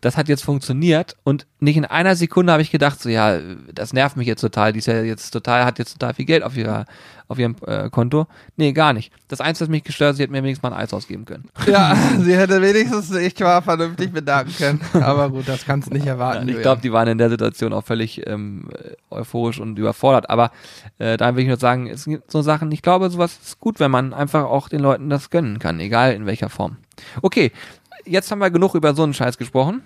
Das 0.01 0.17
hat 0.17 0.29
jetzt 0.29 0.45
funktioniert 0.45 1.17
und 1.25 1.47
nicht 1.61 1.77
in 1.77 1.85
einer 1.85 2.17
Sekunde 2.17 2.53
habe 2.53 2.63
ich 2.63 2.71
gedacht, 2.71 3.01
so 3.01 3.09
ja, 3.09 3.39
das 3.73 3.93
nervt 3.93 4.17
mich 4.17 4.27
jetzt 4.27 4.41
total. 4.41 4.73
Die 4.73 4.79
ist 4.79 4.87
ja 4.87 5.03
jetzt 5.03 5.31
total, 5.31 5.65
hat 5.65 5.79
jetzt 5.79 5.93
total 5.93 6.15
viel 6.15 6.25
Geld 6.25 6.43
auf 6.43 6.57
ihrer, 6.57 6.87
auf 7.29 7.39
ihrem 7.39 7.57
äh, 7.67 7.91
Konto. 7.91 8.27
Nee, 8.57 8.73
gar 8.73 8.93
nicht. 8.93 9.13
Das 9.29 9.41
Einzige, 9.41 9.67
was 9.67 9.71
mich 9.71 9.85
gestört 9.85 10.11
hat, 10.11 10.17
sie 10.17 10.23
hätte 10.23 10.33
mir 10.33 10.43
wenigstens 10.43 10.63
mal 10.63 10.73
ein 10.73 10.83
Eis 10.83 10.93
ausgeben 10.95 11.25
können. 11.27 11.49
Ja, 11.67 11.95
sie 12.19 12.37
hätte 12.37 12.61
wenigstens 12.63 13.09
sich 13.09 13.39
mal 13.39 13.61
vernünftig 13.61 14.13
bedanken 14.13 14.53
können. 14.57 14.81
Aber 14.95 15.31
gut, 15.31 15.47
das 15.47 15.65
kannst 15.65 15.91
du 15.91 15.95
nicht 15.95 16.07
erwarten. 16.07 16.49
ich 16.49 16.61
glaube, 16.61 16.83
die 16.83 16.93
waren 16.93 17.07
in 17.09 17.19
der 17.19 17.31
Situation 17.31 17.73
auch 17.73 17.85
völlig 17.85 18.27
ähm, 18.27 18.69
euphorisch 19.11 19.61
und 19.61 19.79
überfordert. 19.79 20.31
Aber 20.31 20.51
äh, 20.99 21.17
da 21.17 21.37
will 21.37 21.43
ich 21.43 21.49
nur 21.49 21.59
sagen, 21.59 21.87
es 21.89 22.07
gibt 22.07 22.31
so 22.31 22.43
Sachen, 22.43 22.73
ich 22.73 22.83
glaube, 22.83 23.11
sowas 23.11 23.39
ist 23.43 23.61
gut, 23.61 23.81
wenn 23.81 23.91
man 23.91 24.13
einfach 24.15 24.45
auch 24.45 24.69
den 24.69 24.81
Leuten 24.81 25.11
das 25.11 25.31
gönnen 25.31 25.59
kann, 25.59 25.79
egal 25.79 26.15
in 26.15 26.27
welcher 26.27 26.49
Form. 26.49 26.79
Okay, 27.23 27.53
jetzt 28.05 28.31
haben 28.31 28.39
wir 28.41 28.51
genug 28.51 28.75
über 28.75 28.95
so 28.95 29.03
einen 29.03 29.15
Scheiß 29.15 29.39
gesprochen. 29.39 29.83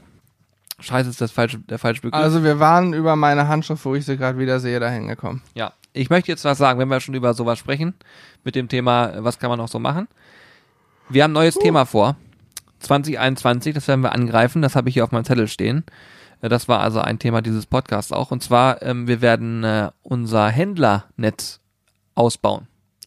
Scheiß 0.81 1.07
ist 1.07 1.21
das 1.21 1.31
falsche, 1.31 1.59
der 1.59 1.79
falsche 1.79 2.03
Begriff. 2.03 2.21
Also 2.21 2.43
wir 2.43 2.59
waren 2.59 2.93
über 2.95 3.15
meine 3.17 3.47
Handschrift, 3.49 3.85
wo 3.85 3.95
ich 3.95 4.05
sie 4.05 4.17
gerade 4.17 4.39
wieder 4.39 4.59
sehe, 4.61 4.81
dahin 4.81 5.07
gekommen. 5.07 5.43
Ja, 5.55 5.73
ich 5.93 6.11
möchte 6.11 6.33
jetzt 6.33 6.45
was 6.45 6.59
sagen, 6.59 6.79
wenn 6.81 6.89
wir 6.89 7.01
schon 7.01 7.15
über 7.15 7.33
sowas 7.35 7.59
sprechen, 7.59 7.95
mit 8.43 8.57
dem 8.57 8.69
Thema, 8.69 9.13
was 9.19 9.39
kann 9.39 9.51
man 9.51 9.59
noch 9.59 9.69
so 9.69 9.79
machen. 9.79 10.09
Wir 11.09 11.23
haben 11.23 11.31
ein 11.31 11.35
neues 11.35 11.55
Thema 11.55 11.85
vor. 11.87 12.17
2021, 12.81 13.75
das 13.75 13.89
werden 13.89 14.03
wir 14.03 14.13
angreifen, 14.13 14.61
das 14.63 14.77
habe 14.77 14.89
ich 14.89 14.95
hier 14.95 15.05
auf 15.05 15.13
meinem 15.13 15.25
Zettel 15.25 15.49
stehen. 15.49 15.85
Äh, 16.43 16.49
Das 16.49 16.69
war 16.69 16.81
also 16.81 17.01
ein 17.01 17.19
Thema 17.19 17.41
dieses 17.41 17.67
Podcasts 17.67 18.13
auch. 18.13 18.31
Und 18.31 18.43
zwar, 18.43 18.83
ähm, 18.83 19.07
wir 19.07 19.21
werden 19.21 19.65
äh, 19.65 19.91
unser 20.03 20.49
Händlernetz 20.49 21.61
ausbauen. 22.15 22.67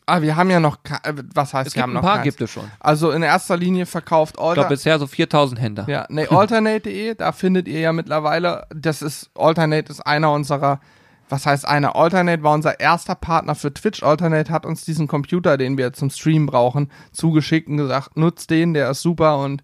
Ah, 0.10 0.22
wir 0.22 0.36
haben 0.38 0.50
ja 0.50 0.60
noch, 0.62 0.78
äh, 1.04 1.14
was 1.36 1.54
heißt, 1.54 1.68
Es 1.68 1.76
wir 1.76 1.84
haben 1.84 1.92
ein 1.92 1.96
noch 1.96 2.02
paar, 2.02 2.16
keins. 2.16 2.24
gibt 2.24 2.42
es 2.42 2.50
schon. 2.50 2.64
Also 2.80 3.12
in 3.12 3.22
erster 3.24 3.58
Linie 3.58 3.86
verkauft 3.86 4.36
Ich 4.38 4.42
glaube 4.42 4.58
Alter. 4.62 4.70
bisher 4.70 4.98
so 5.00 5.06
4000 5.06 5.60
Händler. 5.62 5.86
Ja, 5.90 6.06
nee, 6.10 6.26
alternate.de, 6.30 7.16
da 7.16 7.32
findet 7.34 7.68
ihr 7.68 7.82
ja 7.82 7.92
mittlerweile, 7.94 8.66
das 8.74 9.02
ist, 9.02 9.30
Alternate 9.36 9.92
ist 9.92 10.00
einer 10.02 10.32
unserer, 10.32 10.80
was 11.28 11.46
heißt 11.46 11.68
einer? 11.68 11.98
Alternate 11.98 12.42
war 12.42 12.54
unser 12.54 12.80
erster 12.80 13.16
Partner 13.16 13.54
für 13.54 13.74
Twitch. 13.74 14.02
Alternate 14.02 14.50
hat 14.52 14.66
uns 14.66 14.86
diesen 14.86 15.08
Computer, 15.10 15.58
den 15.58 15.78
wir 15.78 15.92
zum 15.92 16.10
Stream 16.10 16.46
brauchen, 16.46 16.90
zugeschickt 17.12 17.68
und 17.68 17.76
gesagt, 17.76 18.16
nutzt 18.16 18.50
den, 18.50 18.74
der 18.74 18.90
ist 18.92 19.02
super 19.02 19.38
und 19.40 19.62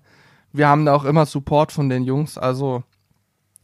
wir 0.52 0.68
haben 0.68 0.86
da 0.86 0.94
auch 0.94 1.06
immer 1.06 1.26
Support 1.26 1.72
von 1.72 1.88
den 1.88 2.04
Jungs. 2.04 2.38
Also 2.38 2.84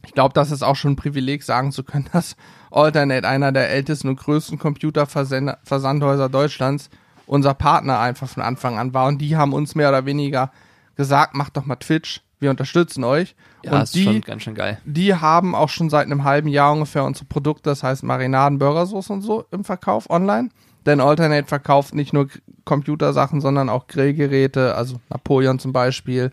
ich 0.06 0.14
glaube, 0.14 0.32
das 0.32 0.50
ist 0.50 0.62
auch 0.62 0.76
schon 0.76 0.92
ein 0.92 0.96
Privileg, 0.96 1.42
sagen 1.42 1.72
zu 1.72 1.84
können, 1.84 2.08
dass 2.12 2.36
Alternate 2.70 3.26
einer 3.26 3.52
der 3.52 3.70
ältesten 3.70 4.08
und 4.08 4.20
größten 4.20 4.58
Computerversandhäuser 4.58 6.28
Deutschlands 6.28 6.90
unser 7.26 7.54
Partner 7.54 8.00
einfach 8.00 8.28
von 8.28 8.42
Anfang 8.42 8.78
an 8.78 8.92
war. 8.92 9.06
Und 9.06 9.18
die 9.18 9.36
haben 9.36 9.52
uns 9.52 9.74
mehr 9.76 9.88
oder 9.88 10.04
weniger 10.04 10.50
gesagt, 10.96 11.34
macht 11.34 11.56
doch 11.56 11.64
mal 11.64 11.76
Twitch, 11.76 12.22
wir 12.40 12.50
unterstützen 12.50 13.04
euch. 13.04 13.36
Ja, 13.62 13.72
und 13.72 13.82
ist 13.82 13.94
die, 13.94 14.02
schon 14.02 14.20
ganz 14.22 14.42
schön 14.42 14.54
geil. 14.54 14.78
die 14.84 15.14
haben 15.14 15.54
auch 15.54 15.68
schon 15.68 15.90
seit 15.90 16.06
einem 16.06 16.24
halben 16.24 16.48
Jahr 16.48 16.72
ungefähr 16.72 17.04
unsere 17.04 17.26
Produkte, 17.26 17.70
das 17.70 17.82
heißt 17.82 18.02
Marinaden, 18.02 18.58
Burgersoße 18.58 19.12
und 19.12 19.22
so 19.22 19.44
im 19.52 19.64
Verkauf 19.64 20.10
online. 20.10 20.48
Denn 20.86 21.00
Alternate 21.00 21.46
verkauft 21.46 21.94
nicht 21.94 22.12
nur 22.12 22.28
Computersachen, 22.64 23.40
sondern 23.40 23.68
auch 23.68 23.86
Grillgeräte, 23.86 24.74
also 24.74 24.96
Napoleon 25.10 25.58
zum 25.58 25.72
Beispiel, 25.72 26.32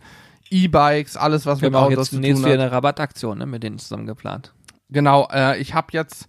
E-Bikes, 0.49 1.17
alles 1.17 1.45
was 1.45 1.61
Wir 1.61 1.69
auch 1.75 1.83
Autos 1.83 1.97
jetzt 1.97 2.09
zu 2.11 2.19
nächstes 2.19 2.41
tun 2.41 2.49
Jahr 2.51 2.59
hat. 2.59 2.65
eine 2.65 2.71
Rabattaktion 2.71 3.37
ne, 3.37 3.45
mit 3.45 3.63
denen 3.63 3.77
zusammen 3.77 4.07
geplant. 4.07 4.53
Genau, 4.89 5.27
äh, 5.33 5.57
ich 5.59 5.73
habe 5.73 5.87
jetzt, 5.91 6.27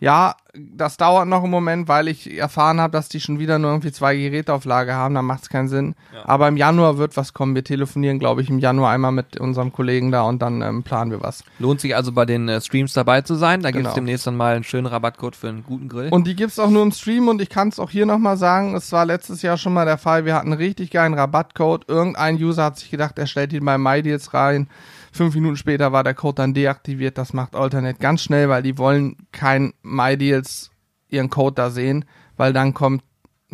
ja, 0.00 0.34
das 0.54 0.96
dauert 0.96 1.28
noch 1.28 1.42
einen 1.42 1.50
Moment, 1.50 1.88
weil 1.88 2.08
ich 2.08 2.36
erfahren 2.38 2.80
habe, 2.80 2.90
dass 2.92 3.08
die 3.08 3.20
schon 3.20 3.38
wieder 3.38 3.58
nur 3.58 3.70
irgendwie 3.70 3.92
zwei 3.92 4.16
Geräte 4.16 4.52
auf 4.52 4.64
Lager 4.64 4.94
haben, 4.94 5.14
dann 5.14 5.24
macht 5.24 5.42
es 5.42 5.48
keinen 5.48 5.68
Sinn. 5.68 5.94
Aber 6.24 6.48
im 6.48 6.56
Januar 6.56 6.98
wird 6.98 7.16
was 7.16 7.32
kommen. 7.34 7.54
Wir 7.54 7.62
telefonieren, 7.62 8.18
glaube 8.18 8.42
ich, 8.42 8.48
im 8.48 8.58
Januar 8.58 8.90
einmal 8.92 9.12
mit 9.12 9.38
unserem 9.38 9.72
Kollegen 9.72 10.10
da 10.10 10.22
und 10.22 10.40
dann 10.40 10.62
ähm, 10.62 10.82
planen 10.84 11.10
wir 11.10 11.20
was. 11.20 11.44
Lohnt 11.58 11.80
sich 11.80 11.94
also 11.94 12.12
bei 12.12 12.24
den 12.24 12.48
äh, 12.48 12.60
Streams 12.60 12.92
dabei 12.92 13.20
zu 13.20 13.34
sein. 13.34 13.60
Da 13.60 13.70
gibt 13.70 13.80
Genau. 13.80 13.88
es 13.90 13.94
demnächst 13.94 14.26
dann 14.26 14.36
mal 14.36 14.54
einen 14.54 14.64
schönen 14.64 14.86
Rabattcode 14.86 15.36
für 15.36 15.48
einen 15.48 15.64
guten 15.64 15.88
Grill. 15.88 16.08
Und 16.10 16.26
die 16.26 16.34
gibt's 16.34 16.58
auch 16.58 16.70
nur 16.70 16.82
im 16.82 16.92
Stream 16.92 17.28
und 17.28 17.42
ich 17.42 17.50
kann 17.50 17.68
es 17.68 17.78
auch 17.78 17.90
hier 17.90 18.06
nochmal 18.06 18.36
sagen, 18.36 18.74
es 18.74 18.90
war 18.90 19.04
letztes 19.04 19.42
Jahr 19.42 19.58
schon 19.58 19.74
mal 19.74 19.84
der 19.84 19.98
Fall, 19.98 20.24
wir 20.24 20.34
hatten 20.34 20.52
einen 20.52 20.60
richtig 20.60 20.90
geilen 20.90 21.14
Rabattcode. 21.14 21.84
Irgendein 21.88 22.36
User 22.36 22.64
hat 22.64 22.78
sich 22.78 22.90
gedacht, 22.90 23.18
er 23.18 23.26
stellt 23.26 23.52
ihn 23.52 23.64
bei 23.64 23.76
MyDeals 23.78 24.32
rein. 24.34 24.68
Fünf 25.12 25.34
Minuten 25.34 25.56
später 25.56 25.92
war 25.92 26.04
der 26.04 26.14
Code 26.14 26.36
dann 26.36 26.54
deaktiviert. 26.54 27.18
Das 27.18 27.32
macht 27.32 27.54
Alternate 27.54 27.98
ganz 27.98 28.22
schnell, 28.22 28.48
weil 28.48 28.62
die 28.62 28.78
wollen 28.78 29.16
kein 29.32 29.72
MyDeals 29.82 30.70
ihren 31.08 31.30
Code 31.30 31.54
da 31.54 31.70
sehen, 31.70 32.04
weil 32.36 32.52
dann 32.52 32.74
kommt, 32.74 33.02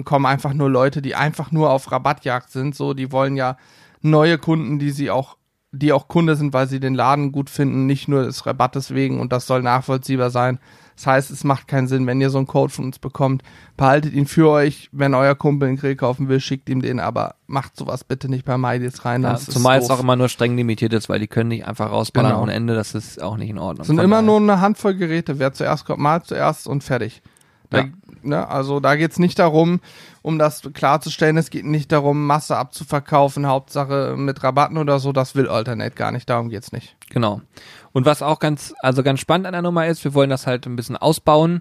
kommen 0.04 0.26
einfach 0.26 0.52
nur 0.54 0.70
Leute, 0.70 1.02
die 1.02 1.14
einfach 1.14 1.52
nur 1.52 1.70
auf 1.70 1.90
Rabattjagd 1.90 2.50
sind. 2.50 2.74
So, 2.74 2.94
die 2.94 3.12
wollen 3.12 3.36
ja 3.36 3.56
neue 4.00 4.38
Kunden, 4.38 4.78
die 4.78 4.90
sie 4.90 5.10
auch, 5.10 5.36
die 5.72 5.92
auch 5.92 6.08
Kunde 6.08 6.36
sind, 6.36 6.52
weil 6.52 6.68
sie 6.68 6.80
den 6.80 6.94
Laden 6.94 7.32
gut 7.32 7.50
finden, 7.50 7.86
nicht 7.86 8.08
nur 8.08 8.24
des 8.24 8.46
Rabattes 8.46 8.92
wegen 8.92 9.20
und 9.20 9.32
das 9.32 9.46
soll 9.46 9.62
nachvollziehbar 9.62 10.30
sein. 10.30 10.58
Das 10.96 11.06
heißt, 11.08 11.30
es 11.32 11.42
macht 11.44 11.66
keinen 11.68 11.88
Sinn, 11.88 12.06
wenn 12.06 12.20
ihr 12.20 12.30
so 12.30 12.38
einen 12.38 12.46
Code 12.46 12.72
von 12.72 12.84
uns 12.84 12.98
bekommt, 13.00 13.42
behaltet 13.76 14.12
ihn 14.12 14.26
für 14.26 14.48
euch. 14.48 14.88
Wenn 14.92 15.14
euer 15.14 15.34
Kumpel 15.34 15.68
einen 15.68 15.76
Grill 15.76 15.96
kaufen 15.96 16.28
will, 16.28 16.38
schickt 16.40 16.68
ihm 16.68 16.82
den, 16.82 17.00
aber 17.00 17.34
macht 17.48 17.76
sowas 17.76 18.04
bitte 18.04 18.28
nicht 18.28 18.44
bei 18.44 18.56
MyDeals 18.56 19.04
rein. 19.04 19.22
ja, 19.22 19.32
das 19.32 19.48
ist 19.48 19.52
zumal 19.54 19.78
es 19.78 19.90
auch 19.90 20.00
immer 20.00 20.14
nur 20.16 20.28
streng 20.28 20.56
limitiert 20.56 20.92
ist, 20.92 21.08
weil 21.08 21.18
die 21.18 21.26
können 21.26 21.48
nicht 21.48 21.66
einfach 21.66 21.90
rausballern 21.90 22.30
Genau. 22.32 22.42
ohne 22.42 22.52
Ende. 22.54 22.74
Das 22.74 22.94
ist 22.94 23.20
auch 23.20 23.36
nicht 23.36 23.50
in 23.50 23.58
Ordnung. 23.58 23.82
Es 23.82 23.86
sind 23.88 23.96
Von 23.96 24.04
immer 24.04 24.16
daher- 24.22 24.26
nur 24.26 24.36
eine 24.36 24.60
Handvoll 24.60 24.94
Geräte. 24.94 25.38
Wer 25.40 25.52
zuerst 25.52 25.84
kommt, 25.84 25.98
mal 26.00 26.22
zuerst 26.22 26.68
und 26.68 26.84
fertig. 26.84 27.22
Da, 27.70 27.78
Ja. 27.78 27.84
ne, 28.22 28.48
also 28.48 28.78
da 28.78 28.94
geht's 28.94 29.18
nicht 29.18 29.38
darum, 29.40 29.80
um 30.24 30.38
das 30.38 30.62
klarzustellen, 30.72 31.36
es 31.36 31.50
geht 31.50 31.66
nicht 31.66 31.92
darum, 31.92 32.26
Masse 32.26 32.56
abzuverkaufen, 32.56 33.46
Hauptsache 33.46 34.14
mit 34.16 34.42
Rabatten 34.42 34.78
oder 34.78 34.98
so, 34.98 35.12
das 35.12 35.34
will 35.34 35.48
Alternate 35.50 35.94
gar 35.94 36.12
nicht, 36.12 36.30
darum 36.30 36.48
geht's 36.48 36.72
nicht. 36.72 36.96
Genau. 37.10 37.42
Und 37.92 38.06
was 38.06 38.22
auch 38.22 38.38
ganz, 38.38 38.72
also 38.80 39.02
ganz 39.02 39.20
spannend 39.20 39.46
an 39.46 39.52
der 39.52 39.60
Nummer 39.60 39.86
ist, 39.86 40.02
wir 40.02 40.14
wollen 40.14 40.30
das 40.30 40.46
halt 40.46 40.64
ein 40.66 40.76
bisschen 40.76 40.96
ausbauen. 40.96 41.60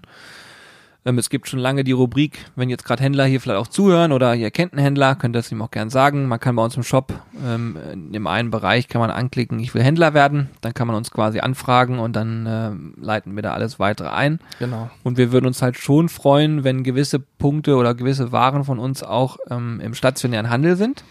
Ähm, 1.06 1.18
es 1.18 1.28
gibt 1.28 1.48
schon 1.48 1.58
lange 1.58 1.84
die 1.84 1.92
Rubrik, 1.92 2.46
wenn 2.56 2.70
jetzt 2.70 2.84
gerade 2.84 3.02
Händler 3.02 3.24
hier 3.26 3.40
vielleicht 3.40 3.58
auch 3.58 3.66
zuhören 3.66 4.12
oder 4.12 4.34
ihr 4.34 4.50
kennt 4.50 4.72
einen 4.72 4.82
Händler, 4.82 5.14
könnt 5.14 5.36
ihr 5.36 5.40
es 5.40 5.52
ihm 5.52 5.60
auch 5.62 5.70
gern 5.70 5.90
sagen. 5.90 6.26
Man 6.26 6.40
kann 6.40 6.56
bei 6.56 6.64
uns 6.64 6.76
im 6.76 6.82
Shop 6.82 7.12
ähm, 7.44 7.76
in 7.92 8.12
dem 8.12 8.26
einen 8.26 8.50
Bereich 8.50 8.88
kann 8.88 9.00
man 9.00 9.10
anklicken, 9.10 9.58
ich 9.58 9.74
will 9.74 9.82
Händler 9.82 10.14
werden. 10.14 10.48
Dann 10.60 10.74
kann 10.74 10.86
man 10.86 10.96
uns 10.96 11.10
quasi 11.10 11.40
anfragen 11.40 11.98
und 11.98 12.16
dann 12.16 12.46
äh, 12.46 13.00
leiten 13.00 13.36
wir 13.36 13.42
da 13.42 13.52
alles 13.52 13.78
weitere 13.78 14.08
ein. 14.08 14.40
Genau. 14.58 14.90
Und 15.02 15.18
wir 15.18 15.32
würden 15.32 15.46
uns 15.46 15.60
halt 15.62 15.76
schon 15.76 16.08
freuen, 16.08 16.64
wenn 16.64 16.82
gewisse 16.84 17.18
Punkte 17.18 17.76
oder 17.76 17.94
gewisse 17.94 18.32
Waren 18.32 18.64
von 18.64 18.78
uns 18.78 19.02
auch 19.02 19.36
ähm, 19.50 19.80
im 19.80 19.94
stationären 19.94 20.48
Handel 20.48 20.76
sind. 20.76 21.04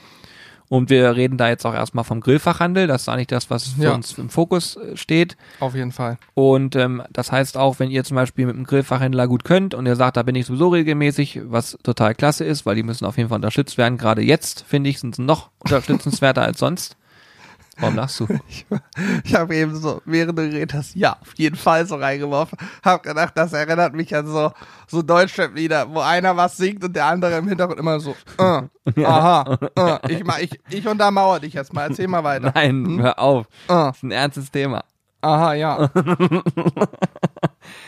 Und 0.70 0.89
wir 0.89 1.16
reden 1.16 1.38
da 1.38 1.49
jetzt 1.49 1.66
auch 1.66 1.74
erstmal 1.74 2.03
vom 2.03 2.20
Grillfachhandel. 2.22 2.88
Das 2.88 3.03
ist 3.03 3.09
eigentlich 3.09 3.28
das, 3.28 3.49
was 3.49 3.68
für 3.70 3.84
Ja. 3.84 3.93
uns 3.93 4.18
im 4.18 4.30
Fokus 4.30 4.76
äh, 4.78 4.97
steht. 4.97 5.38
Auf 5.59 5.76
jeden 5.76 5.91
Fall. 5.91 6.18
Und 6.34 6.76
ähm, 6.76 7.03
das 7.11 7.32
heißt 7.32 7.57
auch, 7.57 7.80
wenn 7.80 7.91
ihr 7.91 8.03
zum 8.03 8.16
Beispiel 8.16 8.45
mit 8.45 8.55
einem 8.55 8.66
Grillfachhändler 8.66 9.28
gut 9.28 9.43
könnt 9.43 9.74
und 9.76 9.86
ihr 9.86 9.95
sagt, 9.95 10.18
da 10.18 10.24
bin 10.24 10.36
ich 10.36 10.45
sowieso 10.47 10.70
regelmäßig, 10.70 11.41
was 11.45 11.78
total 11.84 12.16
klasse 12.16 12.43
ist, 12.45 12.66
weil 12.66 12.76
die 12.76 12.84
müssen 12.84 13.05
auf 13.05 13.18
jeden 13.18 13.30
Fall 13.30 13.36
unterstützt 13.38 13.78
werden. 13.78 13.97
Gerade 13.97 14.22
jetzt, 14.22 14.66
finde 14.68 14.89
ich, 14.89 14.99
sind 14.99 15.16
sie 15.16 15.22
noch 15.22 15.49
unterstützenswerter 15.59 16.41
als 16.41 16.59
sonst. 16.59 16.97
Warum 17.80 17.96
lachst 17.96 18.20
du? 18.20 18.28
Ich 19.24 19.34
habe 19.36 19.56
eben 19.56 19.76
so, 19.76 20.02
während 20.06 20.38
du 20.38 20.48
geredet 20.50 20.74
hast, 20.76 20.96
ja, 20.96 21.14
auf 21.20 21.34
jeden 21.38 21.56
Fall 21.56 21.86
so 21.88 21.96
reingeworfen. 21.96 22.58
Hab 22.84 23.02
gedacht, 23.04 23.34
das 23.36 23.52
erinnert 23.54 23.94
mich 23.96 24.16
an 24.16 24.28
so, 24.28 24.52
so 24.88 25.02
Deutschrap-Lieder, 25.02 25.90
wo 25.94 26.00
einer 26.00 26.38
was 26.38 26.58
singt 26.58 26.84
und 26.84 26.96
der 26.96 27.06
andere 27.08 27.38
im 27.38 27.48
Hintergrund 27.48 27.80
immer 27.80 28.00
so, 28.00 28.16
äh, 28.38 28.62
aha, 29.04 29.58
äh. 29.76 30.14
Ich, 30.14 30.24
ich, 30.42 30.60
ich 30.70 30.88
untermauer 30.88 31.40
dich 31.40 31.54
jetzt 31.54 31.74
mal, 31.74 31.90
erzähl 31.90 32.08
mal 32.08 32.24
weiter. 32.24 32.52
Nein, 32.54 33.00
hör 33.02 33.18
auf. 33.18 33.48
Äh, 33.68 33.70
Das 33.70 33.98
ist 33.98 34.04
ein 34.04 34.12
ernstes 34.12 34.52
Thema. 34.52 34.84
aha, 35.22 35.54
ja. 35.54 35.90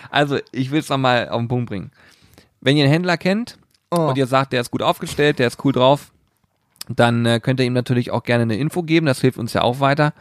Also, 0.10 0.40
ich 0.52 0.72
will 0.72 0.80
es 0.80 0.90
nochmal 0.90 1.30
auf 1.30 1.40
den 1.40 1.48
Punkt 1.48 1.70
bringen. 1.70 1.92
Wenn 2.62 2.78
ihr 2.78 2.86
einen 2.86 2.94
Händler 2.94 3.18
kennt 3.18 3.58
Äh. 3.92 3.98
und 3.98 4.18
ihr 4.18 4.28
sagt, 4.28 4.54
der 4.54 4.62
ist 4.62 4.72
gut 4.72 4.82
aufgestellt, 4.82 5.40
der 5.40 5.48
ist 5.48 5.64
cool 5.66 5.74
drauf, 5.74 6.12
dann 6.90 7.26
äh, 7.26 7.40
könnt 7.40 7.60
ihr 7.60 7.66
ihm 7.66 7.74
natürlich 7.74 8.12
auch 8.12 8.24
gerne 8.24 8.44
eine 8.44 8.58
Info 8.58 8.84
geben, 8.84 9.06
das 9.06 9.22
hilft 9.22 9.38
uns 9.38 9.54
ja 9.54 9.62
auch 9.62 9.80
weiter 9.80 10.14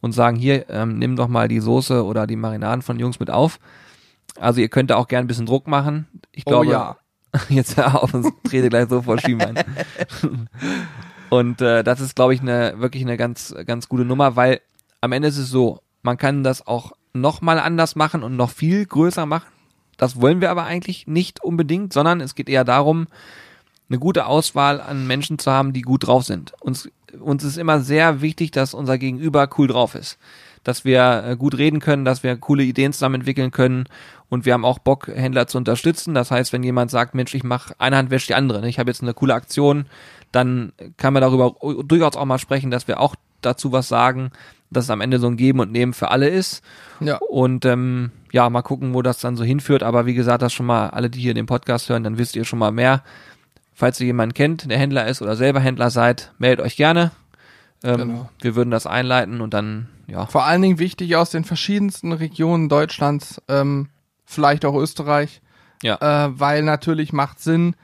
und 0.00 0.12
sagen, 0.12 0.36
hier, 0.36 0.68
ähm, 0.70 0.98
nimm 0.98 1.16
doch 1.16 1.28
mal 1.28 1.48
die 1.48 1.60
Soße 1.60 2.04
oder 2.04 2.26
die 2.26 2.36
Marinaden 2.36 2.82
von 2.82 2.98
Jungs 2.98 3.20
mit 3.20 3.30
auf. 3.30 3.58
Also 4.38 4.60
ihr 4.60 4.68
könnt 4.68 4.90
da 4.90 4.96
auch 4.96 5.08
gerne 5.08 5.24
ein 5.24 5.28
bisschen 5.28 5.46
Druck 5.46 5.66
machen. 5.66 6.06
Ich 6.32 6.46
Oh 6.46 6.50
glaube, 6.50 6.66
ja. 6.66 6.96
jetzt 7.48 7.76
hör 7.76 8.02
auf, 8.02 8.10
sonst 8.10 8.32
trete 8.44 8.68
gleich 8.68 8.88
so 8.88 9.02
vor 9.02 9.18
Schienbein. 9.18 9.58
Und 11.30 11.60
äh, 11.60 11.84
das 11.84 12.00
ist, 12.00 12.16
glaube 12.16 12.34
ich, 12.34 12.40
eine 12.40 12.74
wirklich 12.78 13.02
eine 13.02 13.16
ganz, 13.16 13.54
ganz 13.66 13.88
gute 13.88 14.04
Nummer, 14.04 14.36
weil 14.36 14.60
am 15.00 15.12
Ende 15.12 15.28
ist 15.28 15.36
es 15.36 15.50
so, 15.50 15.80
man 16.02 16.16
kann 16.16 16.42
das 16.42 16.66
auch 16.66 16.92
noch 17.12 17.40
mal 17.40 17.58
anders 17.58 17.96
machen 17.96 18.22
und 18.22 18.36
noch 18.36 18.50
viel 18.50 18.86
größer 18.86 19.26
machen. 19.26 19.48
Das 19.96 20.20
wollen 20.20 20.40
wir 20.40 20.50
aber 20.50 20.64
eigentlich 20.64 21.06
nicht 21.06 21.42
unbedingt, 21.42 21.92
sondern 21.92 22.20
es 22.20 22.34
geht 22.34 22.48
eher 22.48 22.64
darum, 22.64 23.08
eine 23.88 23.98
gute 23.98 24.26
Auswahl 24.26 24.80
an 24.80 25.06
Menschen 25.06 25.38
zu 25.38 25.50
haben, 25.50 25.72
die 25.72 25.82
gut 25.82 26.06
drauf 26.06 26.24
sind. 26.24 26.52
Uns, 26.60 26.90
uns 27.20 27.44
ist 27.44 27.56
immer 27.56 27.80
sehr 27.80 28.20
wichtig, 28.20 28.50
dass 28.50 28.74
unser 28.74 28.98
Gegenüber 28.98 29.48
cool 29.58 29.68
drauf 29.68 29.94
ist. 29.94 30.18
Dass 30.64 30.84
wir 30.84 31.24
äh, 31.24 31.36
gut 31.36 31.56
reden 31.56 31.80
können, 31.80 32.04
dass 32.04 32.22
wir 32.22 32.36
coole 32.36 32.64
Ideen 32.64 32.92
zusammen 32.92 33.16
entwickeln 33.16 33.50
können 33.50 33.84
und 34.28 34.44
wir 34.44 34.52
haben 34.52 34.64
auch 34.64 34.78
Bock, 34.78 35.08
Händler 35.08 35.46
zu 35.46 35.56
unterstützen. 35.56 36.14
Das 36.14 36.30
heißt, 36.30 36.52
wenn 36.52 36.62
jemand 36.62 36.90
sagt, 36.90 37.14
Mensch, 37.14 37.34
ich 37.34 37.44
mache 37.44 37.74
eine 37.78 37.96
Hand 37.96 38.10
wäscht 38.10 38.28
die 38.28 38.34
andere, 38.34 38.60
ne? 38.60 38.68
ich 38.68 38.78
habe 38.78 38.90
jetzt 38.90 39.02
eine 39.02 39.14
coole 39.14 39.34
Aktion, 39.34 39.86
dann 40.32 40.72
kann 40.98 41.14
man 41.14 41.22
darüber 41.22 41.54
durchaus 41.84 42.16
auch 42.16 42.26
mal 42.26 42.38
sprechen, 42.38 42.70
dass 42.70 42.88
wir 42.88 43.00
auch 43.00 43.14
dazu 43.40 43.72
was 43.72 43.88
sagen, 43.88 44.30
dass 44.70 44.84
es 44.84 44.90
am 44.90 45.00
Ende 45.00 45.18
so 45.18 45.26
ein 45.26 45.36
Geben 45.36 45.60
und 45.60 45.72
Nehmen 45.72 45.94
für 45.94 46.10
alle 46.10 46.28
ist. 46.28 46.62
Ja. 47.00 47.16
Und 47.16 47.64
ähm, 47.64 48.10
ja, 48.32 48.50
mal 48.50 48.62
gucken, 48.62 48.92
wo 48.92 49.00
das 49.00 49.18
dann 49.20 49.36
so 49.36 49.44
hinführt. 49.44 49.82
Aber 49.82 50.04
wie 50.04 50.14
gesagt, 50.14 50.42
das 50.42 50.52
schon 50.52 50.66
mal 50.66 50.90
alle, 50.90 51.08
die 51.08 51.20
hier 51.20 51.32
den 51.32 51.46
Podcast 51.46 51.88
hören, 51.88 52.04
dann 52.04 52.18
wisst 52.18 52.36
ihr 52.36 52.44
schon 52.44 52.58
mal 52.58 52.72
mehr. 52.72 53.02
Falls 53.78 54.00
ihr 54.00 54.06
jemanden 54.06 54.34
kennt, 54.34 54.68
der 54.68 54.76
Händler 54.76 55.06
ist 55.06 55.22
oder 55.22 55.36
selber 55.36 55.60
Händler 55.60 55.90
seid, 55.90 56.32
meldet 56.38 56.66
euch 56.66 56.74
gerne. 56.74 57.12
Ähm, 57.84 57.96
Genau. 57.96 58.28
Wir 58.40 58.56
würden 58.56 58.72
das 58.72 58.88
einleiten 58.88 59.40
und 59.40 59.54
dann, 59.54 59.86
ja. 60.08 60.26
Vor 60.26 60.44
allen 60.44 60.62
Dingen 60.62 60.80
wichtig 60.80 61.14
aus 61.14 61.30
den 61.30 61.44
verschiedensten 61.44 62.10
Regionen 62.12 62.68
Deutschlands, 62.68 63.40
ähm, 63.46 63.88
vielleicht 64.26 64.64
auch 64.64 64.74
Österreich, 64.74 65.40
Ja. 65.84 65.94
äh, 66.26 66.30
weil 66.40 66.64
natürlich 66.64 67.12
macht 67.12 67.38
Sinn, 67.38 67.76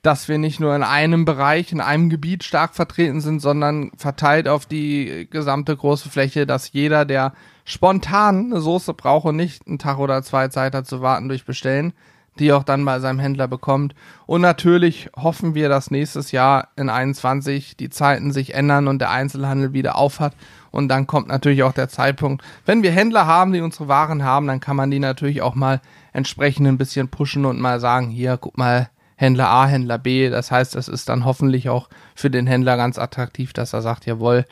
dass 0.00 0.28
wir 0.28 0.38
nicht 0.38 0.60
nur 0.60 0.74
in 0.74 0.82
einem 0.82 1.26
Bereich, 1.26 1.72
in 1.72 1.82
einem 1.82 2.08
Gebiet 2.08 2.42
stark 2.42 2.74
vertreten 2.74 3.20
sind, 3.20 3.40
sondern 3.40 3.90
verteilt 3.98 4.48
auf 4.48 4.64
die 4.64 5.28
gesamte 5.30 5.76
große 5.76 6.08
Fläche, 6.08 6.46
dass 6.46 6.72
jeder, 6.72 7.04
der 7.04 7.34
spontan 7.66 8.46
eine 8.46 8.62
Soße 8.62 8.94
braucht 8.94 9.26
und 9.26 9.36
nicht 9.36 9.66
einen 9.68 9.78
Tag 9.78 9.98
oder 9.98 10.22
zwei 10.22 10.48
Zeit 10.48 10.74
hat 10.74 10.86
zu 10.86 11.02
warten 11.02 11.28
durch 11.28 11.44
Bestellen, 11.44 11.92
die 12.40 12.52
auch 12.52 12.62
dann 12.62 12.84
bei 12.84 13.00
seinem 13.00 13.18
Händler 13.18 13.48
bekommt. 13.48 13.94
Und 14.26 14.40
natürlich 14.40 15.10
hoffen 15.16 15.54
wir, 15.54 15.68
dass 15.68 15.90
nächstes 15.90 16.32
Jahr 16.32 16.68
in 16.76 16.88
21 16.88 17.76
die 17.76 17.90
Zeiten 17.90 18.32
sich 18.32 18.54
ändern 18.54 18.88
und 18.88 19.00
der 19.00 19.10
Einzelhandel 19.10 19.72
wieder 19.72 19.96
aufhat. 19.96 20.34
Und 20.70 20.88
dann 20.88 21.06
kommt 21.06 21.28
natürlich 21.28 21.62
auch 21.62 21.72
der 21.72 21.88
Zeitpunkt, 21.88 22.44
wenn 22.66 22.82
wir 22.82 22.92
Händler 22.92 23.26
haben, 23.26 23.52
die 23.52 23.60
unsere 23.60 23.88
Waren 23.88 24.22
haben, 24.22 24.46
dann 24.46 24.60
kann 24.60 24.76
man 24.76 24.90
die 24.90 24.98
natürlich 24.98 25.42
auch 25.42 25.54
mal 25.54 25.80
entsprechend 26.12 26.66
ein 26.66 26.78
bisschen 26.78 27.08
pushen 27.08 27.44
und 27.44 27.60
mal 27.60 27.80
sagen, 27.80 28.08
hier, 28.10 28.36
guck 28.36 28.58
mal, 28.58 28.90
Händler 29.16 29.48
A, 29.48 29.66
Händler 29.66 29.98
B. 29.98 30.30
Das 30.30 30.50
heißt, 30.50 30.76
es 30.76 30.86
ist 30.86 31.08
dann 31.08 31.24
hoffentlich 31.24 31.68
auch 31.68 31.88
für 32.14 32.30
den 32.30 32.46
Händler 32.46 32.76
ganz 32.76 32.98
attraktiv, 32.98 33.52
dass 33.52 33.72
er 33.72 33.82
sagt, 33.82 34.06
jawohl, 34.06 34.44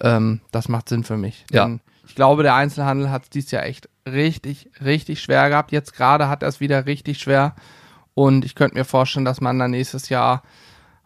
ähm, 0.00 0.40
das 0.52 0.68
macht 0.68 0.88
Sinn 0.88 1.02
für 1.02 1.16
mich. 1.16 1.44
Ja. 1.50 1.64
Denn 1.64 1.80
ich 2.06 2.14
glaube, 2.14 2.44
der 2.44 2.54
Einzelhandel 2.54 3.10
hat 3.10 3.24
es 3.24 3.30
dieses 3.30 3.50
Jahr 3.50 3.64
echt 3.64 3.88
richtig, 4.06 4.70
richtig 4.82 5.20
schwer 5.20 5.48
gehabt. 5.48 5.72
Jetzt 5.72 5.94
gerade 5.94 6.28
hat 6.28 6.42
er 6.42 6.48
es 6.48 6.60
wieder 6.60 6.86
richtig 6.86 7.18
schwer. 7.18 7.54
Und 8.14 8.44
ich 8.44 8.54
könnte 8.54 8.76
mir 8.76 8.84
vorstellen, 8.84 9.24
dass 9.24 9.40
man 9.40 9.58
dann 9.58 9.72
nächstes 9.72 10.08
Jahr 10.08 10.42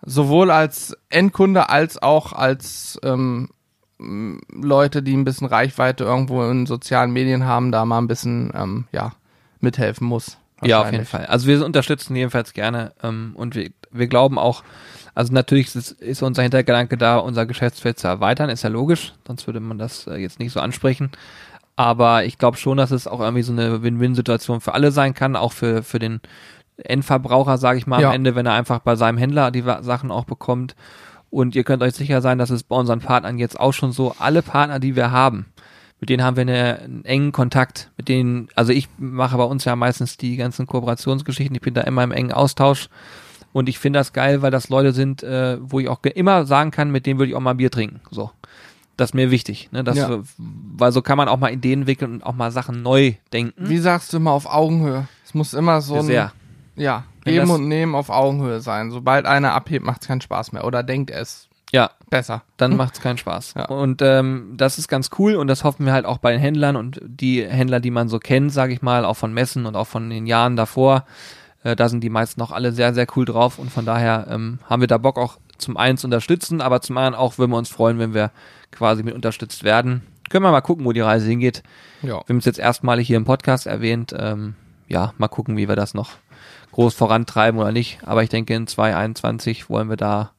sowohl 0.03 0.51
als 0.51 0.97
Endkunde 1.09 1.69
als 1.69 2.01
auch 2.01 2.33
als 2.33 2.99
ähm, 3.03 3.51
Leute, 3.99 5.03
die 5.03 5.17
ein 5.17 5.25
bisschen 5.25 5.47
Reichweite 5.47 6.05
irgendwo 6.05 6.43
in 6.45 6.67
sozialen 6.67 7.11
Medien 7.11 7.45
haben, 7.45 7.73
da 7.73 7.85
mal 7.85 7.99
ein 7.99 8.07
bisschen 8.07 8.53
ähm, 8.55 8.87
ja, 8.93 9.13
mithelfen 9.61 10.07
muss. 10.07 10.39
Ja, 10.63 10.83
auf 10.83 10.93
jeden. 10.93 11.07
Fall. 11.07 11.27
Also 11.27 11.47
wir 11.47 11.65
unterstützen 11.65 12.17
jedenfalls 12.17 12.53
gerne 12.53 12.93
ähm, 13.03 13.33
und 13.35 13.55
wir, 13.55 13.71
wir 13.91 14.07
glauben 14.07 14.39
auch, 14.39 14.63
also 15.15 15.33
natürlich 15.33 15.75
ist, 15.75 15.93
ist 15.93 16.23
unser 16.23 16.43
Hintergedanke 16.43 16.97
da, 16.97 17.17
unser 17.17 17.47
Geschäftsfeld 17.47 17.99
zu 17.99 18.09
erweitern, 18.09 18.51
ist 18.51 18.63
ja 18.63 18.71
logisch, 18.71 19.15
sonst 19.27 19.47
würde 19.47 19.61
man 19.61 19.79
das 19.79 20.07
äh, 20.07 20.17
jetzt 20.17 20.39
nicht 20.39 20.53
so 20.53 20.61
ansprechen. 20.61 21.11
Aber 21.81 22.27
ich 22.27 22.37
glaube 22.37 22.59
schon, 22.59 22.77
dass 22.77 22.91
es 22.91 23.07
auch 23.07 23.21
irgendwie 23.21 23.41
so 23.43 23.53
eine 23.53 23.83
Win-Win-Situation 23.83 24.61
für 24.61 24.75
alle 24.75 24.93
sein 24.93 25.15
kann, 25.15 25.35
auch 25.35 25.53
für, 25.53 25.83
für 25.83 25.99
den 25.99 26.21
Endverbraucher, 26.77 27.57
sage 27.57 27.79
ich 27.79 27.87
mal, 27.87 28.03
Ja. 28.03 28.09
am 28.09 28.17
Ende, 28.17 28.35
wenn 28.35 28.45
er 28.45 28.53
einfach 28.53 28.81
bei 28.81 28.97
seinem 28.97 29.17
Händler 29.17 29.51
die 29.51 29.63
Sachen 29.63 30.11
auch 30.11 30.27
bekommt. 30.27 30.77
Und 31.31 31.55
ihr 31.57 31.65
könnt 31.65 31.83
euch 31.83 31.95
sicher 31.95 32.21
sein, 32.21 32.37
dass 32.37 32.51
es 32.51 32.65
bei 32.65 32.77
unseren 32.77 33.01
Partnern 33.01 33.39
jetzt 33.39 33.59
auch 33.59 33.73
schon 33.73 33.93
so, 33.93 34.15
alle 34.19 34.43
Partner, 34.43 34.79
die 34.79 34.95
wir 34.95 35.11
haben, 35.11 35.47
mit 36.01 36.11
denen 36.11 36.23
haben 36.23 36.37
wir 36.37 36.43
eine, 36.43 36.81
einen 36.81 37.05
engen 37.07 37.33
Kontakt. 37.33 37.91
Mit 37.97 38.09
denen, 38.09 38.49
also 38.57 38.73
ich 38.73 38.87
mache 38.99 39.39
bei 39.39 39.45
uns 39.45 39.65
ja 39.65 39.75
meistens 39.75 40.19
die 40.19 40.37
ganzen 40.37 40.67
Kooperationsgeschichten, 40.67 41.55
ich 41.57 41.63
bin 41.63 41.73
da 41.73 41.81
immer 41.81 42.05
im 42.05 42.13
engen 42.13 42.33
Austausch. 42.33 42.91
Und 43.55 43.71
ich 43.71 43.79
finde 43.79 44.01
das 44.01 44.13
geil, 44.13 44.43
weil 44.43 44.51
das 44.51 44.69
Leute 44.69 44.93
sind, 44.93 45.23
äh, 45.23 45.57
wo 45.63 45.81
ich 45.81 45.89
auch 45.89 46.01
immer 46.05 46.45
sagen 46.45 46.73
kann, 46.73 46.91
mit 46.91 47.07
denen 47.07 47.19
würde 47.19 47.31
ich 47.31 47.37
auch 47.37 47.41
mal 47.41 47.55
Bier 47.55 47.71
trinken. 47.71 48.03
So. 48.11 48.31
Das 49.01 49.11
ist 49.11 49.15
mir 49.15 49.31
wichtig. 49.31 49.71
Ne? 49.73 49.83
Das, 49.83 49.97
Ja. 49.97 50.21
Weil 50.37 50.93
so 50.93 51.01
kann 51.03 51.17
man 51.17 51.29
auch 51.29 51.39
mal 51.39 51.51
Ideen 51.53 51.81
entwickeln 51.81 52.13
und 52.13 52.23
auch 52.27 52.35
mal 52.35 52.51
Sachen 52.51 52.83
neu 52.83 53.15
denken. 53.33 53.69
Wie 53.69 53.79
sagst 53.79 54.13
du 54.13 54.19
immer 54.19 54.33
auf 54.33 54.47
Augenhöhe? 54.47 55.09
Es 55.25 55.33
muss 55.35 55.55
immer 55.55 55.81
so 55.81 55.97
ein, 55.97 56.05
Sehr. 56.05 56.33
ja, 56.77 57.05
geben 57.25 57.51
und 57.51 57.67
nehmen 57.69 57.95
auf 57.95 58.11
Augenhöhe 58.11 58.61
sein. 58.61 58.91
Sobald 58.91 59.25
einer 59.27 59.55
abhebt, 59.55 59.85
macht 59.85 60.03
es 60.03 60.09
keinen 60.09 60.21
Spaß 60.21 60.53
mehr. 60.53 60.65
Oder 60.65 60.83
denkt 60.83 61.11
es 61.11 61.49
Ja, 61.73 61.91
besser. 62.11 62.43
dann 62.59 62.77
macht's 62.81 63.01
keinen 63.01 63.17
Spaß. 63.19 63.55
Ja. 63.57 63.65
Und 63.67 64.03
ähm, 64.03 64.55
das 64.57 64.77
ist 64.79 64.89
ganz 64.89 65.09
cool 65.19 65.37
und 65.37 65.47
das 65.47 65.65
hoffen 65.65 65.87
wir 65.87 65.93
halt 65.93 66.05
auch 66.05 66.19
bei 66.19 66.33
den 66.33 66.41
Händlern 66.41 66.77
und 66.77 67.01
die 67.03 67.43
Händler, 67.47 67.81
die 67.81 67.91
man 67.91 68.09
so 68.09 68.19
kennt, 68.19 68.53
sage 68.53 68.73
ich 68.75 68.83
mal, 68.83 69.05
auch 69.07 69.17
von 69.17 69.33
Messen 69.33 69.65
und 69.67 69.77
auch 69.77 69.87
von 69.87 70.11
den 70.11 70.27
Jahren 70.27 70.57
davor, 70.57 71.05
äh, 71.63 71.75
da 71.77 71.89
sind 71.89 72.03
die 72.03 72.11
meisten 72.11 72.43
auch 72.43 72.51
alle 72.51 72.73
sehr, 72.73 72.93
sehr 72.93 73.07
cool 73.17 73.25
drauf 73.25 73.59
und 73.59 73.71
von 73.71 73.87
daher 73.87 74.27
ähm, 74.31 74.59
haben 74.69 74.81
wir 74.81 74.89
da 74.89 74.99
Bock 74.99 75.19
auch 75.19 75.39
zum 75.61 75.77
einen 75.77 75.99
zu 75.99 76.07
unterstützen, 76.07 76.61
aber 76.61 76.81
zum 76.81 76.97
anderen 76.97 77.15
auch 77.15 77.39
würden 77.39 77.53
wir 77.53 77.59
uns 77.59 77.69
freuen, 77.69 77.99
wenn 77.99 78.15
wir 78.15 78.31
quasi 78.71 79.03
mit 79.03 79.15
unterstützt 79.15 79.65
werden. 79.65 80.03
Können 80.29 80.45
wir 80.45 80.53
mal 80.53 80.61
gucken, 80.61 80.85
wo 80.85 80.93
die 80.93 81.01
Reise 81.01 81.29
hingeht. 81.29 81.63
Ja. 82.03 82.09
Wir 82.09 82.25
haben 82.29 82.39
es 82.39 82.45
jetzt 82.45 82.59
erstmalig 82.59 83.07
hier 83.07 83.17
im 83.17 83.25
Podcast 83.25 83.67
erwähnt. 83.67 84.15
Ähm, 84.17 84.55
ja, 84.89 85.13
mal 85.19 85.29
gucken, 85.29 85.57
wie 85.57 85.69
wir 85.69 85.77
das 85.77 85.95
noch 85.95 86.11
groß 86.73 86.95
vorantreiben 86.95 87.61
oder 87.61 87.73
nicht. 87.73 87.99
Aber 88.05 88.23
ich 88.23 88.29
denke, 88.29 88.55
in 88.55 88.67
2021 88.67 89.69
wollen 89.69 89.89
wir 89.89 89.97
da 89.97 90.31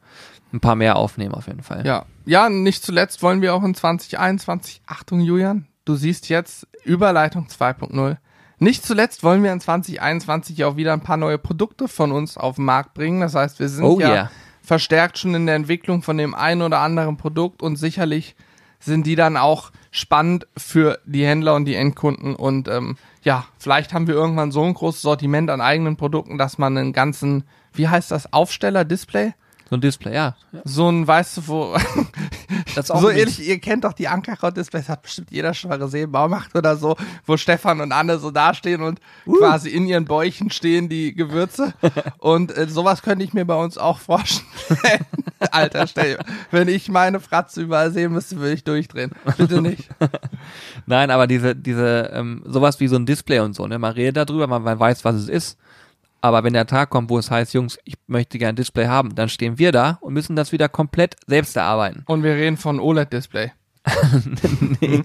ein 0.54 0.60
paar 0.60 0.76
mehr 0.76 0.96
aufnehmen 0.96 1.34
auf 1.34 1.48
jeden 1.48 1.64
Fall. 1.64 1.86
Ja. 1.86 2.06
Ja, 2.26 2.50
nicht 2.50 2.84
zuletzt 2.84 3.24
wollen 3.24 3.42
wir 3.42 3.56
auch 3.56 3.64
in 3.64 3.74
2021, 3.74 4.84
Achtung 4.86 5.22
Julian, 5.22 5.66
du 5.86 5.96
siehst 5.96 6.30
jetzt 6.30 6.68
Überleitung 6.84 7.48
2.0. 7.48 8.18
Nicht 8.60 8.86
zuletzt 8.86 9.24
wollen 9.24 9.44
wir 9.44 9.52
in 9.52 9.60
2021 9.60 10.64
auch 10.66 10.76
wieder 10.76 10.94
ein 10.94 11.02
paar 11.02 11.18
neue 11.18 11.40
Produkte 11.40 11.88
von 11.88 12.12
uns 12.12 12.38
auf 12.38 12.58
den 12.58 12.66
Markt 12.66 12.94
bringen. 12.94 13.22
Das 13.22 13.34
heißt, 13.34 13.60
wir 13.60 13.70
sind 13.70 13.84
Oh 13.84 14.00
ja 14.00 14.14
yeah. 14.14 14.32
Verstärkt 14.72 15.18
schon 15.18 15.36
in 15.36 15.48
der 15.48 15.56
Entwicklung 15.56 16.02
von 16.02 16.18
dem 16.18 16.34
einen 16.34 16.62
oder 16.62 16.80
anderen 16.80 17.18
Produkt 17.18 17.62
und 17.62 17.76
sicherlich 17.76 18.38
sind 18.80 19.06
die 19.06 19.18
dann 19.18 19.36
auch 19.36 19.74
spannend 19.92 20.48
für 20.56 20.98
die 21.04 21.26
Händler 21.26 21.56
und 21.56 21.66
die 21.66 21.76
Endkunden. 21.76 22.38
Und 22.38 22.70
ähm, 22.70 22.96
ja, 23.22 23.44
vielleicht 23.60 23.94
haben 23.94 24.08
wir 24.08 24.16
irgendwann 24.16 24.54
so 24.54 24.64
ein 24.64 24.74
großes 24.74 25.02
Sortiment 25.02 25.50
an 25.50 25.60
eigenen 25.60 25.98
Produkten, 25.98 26.38
dass 26.38 26.58
man 26.58 26.78
einen 26.78 26.94
ganzen, 26.94 27.44
wie 27.74 27.90
heißt 27.90 28.12
das, 28.12 28.32
Aufsteller, 28.32 28.86
Display? 28.86 29.34
So 29.72 29.78
ein 29.78 29.82
Display, 29.82 30.14
ja. 30.14 30.36
So 30.66 30.90
ein, 30.90 31.08
weißt 31.08 31.38
du, 31.38 31.48
wo, 31.48 31.78
so 32.84 33.08
ein 33.08 33.16
ähnlich, 33.16 33.48
ihr 33.48 33.58
kennt 33.60 33.86
doch 33.86 33.94
die 33.94 34.10
Ankerkraut-Displays, 34.10 34.90
hat 34.90 35.02
bestimmt 35.02 35.32
jeder 35.32 35.54
schon 35.54 35.70
mal 35.70 35.80
gesehen, 35.80 36.12
Baumacht 36.12 36.54
oder 36.58 36.76
so, 36.76 36.98
wo 37.26 37.38
Stefan 37.38 37.80
und 37.80 37.94
Anne 37.94 38.20
so 38.20 38.32
dastehen 38.32 38.82
und 38.82 39.00
Uh. 39.26 39.38
quasi 39.38 39.70
in 39.70 39.88
ihren 39.88 40.04
Bäuchen 40.04 40.52
stehen 40.52 40.90
die 40.90 41.14
Gewürze. 41.16 41.74
und 42.18 42.58
äh, 42.58 42.68
sowas 42.68 43.02
könnte 43.02 43.24
ich 43.24 43.34
mir 43.34 43.46
bei 43.46 43.56
uns 43.56 43.78
auch 43.78 44.00
vorstellen. 44.00 44.50
Alter, 45.52 45.88
stell 45.88 46.18
wenn 46.52 46.68
ich 46.68 46.90
meine 46.90 47.22
Fratze 47.22 47.62
überall 47.62 47.92
sehen 47.94 48.12
müsste, 48.12 48.38
würde 48.40 48.52
ich 48.52 48.66
durchdrehen. 48.66 49.12
Bitte 49.38 49.62
nicht. 49.62 49.88
Nein, 50.86 51.12
aber 51.12 51.28
diese, 51.28 51.56
diese, 51.56 52.12
ähm, 52.14 52.44
sowas 52.46 52.82
wie 52.82 52.90
so 52.90 52.98
ein 52.98 53.06
Display 53.06 53.40
und 53.40 53.56
so, 53.56 53.68
ne? 53.68 53.80
Man 53.80 53.94
redet 53.94 54.18
darüber, 54.18 54.48
man, 54.48 54.64
man 54.64 54.78
weiß, 54.78 55.06
was 55.06 55.16
es 55.16 55.30
ist. 55.30 55.58
Aber 56.22 56.44
wenn 56.44 56.54
der 56.54 56.68
Tag 56.68 56.92
kommt, 56.92 57.10
wo 57.10 57.18
es 57.18 57.32
heißt, 57.32 57.54
Jungs, 57.54 57.80
ich 57.84 57.96
möchte 58.08 58.38
gerne 58.38 58.54
ein 58.54 58.56
Display 58.56 58.86
haben, 58.86 59.16
dann 59.16 59.28
stehen 59.28 59.58
wir 59.58 59.72
da 59.72 59.98
und 60.02 60.14
müssen 60.14 60.36
das 60.36 60.52
wieder 60.52 60.70
komplett 60.70 61.16
selbst 61.26 61.58
erarbeiten. 61.58 62.04
Und 62.06 62.24
wir 62.24 62.36
reden 62.36 62.58
von 62.58 62.80
OLED-Display. 62.80 63.52
nee. 64.80 65.04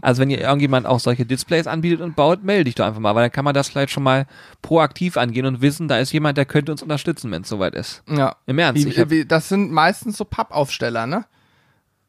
Also 0.00 0.22
wenn 0.22 0.30
ihr 0.30 0.40
irgendjemand 0.40 0.86
auch 0.86 0.98
solche 0.98 1.26
Displays 1.26 1.66
anbietet 1.66 2.00
und 2.00 2.16
baut, 2.16 2.42
melde 2.42 2.64
dich 2.64 2.74
doch 2.74 2.86
einfach 2.86 3.00
mal, 3.00 3.14
weil 3.14 3.24
dann 3.24 3.32
kann 3.32 3.44
man 3.44 3.52
das 3.52 3.68
vielleicht 3.68 3.90
schon 3.90 4.02
mal 4.02 4.26
proaktiv 4.62 5.18
angehen 5.18 5.44
und 5.44 5.60
wissen, 5.60 5.88
da 5.88 5.98
ist 5.98 6.12
jemand, 6.12 6.38
der 6.38 6.46
könnte 6.46 6.72
uns 6.72 6.82
unterstützen, 6.82 7.30
wenn 7.30 7.42
es 7.42 7.48
soweit 7.48 7.74
ist. 7.74 8.02
Ja. 8.08 8.36
Im 8.46 8.58
Ernst. 8.58 8.84
Wie, 8.84 9.10
wie, 9.10 9.24
das 9.26 9.50
sind 9.50 9.70
meistens 9.70 10.16
so 10.16 10.24
Pappaufsteller, 10.24 11.06
ne? 11.06 11.26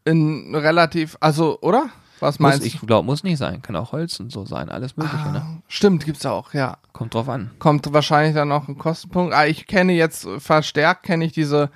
In 0.06 0.56
relativ, 0.56 1.18
also, 1.20 1.60
oder? 1.62 1.90
Was 2.20 2.40
muss, 2.40 2.50
meinst 2.50 2.64
du? 2.64 2.68
ich 2.68 2.80
glaube, 2.82 3.06
muss 3.06 3.24
nicht 3.24 3.38
sein. 3.38 3.62
Kann 3.62 3.76
auch 3.76 3.92
Holz 3.92 4.20
und 4.20 4.32
so 4.32 4.46
sein, 4.46 4.70
alles 4.70 4.96
mögliche, 4.98 5.30
ne? 5.32 5.62
Stimmt, 5.68 6.06
gibt's 6.06 6.26
auch, 6.26 6.54
ja. 6.54 6.78
Kommt 6.94 7.14
drauf 7.14 7.28
an. 7.30 7.52
kommt 7.60 7.92
wahrscheinlich 7.92 8.36
dann 8.36 8.48
noch 8.48 8.68
ein 8.68 8.78
Kostenpunkt. 8.78 9.34
Ah, 9.34 9.46
ich 9.46 9.68
kenne 9.68 9.94
jetzt 9.94 10.28
verstärkt, 10.38 11.04
kenne 11.04 11.26
ich 11.26 11.34
diese, 11.34 11.70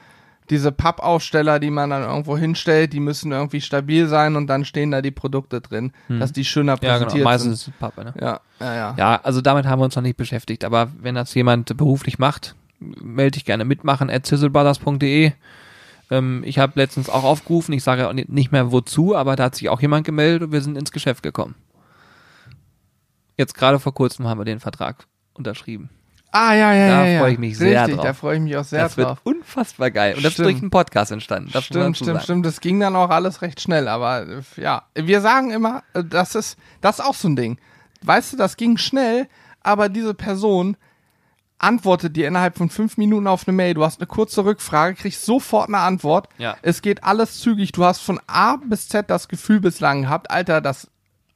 diese 0.50 0.72
Pappaufsteller, 0.72 1.60
die 1.60 1.70
man 1.70 1.90
dann 1.90 2.04
irgendwo 2.04 2.38
hinstellt, 2.38 2.94
die 2.94 3.00
müssen 3.00 3.32
irgendwie 3.32 3.62
stabil 3.62 4.08
sein 4.08 4.36
und 4.36 4.48
dann 4.48 4.66
stehen 4.66 4.92
da 4.92 5.02
die 5.02 5.12
Produkte 5.12 5.62
drin, 5.62 5.92
dass 6.08 6.32
die 6.32 6.46
schöner 6.46 6.74
Hm. 6.74 6.80
Ja, 6.84 6.90
präsentiert 6.94 7.12
genau. 7.20 7.30
Meistens 7.30 7.54
ist 7.54 7.64
sind. 7.66 7.80
Pappe, 7.80 8.06
ne? 8.06 8.14
Ja, 8.20 8.40
ja, 8.60 8.76
ja. 8.76 8.96
Ja, 8.98 9.20
also 9.24 9.42
damit 9.42 9.66
haben 9.66 9.80
wir 9.80 9.86
uns 9.86 9.96
noch 9.96 10.04
nicht 10.04 10.18
beschäftigt. 10.18 10.64
Aber 10.64 10.90
wenn 11.00 11.16
das 11.16 11.34
jemand 11.36 11.76
beruflich 11.78 12.18
macht, 12.18 12.56
melde 12.80 13.32
dich 13.32 13.46
gerne 13.46 13.66
mitmachen 13.66 14.10
at 14.10 14.26
sizzlebrothers.de. 14.26 15.34
Ähm, 16.12 16.44
ich 16.46 16.60
habe 16.60 16.74
letztens 16.76 17.10
auch 17.10 17.24
aufgerufen, 17.24 17.74
ich 17.74 17.84
sage 17.84 18.10
nicht 18.28 18.52
mehr 18.52 18.72
wozu, 18.72 19.16
aber 19.16 19.36
da 19.36 19.46
hat 19.46 19.56
sich 19.56 19.70
auch 19.70 19.82
jemand 19.82 20.06
gemeldet 20.06 20.44
und 20.44 20.52
wir 20.52 20.62
sind 20.62 20.78
ins 20.78 20.92
Geschäft 20.92 21.24
gekommen. 21.24 21.56
Jetzt 23.38 23.54
gerade 23.54 23.80
vor 23.80 23.94
kurzem 23.94 24.28
haben 24.28 24.40
wir 24.40 24.46
den 24.46 24.60
Vertrag 24.60 25.06
unterschrieben. 25.34 25.90
Ah, 26.32 26.54
ja, 26.54 26.74
ja, 26.74 26.88
Da 26.90 27.06
ja. 27.06 27.12
ja. 27.14 27.20
freue 27.22 27.34
ich 27.34 27.40
mich 27.40 27.58
sehr 27.58 27.82
Richtig, 27.82 27.96
drauf. 27.96 28.06
da 28.06 28.14
freue 28.14 28.36
ich 28.36 28.42
mich 28.42 28.56
auch 28.56 28.64
sehr 28.64 28.84
das 28.84 28.98
wird 28.98 29.08
drauf. 29.08 29.20
unfassbar 29.24 29.90
geil. 29.90 30.16
Und 30.16 30.24
das 30.24 30.34
Stimmt. 30.34 30.48
ist 30.48 30.54
durch 30.54 30.62
einen 30.62 30.70
Podcast 30.70 31.12
entstanden. 31.12 31.50
Das 31.52 31.64
Stimmt, 31.66 31.96
stimmt, 31.98 32.08
sagen. 32.08 32.20
stimmt. 32.24 32.46
Das 32.46 32.60
ging 32.62 32.80
dann 32.80 32.96
auch 32.96 33.10
alles 33.10 33.42
recht 33.42 33.60
schnell, 33.62 33.88
aber 33.88 34.28
äh, 34.28 34.42
ja, 34.58 34.84
wir 34.94 35.22
sagen 35.22 35.50
immer, 35.50 35.84
äh, 35.94 36.04
das 36.04 36.36
ist, 36.36 36.58
das 36.82 37.00
ist 37.00 37.06
auch 37.06 37.16
so 37.16 37.30
ein 37.30 37.36
Ding. 37.36 37.58
Weißt 38.04 38.34
du, 38.34 38.38
das 38.38 38.58
ging 38.58 38.78
schnell, 38.78 39.28
aber 39.62 39.90
diese 39.90 40.14
Person 40.14 40.78
antwortet 41.60 42.16
dir 42.16 42.28
innerhalb 42.28 42.58
von 42.58 42.70
fünf 42.70 42.98
Minuten 42.98 43.28
auf 43.28 43.48
eine 43.48 43.56
Mail. 43.56 43.74
Du 43.74 43.84
hast 43.84 44.00
eine 44.00 44.08
kurze 44.08 44.44
Rückfrage, 44.46 44.96
kriegst 44.96 45.26
sofort 45.26 45.68
eine 45.68 45.80
Antwort. 45.80 46.30
Ja. 46.38 46.58
Es 46.62 46.82
geht 46.82 47.04
alles 47.04 47.40
zügig. 47.40 47.74
Du 47.74 47.84
hast 47.84 48.00
von 48.00 48.20
A 48.28 48.56
bis 48.56 48.88
Z 48.88 49.10
das 49.10 49.28
Gefühl 49.28 49.60
bislang 49.60 50.04
gehabt, 50.04 50.32
Alter, 50.32 50.62
das 50.62 50.90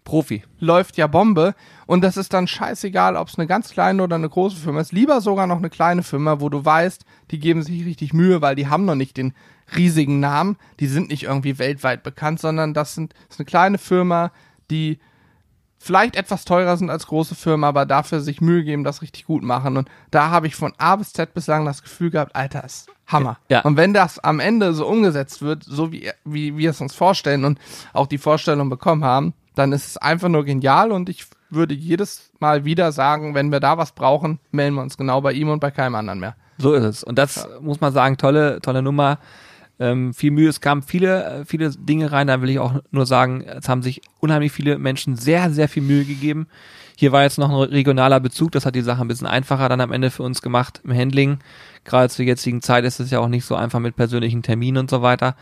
Profi. 0.03 0.43
läuft 0.59 0.97
ja 0.97 1.07
Bombe. 1.07 1.55
Und 1.85 2.01
das 2.03 2.17
ist 2.17 2.33
dann 2.33 2.47
scheißegal, 2.47 3.15
ob 3.15 3.27
es 3.27 3.37
eine 3.37 3.47
ganz 3.47 3.69
kleine 3.69 4.03
oder 4.03 4.15
eine 4.15 4.29
große 4.29 4.57
Firma 4.57 4.81
ist. 4.81 4.91
Lieber 4.91 5.21
sogar 5.21 5.47
noch 5.47 5.57
eine 5.57 5.69
kleine 5.69 6.03
Firma, 6.03 6.39
wo 6.39 6.49
du 6.49 6.63
weißt, 6.63 7.05
die 7.31 7.39
geben 7.39 7.63
sich 7.63 7.85
richtig 7.85 8.13
Mühe, 8.13 8.41
weil 8.41 8.55
die 8.55 8.67
haben 8.67 8.85
noch 8.85 8.95
nicht 8.95 9.17
den 9.17 9.33
riesigen 9.75 10.19
Namen. 10.19 10.57
Die 10.79 10.87
sind 10.87 11.09
nicht 11.09 11.23
irgendwie 11.23 11.57
weltweit 11.59 12.03
bekannt, 12.03 12.39
sondern 12.39 12.73
das, 12.73 12.95
sind, 12.95 13.13
das 13.27 13.35
ist 13.35 13.39
eine 13.39 13.45
kleine 13.45 13.77
Firma, 13.77 14.31
die 14.69 14.99
vielleicht 15.83 16.15
etwas 16.15 16.45
teurer 16.45 16.77
sind 16.77 16.89
als 16.89 17.07
große 17.07 17.35
Firmen, 17.35 17.65
aber 17.65 17.85
dafür 17.85 18.21
sich 18.21 18.39
Mühe 18.39 18.63
geben, 18.63 18.83
das 18.83 19.01
richtig 19.01 19.25
gut 19.25 19.43
machen. 19.43 19.75
Und 19.75 19.89
da 20.11 20.29
habe 20.29 20.47
ich 20.47 20.55
von 20.55 20.73
A 20.77 20.95
bis 20.95 21.11
Z 21.11 21.33
bislang 21.33 21.65
das 21.65 21.83
Gefühl 21.83 22.09
gehabt, 22.09 22.35
Alter, 22.35 22.63
ist 22.63 22.87
Hammer. 23.07 23.37
Ja. 23.49 23.61
Und 23.61 23.75
wenn 23.75 23.93
das 23.93 24.17
am 24.19 24.39
Ende 24.39 24.73
so 24.73 24.87
umgesetzt 24.87 25.41
wird, 25.41 25.63
so 25.63 25.91
wie, 25.91 26.09
wie 26.23 26.57
wir 26.57 26.69
es 26.69 26.79
uns 26.79 26.95
vorstellen 26.95 27.43
und 27.43 27.59
auch 27.91 28.07
die 28.07 28.17
Vorstellung 28.17 28.69
bekommen 28.69 29.03
haben, 29.03 29.33
dann 29.55 29.73
ist 29.73 29.87
es 29.87 29.97
einfach 29.97 30.29
nur 30.29 30.45
genial 30.45 30.91
und 30.91 31.09
ich 31.09 31.25
würde 31.49 31.73
jedes 31.73 32.31
Mal 32.39 32.65
wieder 32.65 32.91
sagen, 32.91 33.35
wenn 33.35 33.51
wir 33.51 33.59
da 33.59 33.77
was 33.77 33.91
brauchen, 33.91 34.39
melden 34.51 34.75
wir 34.75 34.81
uns 34.81 34.97
genau 34.97 35.21
bei 35.21 35.33
ihm 35.33 35.49
und 35.49 35.59
bei 35.59 35.69
keinem 35.69 35.95
anderen 35.95 36.19
mehr. 36.19 36.35
So 36.57 36.73
ist 36.73 36.83
es. 36.83 37.03
Und 37.03 37.19
das 37.19 37.47
muss 37.59 37.81
man 37.81 37.91
sagen, 37.91 38.17
tolle, 38.17 38.61
tolle 38.61 38.81
Nummer. 38.81 39.19
Ähm, 39.79 40.13
viel 40.13 40.31
Mühe, 40.31 40.49
es 40.49 40.61
kamen 40.61 40.83
viele, 40.83 41.23
äh, 41.23 41.45
viele 41.45 41.71
Dinge 41.71 42.11
rein, 42.11 42.27
da 42.27 42.41
will 42.41 42.49
ich 42.49 42.59
auch 42.59 42.75
nur 42.91 43.05
sagen, 43.05 43.41
es 43.41 43.67
haben 43.67 43.81
sich 43.81 44.01
unheimlich 44.19 44.51
viele 44.51 44.77
Menschen 44.77 45.15
sehr, 45.15 45.51
sehr 45.51 45.67
viel 45.67 45.83
Mühe 45.83 46.05
gegeben. 46.05 46.47
Hier 46.95 47.11
war 47.11 47.23
jetzt 47.23 47.39
noch 47.39 47.49
ein 47.49 47.55
regionaler 47.55 48.19
Bezug, 48.19 48.51
das 48.51 48.65
hat 48.65 48.75
die 48.75 48.81
Sache 48.81 49.01
ein 49.01 49.07
bisschen 49.07 49.27
einfacher 49.27 49.67
dann 49.69 49.81
am 49.81 49.91
Ende 49.91 50.11
für 50.11 50.23
uns 50.23 50.41
gemacht 50.41 50.81
im 50.83 50.95
Handling. 50.95 51.39
Gerade 51.85 52.09
zur 52.09 52.25
jetzigen 52.25 52.61
Zeit 52.61 52.85
ist 52.85 52.99
es 52.99 53.09
ja 53.09 53.19
auch 53.19 53.27
nicht 53.27 53.45
so 53.45 53.55
einfach 53.55 53.79
mit 53.79 53.95
persönlichen 53.95 54.43
Terminen 54.43 54.77
und 54.77 54.89
so 54.89 55.01
weiter. 55.01 55.35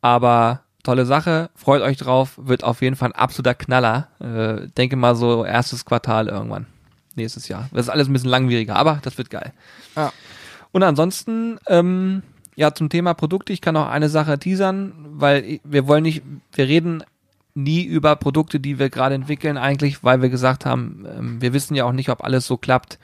Aber 0.00 0.62
tolle 0.82 1.06
Sache, 1.06 1.50
freut 1.54 1.82
euch 1.82 1.96
drauf, 1.96 2.32
wird 2.36 2.64
auf 2.64 2.82
jeden 2.82 2.96
Fall 2.96 3.10
ein 3.10 3.18
absoluter 3.18 3.54
Knaller. 3.54 4.08
Äh, 4.18 4.68
denke 4.76 4.96
mal 4.96 5.14
so 5.14 5.44
erstes 5.44 5.84
Quartal 5.84 6.28
irgendwann. 6.28 6.66
Nächstes 7.14 7.48
Jahr. 7.48 7.68
Das 7.72 7.86
ist 7.86 7.90
alles 7.90 8.08
ein 8.08 8.12
bisschen 8.12 8.30
langwieriger, 8.30 8.76
aber 8.76 8.98
das 9.02 9.16
wird 9.18 9.30
geil. 9.30 9.52
Ja. 9.96 10.12
Und 10.72 10.82
ansonsten, 10.82 11.58
ähm, 11.66 12.22
ja, 12.56 12.74
zum 12.74 12.88
Thema 12.88 13.14
Produkte, 13.14 13.52
ich 13.52 13.60
kann 13.60 13.74
noch 13.74 13.88
eine 13.88 14.08
Sache 14.08 14.38
teasern, 14.38 14.92
weil 15.12 15.60
wir 15.64 15.86
wollen 15.86 16.02
nicht, 16.02 16.22
wir 16.52 16.68
reden 16.68 17.02
nie 17.54 17.82
über 17.84 18.16
Produkte, 18.16 18.60
die 18.60 18.78
wir 18.78 18.90
gerade 18.90 19.14
entwickeln, 19.14 19.56
eigentlich, 19.56 20.04
weil 20.04 20.22
wir 20.22 20.28
gesagt 20.28 20.66
haben, 20.66 21.06
ähm, 21.06 21.42
wir 21.42 21.52
wissen 21.52 21.74
ja 21.74 21.84
auch 21.84 21.92
nicht, 21.92 22.08
ob 22.08 22.22
alles 22.22 22.46
so 22.46 22.56
klappt. 22.56 22.98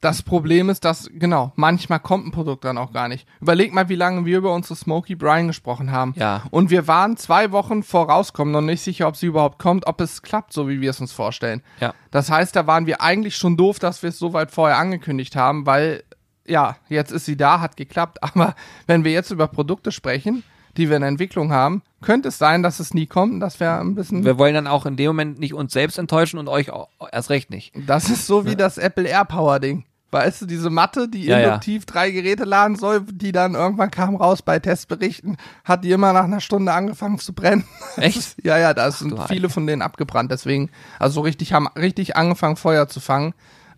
Das 0.00 0.22
Problem 0.22 0.70
ist, 0.70 0.86
dass, 0.86 1.10
genau, 1.12 1.52
manchmal 1.56 2.00
kommt 2.00 2.26
ein 2.26 2.30
Produkt 2.30 2.64
dann 2.64 2.78
auch 2.78 2.92
gar 2.92 3.06
nicht. 3.08 3.26
Überleg 3.42 3.74
mal, 3.74 3.90
wie 3.90 3.96
lange 3.96 4.24
wir 4.24 4.38
über 4.38 4.54
unsere 4.54 4.74
Smoky 4.74 5.14
Brine 5.14 5.48
gesprochen 5.48 5.92
haben. 5.92 6.14
Ja. 6.16 6.44
Und 6.50 6.70
wir 6.70 6.86
waren 6.88 7.18
zwei 7.18 7.52
Wochen 7.52 7.82
vorauskommen, 7.82 8.50
noch 8.50 8.62
nicht 8.62 8.80
sicher, 8.80 9.08
ob 9.08 9.16
sie 9.16 9.26
überhaupt 9.26 9.58
kommt, 9.58 9.86
ob 9.86 10.00
es 10.00 10.22
klappt, 10.22 10.54
so 10.54 10.68
wie 10.68 10.80
wir 10.80 10.90
es 10.90 11.02
uns 11.02 11.12
vorstellen. 11.12 11.62
Ja. 11.80 11.92
Das 12.10 12.30
heißt, 12.30 12.56
da 12.56 12.66
waren 12.66 12.86
wir 12.86 13.02
eigentlich 13.02 13.36
schon 13.36 13.58
doof, 13.58 13.78
dass 13.78 14.02
wir 14.02 14.08
es 14.08 14.18
so 14.18 14.32
weit 14.32 14.50
vorher 14.50 14.78
angekündigt 14.78 15.36
haben, 15.36 15.66
weil, 15.66 16.02
ja, 16.50 16.76
jetzt 16.88 17.12
ist 17.12 17.24
sie 17.24 17.36
da, 17.36 17.60
hat 17.60 17.76
geklappt. 17.76 18.22
Aber 18.22 18.54
wenn 18.86 19.04
wir 19.04 19.12
jetzt 19.12 19.30
über 19.30 19.48
Produkte 19.48 19.92
sprechen, 19.92 20.42
die 20.76 20.88
wir 20.88 20.96
in 20.96 21.02
der 21.02 21.08
Entwicklung 21.08 21.52
haben, 21.52 21.82
könnte 22.00 22.28
es 22.28 22.38
sein, 22.38 22.62
dass 22.62 22.80
es 22.80 22.94
nie 22.94 23.06
kommt. 23.06 23.34
und 23.34 23.40
Das 23.40 23.60
wäre 23.60 23.80
ein 23.80 23.94
bisschen. 23.94 24.24
Wir 24.24 24.38
wollen 24.38 24.54
dann 24.54 24.66
auch 24.66 24.86
in 24.86 24.96
dem 24.96 25.08
Moment 25.08 25.38
nicht 25.38 25.54
uns 25.54 25.72
selbst 25.72 25.98
enttäuschen 25.98 26.38
und 26.38 26.48
euch 26.48 26.70
auch, 26.70 26.88
erst 27.12 27.30
recht 27.30 27.50
nicht. 27.50 27.72
Das 27.86 28.08
ist 28.08 28.26
so 28.26 28.46
wie 28.46 28.56
das 28.56 28.78
Apple 28.78 29.08
AirPower 29.08 29.58
Ding. 29.60 29.84
Weißt 30.12 30.42
du, 30.42 30.46
diese 30.46 30.70
Matte, 30.70 31.08
die 31.08 31.24
Ja, 31.24 31.38
ja. 31.38 31.46
induktiv 31.46 31.86
drei 31.86 32.10
Geräte 32.10 32.44
laden 32.44 32.74
soll, 32.74 33.02
die 33.02 33.30
dann 33.30 33.54
irgendwann 33.54 33.92
kam 33.92 34.16
raus 34.16 34.42
bei 34.42 34.58
Testberichten, 34.58 35.36
hat 35.64 35.84
die 35.84 35.92
immer 35.92 36.12
nach 36.12 36.24
einer 36.24 36.40
Stunde 36.40 36.72
angefangen 36.72 37.18
zu 37.20 37.32
brennen. 37.32 37.64
Echt? 37.96 38.34
ja, 38.44 38.58
ja, 38.58 38.74
da 38.74 38.90
sind 38.90 39.12
du 39.12 39.22
viele 39.28 39.48
von 39.48 39.68
denen 39.68 39.82
abgebrannt. 39.82 40.32
Deswegen, 40.32 40.70
also 40.98 41.14
so 41.14 41.20
richtig 41.20 41.52
haben 41.52 41.68
richtig 41.68 42.16
angefangen, 42.16 42.56
Feuer 42.56 42.88
zu 42.88 42.98
fangen. 42.98 43.34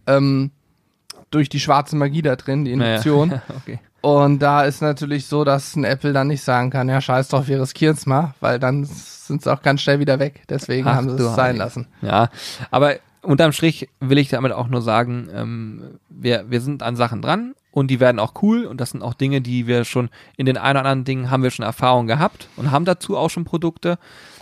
Ähm, 0.06 0.52
durch 1.32 1.48
die 1.48 1.60
schwarze 1.60 1.96
Magie 1.96 2.22
da 2.22 2.36
drin, 2.36 2.64
die 2.64 2.72
Induktion. 2.72 3.30
Naja. 3.30 3.42
okay. 3.56 3.80
Und 4.00 4.40
da 4.40 4.64
ist 4.64 4.82
natürlich 4.82 5.26
so, 5.26 5.44
dass 5.44 5.76
ein 5.76 5.84
Apple 5.84 6.12
dann 6.12 6.28
nicht 6.28 6.42
sagen 6.42 6.70
kann, 6.70 6.88
ja, 6.88 7.00
scheiß 7.00 7.28
drauf, 7.28 7.46
wir 7.46 7.60
riskieren's 7.60 8.04
mal, 8.04 8.34
weil 8.40 8.58
dann 8.58 8.84
sind 8.84 9.42
sie 9.42 9.52
auch 9.52 9.62
ganz 9.62 9.80
schnell 9.80 10.00
wieder 10.00 10.18
weg. 10.18 10.42
Deswegen 10.48 10.88
Ach, 10.88 10.94
haben 10.94 11.16
sie 11.16 11.24
es 11.24 11.34
sein 11.34 11.56
lassen. 11.56 11.86
Ja, 12.02 12.28
aber 12.70 12.96
unterm 13.22 13.52
Strich 13.52 13.88
will 14.00 14.18
ich 14.18 14.28
damit 14.28 14.52
auch 14.52 14.68
nur 14.68 14.82
sagen, 14.82 15.28
ähm, 15.32 15.98
wir, 16.08 16.46
wir 16.48 16.60
sind 16.60 16.82
an 16.82 16.96
Sachen 16.96 17.22
dran 17.22 17.54
und 17.70 17.88
die 17.88 18.00
werden 18.00 18.18
auch 18.18 18.34
cool 18.42 18.64
und 18.64 18.80
das 18.80 18.90
sind 18.90 19.02
auch 19.02 19.14
Dinge, 19.14 19.40
die 19.40 19.68
wir 19.68 19.84
schon 19.84 20.10
in 20.36 20.46
den 20.46 20.56
ein 20.56 20.72
oder 20.72 20.80
anderen 20.80 21.04
Dingen 21.04 21.30
haben 21.30 21.44
wir 21.44 21.52
schon 21.52 21.64
Erfahrung 21.64 22.08
gehabt 22.08 22.48
und 22.56 22.72
haben 22.72 22.84
dazu 22.84 23.16
auch 23.16 23.30
schon 23.30 23.44
Produkte, 23.44 23.98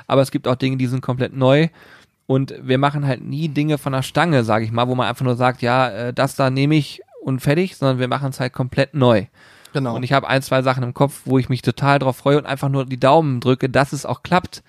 aber 0.06 0.22
es 0.22 0.30
gibt 0.30 0.48
auch 0.48 0.56
Dinge, 0.56 0.78
die 0.78 0.86
sind 0.86 1.02
komplett 1.02 1.34
neu 1.34 1.68
und 2.30 2.54
wir 2.62 2.78
machen 2.78 3.08
halt 3.08 3.24
nie 3.24 3.48
Dinge 3.48 3.76
von 3.76 3.92
der 3.92 4.02
Stange, 4.02 4.44
sage 4.44 4.64
ich 4.64 4.70
mal, 4.70 4.86
wo 4.86 4.94
man 4.94 5.08
einfach 5.08 5.24
nur 5.24 5.34
sagt, 5.34 5.62
ja, 5.62 5.88
äh, 5.88 6.12
das 6.12 6.36
da 6.36 6.48
nehme 6.48 6.76
ich 6.76 7.02
und 7.24 7.40
fertig, 7.40 7.76
sondern 7.76 7.98
wir 7.98 8.06
machen 8.06 8.30
es 8.30 8.38
halt 8.38 8.52
komplett 8.52 8.94
neu. 8.94 9.24
Genau. 9.72 9.96
Und 9.96 10.04
ich 10.04 10.12
habe 10.12 10.28
ein, 10.28 10.40
zwei 10.40 10.62
Sachen 10.62 10.84
im 10.84 10.94
Kopf, 10.94 11.22
wo 11.24 11.38
ich 11.38 11.48
mich 11.48 11.60
total 11.60 11.98
drauf 11.98 12.18
freue 12.18 12.38
und 12.38 12.46
einfach 12.46 12.68
nur 12.68 12.86
die 12.86 13.00
Daumen 13.00 13.40
drücke, 13.40 13.68
dass 13.68 13.92
es 13.92 14.06
auch 14.06 14.22
klappt, 14.22 14.62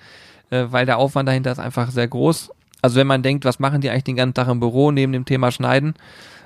äh, 0.49 0.65
weil 0.69 0.87
der 0.87 0.97
Aufwand 0.97 1.29
dahinter 1.29 1.51
ist 1.51 1.59
einfach 1.59 1.91
sehr 1.91 2.07
groß. 2.07 2.49
Also 2.81 2.95
wenn 2.95 3.05
man 3.05 3.21
denkt, 3.21 3.45
was 3.45 3.59
machen 3.59 3.79
die 3.79 3.91
eigentlich 3.91 4.05
den 4.05 4.15
ganzen 4.15 4.33
Tag 4.33 4.47
im 4.47 4.59
Büro 4.59 4.89
neben 4.89 5.13
dem 5.13 5.25
Thema 5.25 5.51
Schneiden 5.51 5.93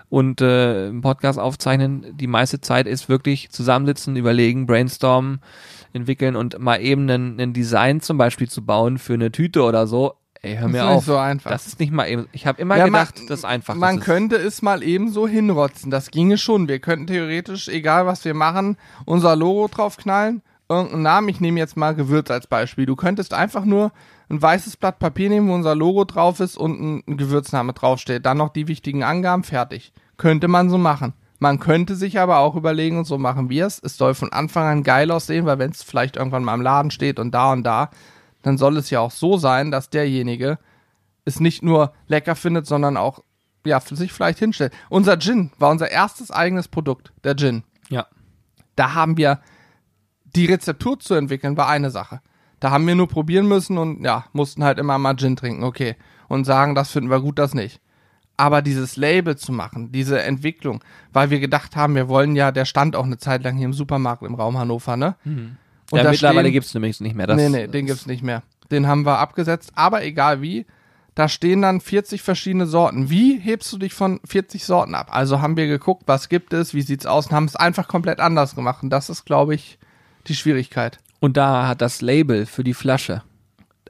und 0.10 0.42
äh, 0.42 0.88
einen 0.88 1.00
Podcast 1.00 1.40
aufzeichnen, 1.40 2.08
die 2.18 2.28
meiste 2.28 2.60
Zeit 2.60 2.88
ist 2.88 3.08
wirklich 3.08 3.52
zusammensitzen, 3.52 4.18
überlegen, 4.18 4.66
brainstormen, 4.66 5.40
entwickeln 5.94 6.36
und 6.36 6.60
mal 6.60 6.82
eben 6.82 7.10
ein 7.10 7.54
Design 7.54 8.02
zum 8.02 8.18
Beispiel 8.18 8.50
zu 8.50 8.66
bauen 8.66 8.98
für 8.98 9.14
eine 9.14 9.32
Tüte 9.32 9.64
oder 9.64 9.88
so. 9.88 10.16
Ey, 10.46 10.56
hör 10.58 10.64
Das 10.64 10.72
mir 10.72 10.78
ist 10.78 10.84
auf. 10.84 10.96
nicht 10.98 11.06
so 11.06 11.18
einfach. 11.18 11.50
Das 11.52 11.66
ist 11.68 11.80
nicht 11.80 11.92
mal 11.92 12.08
eben. 12.08 12.28
Ich 12.32 12.46
habe 12.46 12.62
immer 12.62 12.78
Ja, 12.78 12.86
gedacht, 12.86 13.18
man- 13.18 13.28
das 13.28 13.40
ist 13.40 13.46
einfach. 13.46 13.74
Man 13.76 13.96
das 13.96 14.02
ist, 14.02 14.06
könnte 14.06 14.36
es 14.36 14.62
mal 14.62 14.84
eben 14.84 15.10
so 15.12 15.28
hinrotzen. 15.28 15.90
Das 15.92 16.12
ginge 16.12 16.38
schon. 16.38 16.68
Wir 16.68 16.80
könnten 16.80 17.08
theoretisch, 17.08 17.68
egal 17.68 18.06
was 18.06 18.24
wir 18.26 18.34
machen, 18.34 18.78
unser 19.06 19.36
Logo 19.36 19.68
draufknallen, 19.68 20.42
irgendeinen 20.70 21.02
Namen. 21.04 21.30
Ich 21.30 21.40
nehme 21.42 21.60
jetzt 21.60 21.78
mal 21.78 21.96
Gewürz 21.96 22.30
als 22.30 22.48
Beispiel. 22.48 22.86
Du 22.86 22.96
könntest 22.96 23.34
einfach 23.34 23.66
nur 23.66 23.92
ein 24.30 24.42
weißes 24.42 24.78
Blatt 24.78 25.00
Papier 25.00 25.30
nehmen, 25.30 25.50
wo 25.50 25.54
unser 25.56 25.76
Logo 25.76 26.04
drauf 26.06 26.40
ist 26.40 26.58
und 26.58 26.80
ein, 26.80 27.04
ein 27.08 27.18
Gewürzname 27.18 27.74
draufsteht. 27.74 28.26
Dann 28.26 28.38
noch 28.38 28.50
die 28.50 28.68
wichtigen 28.68 29.04
Angaben, 29.04 29.44
fertig. 29.44 29.94
Könnte 30.18 30.48
man 30.48 30.70
so 30.70 30.78
machen. 30.78 31.14
Man 31.40 31.60
könnte 31.60 31.96
sich 31.96 32.20
aber 32.20 32.38
auch 32.40 32.56
überlegen 32.56 32.98
und 32.98 33.06
so 33.06 33.18
machen 33.18 33.50
wir 33.50 33.66
es. 33.66 33.80
Es 33.84 33.98
soll 33.98 34.14
von 34.14 34.32
Anfang 34.32 34.66
an 34.68 34.84
geil 34.84 35.12
aussehen, 35.12 35.46
weil 35.46 35.60
wenn 35.60 35.72
es 35.72 35.84
vielleicht 35.84 36.16
irgendwann 36.16 36.44
mal 36.44 36.54
im 36.56 36.62
Laden 36.62 36.92
steht 36.92 37.20
und 37.20 37.32
da 37.32 37.52
und 37.52 37.64
da, 37.64 37.90
dann 38.46 38.60
soll 38.60 38.78
es 38.78 38.92
ja 38.92 39.00
auch 39.00 39.10
so 39.10 39.38
sein, 39.38 39.72
dass 39.72 39.90
derjenige 39.90 40.60
es 41.26 41.40
nicht 41.40 41.64
nur 41.64 41.94
lecker 42.06 42.36
findet, 42.36 42.68
sondern 42.68 42.96
auch 42.96 43.24
ja, 43.66 43.80
für 43.80 43.96
sich 43.96 44.14
vielleicht 44.14 44.38
hinstellt. 44.38 44.72
Unser 44.90 45.18
Gin 45.18 45.50
war 45.58 45.72
unser 45.72 45.90
erstes 45.90 46.30
eigenes 46.30 46.68
Produkt, 46.68 47.12
der 47.24 47.36
Gin. 47.36 47.64
ja. 47.90 48.06
Da 48.76 48.94
haben 48.94 49.18
wir 49.18 49.40
die 50.26 50.46
Rezeptur 50.46 51.00
zu 51.00 51.16
entwickeln, 51.16 51.58
war 51.58 51.70
eine 51.70 51.90
Sache. 51.90 52.20
Da 52.60 52.70
haben 52.70 52.86
wir 52.86 52.94
nur 52.94 53.08
probieren 53.08 53.48
müssen 53.48 53.80
und 53.80 54.04
ja, 54.04 54.26
mussten 54.32 54.64
halt 54.64 54.78
immer 54.78 55.00
mal 55.00 55.16
Gin 55.16 55.36
trinken, 55.36 55.64
okay. 55.64 55.96
Und 56.28 56.46
sagen, 56.46 56.76
das 56.76 56.92
finden 56.92 57.10
wir 57.10 57.22
gut, 57.22 57.40
das 57.40 57.56
nicht. 57.56 57.82
Aber 58.38 58.62
dieses 58.62 58.96
Label 58.96 59.38
zu 59.38 59.54
machen, 59.54 59.92
diese 59.92 60.22
Entwicklung, 60.22 60.84
weil 61.14 61.32
wir 61.32 61.40
gedacht 61.40 61.76
haben, 61.76 61.96
wir 61.96 62.10
wollen 62.10 62.36
ja, 62.36 62.52
der 62.52 62.66
stand 62.66 62.96
auch 62.96 63.06
eine 63.06 63.18
Zeit 63.18 63.44
lang 63.44 63.56
hier 63.56 63.66
im 63.66 63.74
Supermarkt 63.74 64.22
im 64.22 64.36
Raum 64.36 64.58
Hannover, 64.58 64.98
ne? 64.98 65.16
Und 65.96 66.04
ja 66.06 66.12
mittlerweile 66.12 66.42
stehen- 66.42 66.54
gibt's 66.54 66.74
nämlich 66.74 67.00
nicht 67.02 67.16
mehr. 67.16 67.28
Das, 67.28 67.38
nee, 67.38 67.50
nee, 67.50 67.68
den 67.68 67.86
gibt's 67.86 68.06
nicht 68.06 68.24
mehr. 68.24 68.44
Den 68.72 68.88
haben 68.88 69.06
wir 69.06 69.20
abgesetzt, 69.20 69.72
aber 69.76 70.04
egal 70.04 70.42
wie, 70.42 70.66
da 71.14 71.30
stehen 71.30 71.62
dann 71.62 71.80
40 71.82 72.22
verschiedene 72.22 72.66
Sorten. 72.66 73.10
Wie 73.10 73.40
hebst 73.40 73.72
du 73.72 73.78
dich 73.78 73.94
von 73.94 74.20
40 74.26 74.66
Sorten 74.66 74.96
ab? 74.96 75.08
Also 75.12 75.42
haben 75.42 75.56
wir 75.56 75.68
geguckt, 75.68 76.04
was 76.08 76.30
gibt 76.30 76.52
es, 76.54 76.74
wie 76.74 76.82
sieht's 76.82 77.06
aus 77.06 77.28
und 77.28 77.34
haben 77.34 77.46
es 77.46 77.56
einfach 77.56 77.88
komplett 77.88 78.20
anders 78.20 78.56
gemacht. 78.56 78.84
Und 78.84 78.90
das 78.90 79.10
ist, 79.10 79.26
glaube 79.26 79.56
ich, 79.56 79.78
die 80.28 80.36
Schwierigkeit. 80.36 81.00
Und 81.20 81.38
da 81.38 81.68
hat 81.68 81.82
das 81.82 82.02
Label 82.02 82.46
für 82.46 82.64
die 82.64 82.74
Flasche. 82.74 83.22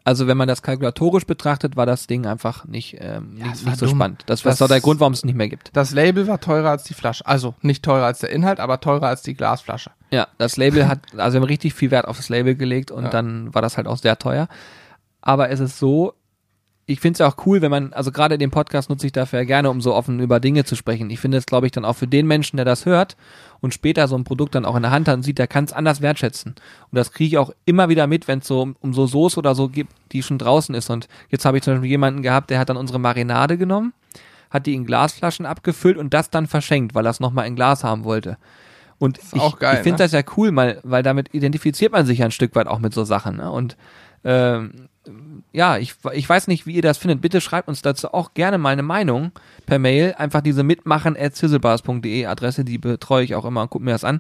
Also 0.06 0.28
wenn 0.28 0.38
man 0.38 0.48
das 0.48 0.62
kalkulatorisch 0.62 1.26
betrachtet, 1.26 1.76
war 1.76 1.86
das 1.88 2.06
Ding 2.08 2.26
einfach 2.28 2.64
nicht, 2.66 2.96
ähm, 3.00 3.32
es 3.34 3.44
nicht, 3.44 3.66
war 3.66 3.72
nicht 3.72 3.80
so 3.80 3.86
dumm. 3.88 3.96
spannend. 3.98 4.24
Das 4.28 4.46
war 4.46 4.52
Das- 4.52 4.60
doch 4.60 4.68
der 4.68 4.80
Grund, 4.80 5.00
warum 5.02 5.14
es 5.14 5.26
nicht 5.26 5.36
mehr 5.36 5.50
gibt. 5.50 5.72
Das 5.74 5.92
Label 5.92 6.28
war 6.28 6.40
teurer 6.40 6.70
als 6.70 6.84
die 6.84 6.94
Flasche. 6.94 7.26
Also 7.26 7.56
nicht 7.62 7.84
teurer 7.84 8.06
als 8.06 8.20
der 8.20 8.30
Inhalt, 8.30 8.60
aber 8.60 8.80
teurer 8.80 9.08
als 9.08 9.24
die 9.24 9.34
Glasflasche. 9.34 9.90
Ja, 10.12 10.28
das 10.38 10.56
Label 10.58 10.88
hat, 10.88 11.00
also 11.18 11.34
wir 11.36 11.42
haben 11.42 11.48
richtig 11.48 11.74
viel 11.74 11.90
Wert 11.92 12.08
auf 12.08 12.18
das 12.18 12.30
Label 12.30 12.56
gelegt 12.56 12.92
und 12.92 13.06
Ja. 13.06 13.10
dann 13.10 13.54
war 13.54 13.62
das 13.64 13.76
halt 13.78 13.88
auch 13.88 13.98
sehr 13.98 14.18
teuer. 14.20 14.48
Aber 15.22 15.50
es 15.50 15.60
ist 15.60 15.80
so, 15.80 16.14
ich 16.88 17.00
finde 17.00 17.14
es 17.14 17.20
ja 17.20 17.28
auch 17.28 17.46
cool, 17.46 17.62
wenn 17.62 17.72
man, 17.72 17.94
also 17.94 18.12
gerade 18.12 18.38
den 18.38 18.52
Podcast 18.52 18.90
nutze 18.90 19.08
ich 19.08 19.12
dafür 19.12 19.40
ja 19.40 19.46
gerne, 19.46 19.72
um 19.72 19.82
so 19.82 19.96
offen 19.96 20.20
über 20.20 20.40
Dinge 20.40 20.66
zu 20.66 20.76
sprechen. 20.76 21.10
Ich 21.10 21.20
finde 21.20 21.40
es, 21.40 21.48
glaube 21.48 21.66
ich, 21.66 21.72
dann 21.72 21.84
auch 21.84 21.96
für 21.96 22.08
den 22.08 22.28
Menschen, 22.28 22.58
der 22.58 22.66
das 22.66 22.86
hört 22.86 23.18
und 23.60 23.74
später 23.74 24.08
so 24.08 24.16
ein 24.16 24.24
Produkt 24.24 24.54
dann 24.54 24.66
auch 24.66 24.76
in 24.76 24.84
der 24.84 24.92
Hand 24.92 25.08
hat 25.08 25.16
und 25.16 25.24
sieht, 25.24 25.40
der 25.40 25.48
kann 25.48 25.64
es 25.64 25.74
anders 25.74 26.02
wertschätzen. 26.02 26.54
Und 26.92 26.96
das 26.96 27.12
kriege 27.12 27.28
ich 27.28 27.38
auch 27.40 27.52
immer 27.66 27.90
wieder 27.90 28.06
mit, 28.06 28.28
wenn 28.28 28.40
es 28.40 28.48
so 28.48 28.62
um, 28.62 28.76
um 28.82 28.94
so 28.94 29.08
Soße 29.08 29.40
oder 29.40 29.56
so 29.56 29.68
gibt, 29.68 29.94
die 30.12 30.22
schon 30.22 30.38
draußen 30.38 30.76
ist. 30.76 30.92
Und 30.92 31.08
jetzt 31.30 31.46
habe 31.46 31.58
ich 31.58 31.64
zum 31.64 31.74
Beispiel 31.74 31.90
jemanden 31.90 32.22
gehabt, 32.22 32.52
der 32.52 32.60
hat 32.60 32.70
dann 32.70 32.78
unsere 32.78 33.00
Marinade 33.00 33.58
genommen, 33.58 33.94
hat 34.52 34.68
die 34.68 34.76
in 34.76 34.86
Glasflaschen 34.86 35.48
abgefüllt 35.48 35.98
und 35.98 36.14
das 36.14 36.30
dann 36.30 36.46
verschenkt, 36.46 36.94
weil 36.94 37.08
er 37.08 37.12
es 37.12 37.20
nochmal 37.20 37.48
in 37.48 37.56
Glas 37.56 37.84
haben 37.84 38.04
wollte. 38.04 38.38
Und 39.00 39.20
ich, 39.34 39.42
auch 39.42 39.58
geil, 39.58 39.78
ich 39.78 39.84
finde 39.84 40.04
ne? 40.04 40.06
das 40.06 40.12
ja 40.12 40.22
cool, 40.38 40.56
weil, 40.56 40.80
weil 40.84 41.02
damit 41.02 41.34
identifiziert 41.34 41.92
man 41.92 42.06
sich 42.06 42.20
ja 42.20 42.26
ein 42.26 42.32
Stück 42.32 42.56
weit 42.56 42.68
auch 42.68 42.80
mit 42.80 42.94
so 42.94 43.04
Sachen. 43.04 43.38
Ne? 43.38 43.52
Und 43.52 43.76
ähm, 44.24 44.88
ja, 45.52 45.78
ich, 45.78 45.96
ich 46.14 46.28
weiß 46.28 46.48
nicht, 46.48 46.66
wie 46.66 46.76
ihr 46.76 46.82
das 46.82 46.98
findet. 46.98 47.22
Bitte 47.22 47.42
schreibt 47.42 47.68
uns 47.68 47.82
dazu 47.82 48.14
auch 48.14 48.34
gerne 48.34 48.58
mal 48.58 48.70
eine 48.70 48.84
Meinung 48.84 49.32
per 49.66 49.80
Mail. 49.80 50.16
Einfach 50.18 50.42
diese 50.42 50.64
mitmachen 50.64 51.16
at 51.18 51.36
sizzlebars.de 51.36 52.26
Adresse, 52.26 52.66
die 52.66 52.78
betreue 52.78 53.24
ich 53.24 53.36
auch 53.36 53.46
immer 53.46 53.64
und 53.64 53.70
guck 53.70 53.82
mir 53.82 53.92
das 53.92 54.04
an. 54.04 54.20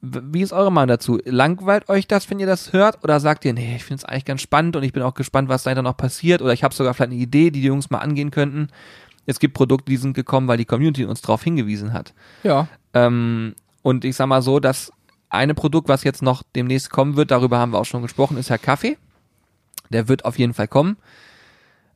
Wie 0.00 0.42
ist 0.42 0.52
eure 0.52 0.72
Meinung 0.72 0.88
dazu? 0.88 1.20
Langweilt 1.24 1.88
euch 1.88 2.08
das, 2.08 2.28
wenn 2.28 2.40
ihr 2.40 2.46
das 2.46 2.72
hört? 2.72 3.04
Oder 3.04 3.20
sagt 3.20 3.44
ihr, 3.44 3.52
nee, 3.52 3.76
ich 3.76 3.84
finde 3.84 4.00
es 4.00 4.04
eigentlich 4.04 4.24
ganz 4.24 4.42
spannend 4.42 4.74
und 4.74 4.82
ich 4.82 4.92
bin 4.92 5.02
auch 5.02 5.14
gespannt, 5.14 5.48
was 5.48 5.62
dahinter 5.62 5.82
noch 5.82 5.96
passiert? 5.96 6.42
Oder 6.42 6.52
ich 6.52 6.64
habe 6.64 6.74
sogar 6.74 6.94
vielleicht 6.94 7.12
eine 7.12 7.20
Idee, 7.20 7.50
die 7.50 7.60
die 7.60 7.66
Jungs 7.66 7.90
mal 7.90 7.98
angehen 7.98 8.32
könnten. 8.32 8.68
Es 9.26 9.38
gibt 9.38 9.54
Produkte, 9.54 9.90
die 9.90 9.96
sind 9.96 10.14
gekommen, 10.14 10.48
weil 10.48 10.58
die 10.58 10.64
Community 10.64 11.04
uns 11.04 11.22
darauf 11.22 11.44
hingewiesen 11.44 11.92
hat. 11.92 12.14
Ja. 12.42 12.66
Ähm, 12.94 13.54
und 13.82 14.04
ich 14.04 14.16
sag 14.16 14.26
mal 14.26 14.42
so, 14.42 14.58
das 14.58 14.92
eine 15.28 15.54
Produkt, 15.54 15.88
was 15.88 16.04
jetzt 16.04 16.22
noch 16.22 16.42
demnächst 16.54 16.90
kommen 16.90 17.16
wird, 17.16 17.30
darüber 17.30 17.58
haben 17.58 17.72
wir 17.72 17.78
auch 17.78 17.86
schon 17.86 18.02
gesprochen, 18.02 18.36
ist 18.36 18.50
ja 18.50 18.58
Kaffee. 18.58 18.98
Der 19.92 20.08
wird 20.08 20.24
auf 20.24 20.38
jeden 20.38 20.54
Fall 20.54 20.68
kommen. 20.68 20.96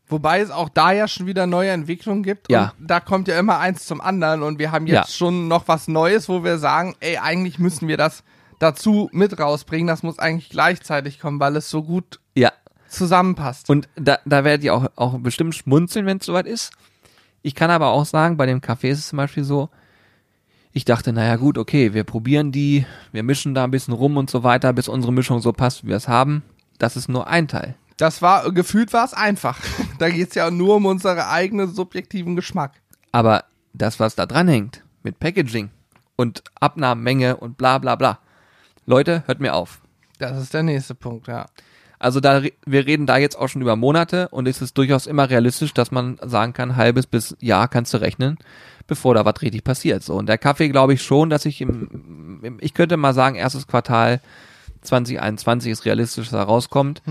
Wobei 0.08 0.40
es 0.40 0.50
auch 0.52 0.68
da 0.68 0.92
ja 0.92 1.08
schon 1.08 1.26
wieder 1.26 1.46
neue 1.48 1.70
Entwicklungen 1.70 2.22
gibt. 2.22 2.48
Ja. 2.50 2.72
Und 2.78 2.86
da 2.88 3.00
kommt 3.00 3.26
ja 3.26 3.38
immer 3.38 3.58
eins 3.58 3.86
zum 3.86 4.00
anderen. 4.00 4.42
Und 4.44 4.58
wir 4.60 4.70
haben 4.70 4.86
jetzt 4.86 4.94
Ja. 4.94 5.06
schon 5.16 5.48
noch 5.48 5.66
was 5.66 5.88
Neues, 5.88 6.28
wo 6.28 6.44
wir 6.44 6.58
sagen, 6.58 6.94
ey, 7.00 7.18
eigentlich 7.18 7.58
müssen 7.58 7.88
wir 7.88 7.96
das 7.96 8.22
dazu 8.60 9.08
mit 9.12 9.38
rausbringen. 9.40 9.88
Das 9.88 10.04
muss 10.04 10.18
eigentlich 10.20 10.48
gleichzeitig 10.48 11.18
kommen, 11.18 11.40
weil 11.40 11.56
es 11.56 11.68
so 11.70 11.82
gut 11.82 12.20
Ja. 12.34 12.52
zusammenpasst. 12.88 13.68
Und 13.68 13.88
da, 13.96 14.18
da 14.24 14.44
werdet 14.44 14.62
ihr 14.62 14.74
auch, 14.74 14.86
auch 14.94 15.18
bestimmt 15.18 15.56
schmunzeln, 15.56 16.06
wenn 16.06 16.18
es 16.18 16.26
soweit 16.26 16.46
ist. 16.46 16.72
Ich 17.42 17.56
kann 17.56 17.70
aber 17.70 17.88
auch 17.88 18.04
sagen, 18.06 18.36
bei 18.36 18.46
dem 18.46 18.60
Kaffee 18.60 18.90
ist 18.90 19.00
es 19.00 19.08
zum 19.08 19.16
Beispiel 19.16 19.42
so, 19.44 19.70
ich 20.72 20.84
dachte, 20.84 21.12
naja 21.12 21.34
gut, 21.36 21.58
okay, 21.58 21.94
wir 21.94 22.04
probieren 22.04 22.52
die, 22.52 22.86
wir 23.10 23.22
mischen 23.24 23.54
da 23.54 23.64
ein 23.64 23.70
bisschen 23.72 23.94
rum 23.94 24.16
und 24.16 24.30
so 24.30 24.44
weiter, 24.44 24.72
bis 24.72 24.88
unsere 24.88 25.12
Mischung 25.12 25.40
so 25.40 25.52
passt, 25.52 25.82
wie 25.84 25.88
wir 25.88 25.96
es 25.96 26.06
haben. 26.06 26.42
Das 26.78 26.96
ist 26.96 27.08
nur 27.08 27.26
ein 27.26 27.48
Teil. 27.48 27.74
Das 27.96 28.20
war, 28.20 28.52
gefühlt 28.52 28.92
war 28.92 29.04
es 29.04 29.14
einfach. 29.14 29.58
da 29.98 30.10
geht 30.10 30.28
es 30.30 30.34
ja 30.34 30.50
nur 30.50 30.76
um 30.76 30.86
unseren 30.86 31.18
eigenen 31.18 31.72
subjektiven 31.72 32.36
Geschmack. 32.36 32.72
Aber 33.12 33.44
das, 33.72 34.00
was 34.00 34.14
da 34.14 34.26
dran 34.26 34.48
hängt, 34.48 34.82
mit 35.02 35.18
Packaging 35.18 35.70
und 36.16 36.42
Abnahmemenge 36.60 37.36
und 37.36 37.56
bla 37.56 37.78
bla 37.78 37.94
bla. 37.94 38.18
Leute, 38.86 39.22
hört 39.26 39.40
mir 39.40 39.54
auf. 39.54 39.80
Das 40.18 40.40
ist 40.40 40.54
der 40.54 40.62
nächste 40.62 40.94
Punkt, 40.94 41.28
ja. 41.28 41.46
Also 41.98 42.20
da, 42.20 42.42
wir 42.66 42.86
reden 42.86 43.06
da 43.06 43.16
jetzt 43.16 43.38
auch 43.38 43.48
schon 43.48 43.62
über 43.62 43.74
Monate 43.74 44.28
und 44.28 44.46
es 44.46 44.60
ist 44.60 44.76
durchaus 44.76 45.06
immer 45.06 45.30
realistisch, 45.30 45.72
dass 45.72 45.90
man 45.90 46.18
sagen 46.22 46.52
kann, 46.52 46.76
halbes 46.76 47.06
bis 47.06 47.36
Jahr 47.40 47.68
kannst 47.68 47.94
du 47.94 47.98
rechnen, 47.98 48.36
bevor 48.86 49.14
da 49.14 49.24
was 49.24 49.40
richtig 49.40 49.64
passiert. 49.64 50.02
So 50.02 50.14
und 50.14 50.26
der 50.26 50.36
Kaffee 50.36 50.68
glaube 50.68 50.92
ich 50.94 51.02
schon, 51.02 51.30
dass 51.30 51.46
ich 51.46 51.62
im, 51.62 52.40
im, 52.42 52.58
ich 52.60 52.74
könnte 52.74 52.98
mal 52.98 53.14
sagen, 53.14 53.36
erstes 53.36 53.66
Quartal 53.66 54.20
2021 54.82 55.72
ist 55.72 55.84
realistisch, 55.86 56.28
dass 56.28 56.38
er 56.38 56.44
rauskommt. 56.44 57.02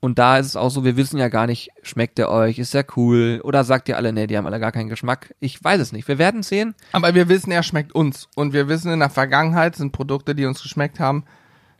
Und 0.00 0.18
da 0.18 0.38
ist 0.38 0.46
es 0.46 0.56
auch 0.56 0.70
so, 0.70 0.84
wir 0.84 0.96
wissen 0.96 1.18
ja 1.18 1.28
gar 1.28 1.46
nicht, 1.46 1.70
schmeckt 1.82 2.18
der 2.18 2.30
euch, 2.30 2.58
ist 2.58 2.72
der 2.72 2.86
cool 2.96 3.40
oder 3.42 3.64
sagt 3.64 3.88
ihr 3.88 3.96
alle, 3.96 4.12
nee, 4.12 4.28
die 4.28 4.36
haben 4.36 4.46
alle 4.46 4.60
gar 4.60 4.70
keinen 4.70 4.88
Geschmack. 4.88 5.34
Ich 5.40 5.62
weiß 5.62 5.80
es 5.80 5.92
nicht. 5.92 6.06
Wir 6.06 6.18
werden 6.18 6.44
sehen. 6.44 6.76
Aber 6.92 7.14
wir 7.14 7.28
wissen, 7.28 7.50
er 7.50 7.64
schmeckt 7.64 7.92
uns. 7.94 8.28
Und 8.36 8.52
wir 8.52 8.68
wissen, 8.68 8.92
in 8.92 9.00
der 9.00 9.10
Vergangenheit 9.10 9.74
sind 9.74 9.90
Produkte, 9.90 10.36
die 10.36 10.44
uns 10.44 10.62
geschmeckt 10.62 11.00
haben, 11.00 11.24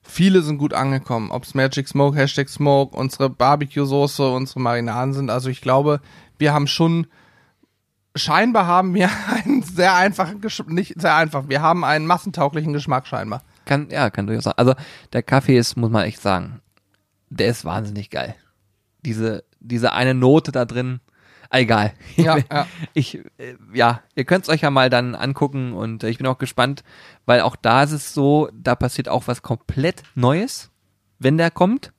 viele 0.03 0.43
sind 0.43 0.59
gut 0.59 0.75
angekommen. 0.75 1.31
Ob's 1.31 1.55
Magic 1.55 1.87
Smoke, 1.87 2.17
Hashtag 2.17 2.49
Smoke, 2.49 2.97
unsere 2.97 3.31
Barbecue-Soße, 3.31 4.29
unsere 4.29 4.61
Marinaden 4.61 5.13
sind. 5.13 5.31
Also 5.31 5.49
ich 5.49 5.61
glaube, 5.61 6.01
wir 6.39 6.53
haben 6.53 6.67
schon, 6.67 7.07
scheinbar 8.17 8.67
haben 8.67 8.95
wir 8.95 9.11
einen 9.45 9.63
sehr 9.63 9.95
einfachen 9.95 10.41
Geschmack, 10.41 10.71
nicht 10.71 11.01
sehr 11.01 11.15
einfach, 11.15 11.49
wir 11.49 11.63
haben 11.63 11.85
einen 11.85 12.07
massentauglichen 12.07 12.73
Geschmack 12.73 13.07
scheinbar. 13.07 13.43
Kann, 13.65 13.89
ja, 13.91 14.11
kann 14.11 14.27
durchaus 14.27 14.45
sein. 14.45 14.55
Also 14.57 14.75
der 15.13 15.23
Kaffee 15.23 15.57
ist, 15.57 15.77
muss 15.77 15.91
man 15.91 16.05
echt 16.05 16.21
sagen, 16.21 16.61
der 17.31 17.49
ist 17.49 17.65
wahnsinnig 17.65 18.11
geil. 18.11 18.35
Diese, 19.05 19.45
diese 19.61 19.93
eine 19.93 20.15
Note 20.15 20.53
da 20.53 20.65
drin, 20.65 21.01
ah, 21.51 21.59
egal. 21.59 21.93
Ja, 22.17 22.39
ja. 22.51 22.67
Ich, 22.95 23.17
äh, 23.39 23.55
ja, 23.73 24.03
ihr 24.15 24.25
könnt 24.25 24.45
es 24.45 24.49
euch 24.49 24.63
ja 24.63 24.71
mal 24.71 24.91
dann 24.91 25.15
angucken 25.15 25.73
und 25.73 26.03
äh, 26.03 26.09
ich 26.09 26.19
bin 26.19 26.27
auch 26.27 26.39
gespannt, 26.39 26.83
weil 27.27 27.41
auch 27.41 27.57
da 27.57 27.83
ist 27.83 27.93
es 27.93 28.15
so, 28.15 28.49
da 28.53 28.75
passiert 28.75 29.09
auch 29.09 29.27
was 29.27 29.43
komplett 29.43 30.03
Neues, 30.15 30.71
wenn 31.19 31.39
der 31.39 31.51
kommt. 31.51 31.93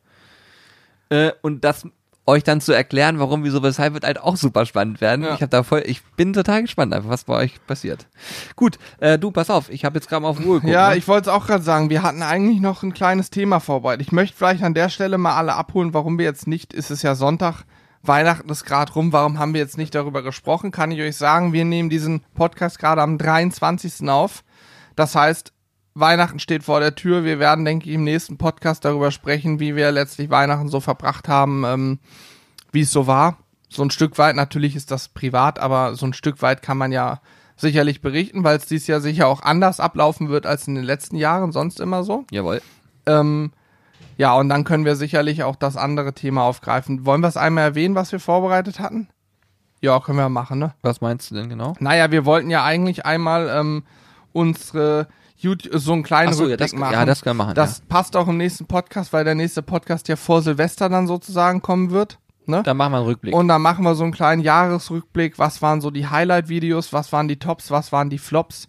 Äh, 1.09 1.31
und 1.41 1.63
das 1.63 1.87
euch 2.29 2.43
dann 2.43 2.61
zu 2.61 2.71
erklären, 2.71 3.19
warum, 3.19 3.43
wieso, 3.43 3.61
weshalb, 3.61 3.93
wird 3.93 4.05
halt 4.05 4.21
auch 4.21 4.37
super 4.37 4.65
spannend 4.65 5.01
werden. 5.01 5.25
Ja. 5.25 5.33
Ich 5.33 5.41
habe 5.41 5.49
da 5.49 5.63
voll, 5.63 5.83
ich 5.85 6.03
bin 6.15 6.33
total 6.33 6.61
gespannt 6.61 6.93
einfach, 6.93 7.09
was 7.09 7.25
bei 7.25 7.33
euch 7.33 7.65
passiert. 7.65 8.07
Gut, 8.55 8.77
äh, 8.99 9.19
du, 9.19 9.31
pass 9.31 9.49
auf, 9.49 9.69
ich 9.69 9.85
habe 9.85 9.97
jetzt 9.97 10.07
gerade 10.07 10.21
mal 10.21 10.29
auf 10.29 10.39
Uhr 10.39 10.55
geguckt. 10.55 10.73
Ja, 10.73 10.89
ne? 10.89 10.97
ich 10.97 11.07
wollte 11.07 11.29
es 11.29 11.35
auch 11.35 11.47
gerade 11.47 11.63
sagen, 11.63 11.89
wir 11.89 12.03
hatten 12.03 12.21
eigentlich 12.21 12.61
noch 12.61 12.83
ein 12.83 12.93
kleines 12.93 13.29
Thema 13.29 13.59
vorbereitet. 13.59 14.05
Ich 14.07 14.11
möchte 14.11 14.37
vielleicht 14.37 14.63
an 14.63 14.73
der 14.73 14.89
Stelle 14.89 15.17
mal 15.17 15.35
alle 15.35 15.55
abholen, 15.55 15.93
warum 15.93 16.17
wir 16.17 16.25
jetzt 16.25 16.47
nicht, 16.47 16.73
ist 16.73 16.91
es 16.91 17.01
ja 17.01 17.15
Sonntag, 17.15 17.65
Weihnachten 18.01 18.49
ist 18.49 18.63
gerade 18.63 18.93
rum, 18.93 19.11
warum 19.11 19.39
haben 19.39 19.53
wir 19.53 19.61
jetzt 19.61 19.77
nicht 19.77 19.93
darüber 19.93 20.23
gesprochen? 20.23 20.71
Kann 20.71 20.91
ich 20.91 21.01
euch 21.01 21.17
sagen, 21.17 21.51
wir 21.51 21.65
nehmen 21.65 21.89
diesen 21.89 22.21
Podcast 22.33 22.79
gerade 22.79 23.01
am 23.01 23.17
23. 23.17 24.07
auf. 24.09 24.43
Das 24.95 25.15
heißt, 25.15 25.51
Weihnachten 25.93 26.39
steht 26.39 26.63
vor 26.63 26.79
der 26.79 26.95
Tür. 26.95 27.23
Wir 27.23 27.39
werden, 27.39 27.65
denke 27.65 27.89
ich, 27.89 27.95
im 27.95 28.03
nächsten 28.03 28.37
Podcast 28.37 28.85
darüber 28.85 29.11
sprechen, 29.11 29.59
wie 29.59 29.75
wir 29.75 29.91
letztlich 29.91 30.29
Weihnachten 30.29 30.69
so 30.69 30.79
verbracht 30.79 31.27
haben, 31.27 31.63
ähm, 31.65 31.99
wie 32.71 32.81
es 32.81 32.91
so 32.91 33.07
war. 33.07 33.37
so 33.71 33.83
ein 33.83 33.91
Stück 33.91 34.17
weit, 34.17 34.35
natürlich 34.35 34.75
ist 34.75 34.89
das 34.89 35.09
privat, 35.09 35.59
aber 35.59 35.95
so 35.95 36.05
ein 36.07 36.13
Stück 36.13 36.41
weit 36.41 36.63
kann 36.63 36.77
man 36.77 36.91
ja 36.91 37.21
sicherlich 37.55 38.01
berichten, 38.01 38.43
weil 38.43 38.57
es 38.57 38.65
dieses 38.65 38.87
Jahr 38.87 38.99
sicher 38.99 39.27
auch 39.27 39.43
anders 39.43 39.79
ablaufen 39.79 40.29
wird 40.29 40.45
als 40.45 40.67
in 40.67 40.75
den 40.75 40.83
letzten 40.83 41.17
Jahren, 41.17 41.51
sonst 41.51 41.79
immer 41.79 42.03
so. 42.03 42.25
Jawohl. 42.31 42.61
Ähm, 43.05 43.51
ja, 44.17 44.33
und 44.33 44.49
dann 44.49 44.63
können 44.63 44.85
wir 44.85 44.95
sicherlich 44.95 45.43
auch 45.43 45.55
das 45.55 45.77
andere 45.77 46.13
Thema 46.13 46.43
aufgreifen. 46.43 47.05
Wollen 47.05 47.21
wir 47.21 47.27
es 47.27 47.37
einmal 47.37 47.63
erwähnen, 47.65 47.95
was 47.95 48.11
wir 48.11 48.19
vorbereitet 48.19 48.79
hatten? 48.79 49.09
Ja, 49.81 49.99
können 49.99 50.17
wir 50.17 50.29
machen, 50.29 50.59
ne? 50.59 50.73
Was 50.81 50.99
meinst 50.99 51.31
du 51.31 51.35
denn 51.35 51.49
genau? 51.49 51.75
Naja, 51.79 52.11
wir 52.11 52.25
wollten 52.25 52.49
ja 52.49 52.63
eigentlich 52.63 53.05
einmal 53.05 53.49
ähm, 53.49 53.83
unsere 54.33 55.07
YouTube, 55.41 55.73
so 55.79 55.93
einen 55.93 56.03
kleinen 56.03 56.29
Ach 56.29 56.33
so, 56.33 56.43
ja, 56.43 56.49
Rückblick 56.51 56.71
das, 56.71 56.79
machen. 56.79 56.93
ja, 56.93 57.05
das 57.05 57.21
können 57.21 57.37
wir 57.37 57.45
machen. 57.45 57.55
Das 57.55 57.81
passt 57.81 58.15
auch 58.15 58.27
im 58.27 58.37
nächsten 58.37 58.65
Podcast, 58.65 59.13
weil 59.13 59.23
der 59.23 59.35
nächste 59.35 59.61
Podcast 59.61 60.07
ja 60.07 60.15
vor 60.15 60.41
Silvester 60.41 60.89
dann 60.89 61.07
sozusagen 61.07 61.61
kommen 61.61 61.91
wird. 61.91 62.19
Ne? 62.45 62.57
ja. 62.57 62.63
Dann 62.63 62.77
machen 62.77 62.91
wir 62.91 62.97
einen 62.97 63.05
Rückblick. 63.05 63.33
Und 63.33 63.47
dann 63.47 63.61
machen 63.61 63.85
wir 63.85 63.95
so 63.95 64.03
einen 64.03 64.11
kleinen 64.11 64.41
Jahresrückblick. 64.41 65.39
Was 65.39 65.61
waren 65.61 65.81
so 65.81 65.91
die 65.91 66.07
Highlight-Videos? 66.07 66.91
Was 66.93 67.13
waren 67.13 67.27
die 67.27 67.37
Tops? 67.37 67.71
Was 67.71 67.91
waren 67.91 68.09
die 68.09 68.17
Flops? 68.17 68.67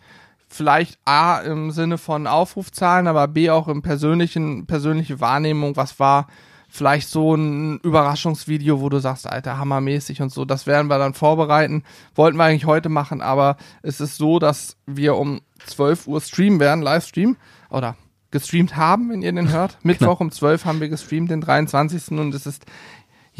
Vielleicht 0.49 0.99
A 1.05 1.39
im 1.39 1.71
Sinne 1.71 1.97
von 1.97 2.27
Aufrufzahlen, 2.27 3.07
aber 3.07 3.29
B 3.29 3.51
auch 3.51 3.69
im 3.69 3.83
persönlichen, 3.83 4.67
persönliche 4.67 5.21
Wahrnehmung. 5.21 5.77
Was 5.77 5.99
war 5.99 6.27
vielleicht 6.71 7.09
so 7.09 7.35
ein 7.35 7.79
Überraschungsvideo, 7.81 8.81
wo 8.81 8.89
du 8.89 9.01
sagst, 9.01 9.29
Alter, 9.29 9.59
hammermäßig 9.59 10.23
und 10.23 10.33
so. 10.33 10.45
Das 10.45 10.67
werden 10.67 10.89
wir 10.89 10.99
dann 10.99 11.15
vorbereiten. 11.15 11.83
Wollten 12.15 12.39
wir 12.39 12.45
eigentlich 12.45 12.67
heute 12.67 12.89
machen, 12.89 13.21
aber 13.21 13.57
es 13.83 14.01
ist 14.01 14.17
so, 14.17 14.39
dass 14.39 14.77
wir 14.87 15.17
um 15.17 15.41
12 15.67 16.07
Uhr 16.07 16.21
streamen 16.21 16.61
werden, 16.61 16.83
Livestream. 16.83 17.37
Oder 17.69 17.97
gestreamt 18.31 18.77
haben, 18.77 19.11
wenn 19.11 19.23
ihr 19.23 19.33
den 19.33 19.51
hört. 19.51 19.79
Mittwoch 19.83 20.21
um 20.21 20.31
12 20.31 20.65
haben 20.65 20.81
wir 20.81 20.89
gestreamt, 20.89 21.31
den 21.31 21.41
23. 21.41 22.19
Und 22.19 22.35
es 22.35 22.47
ist 22.47 22.65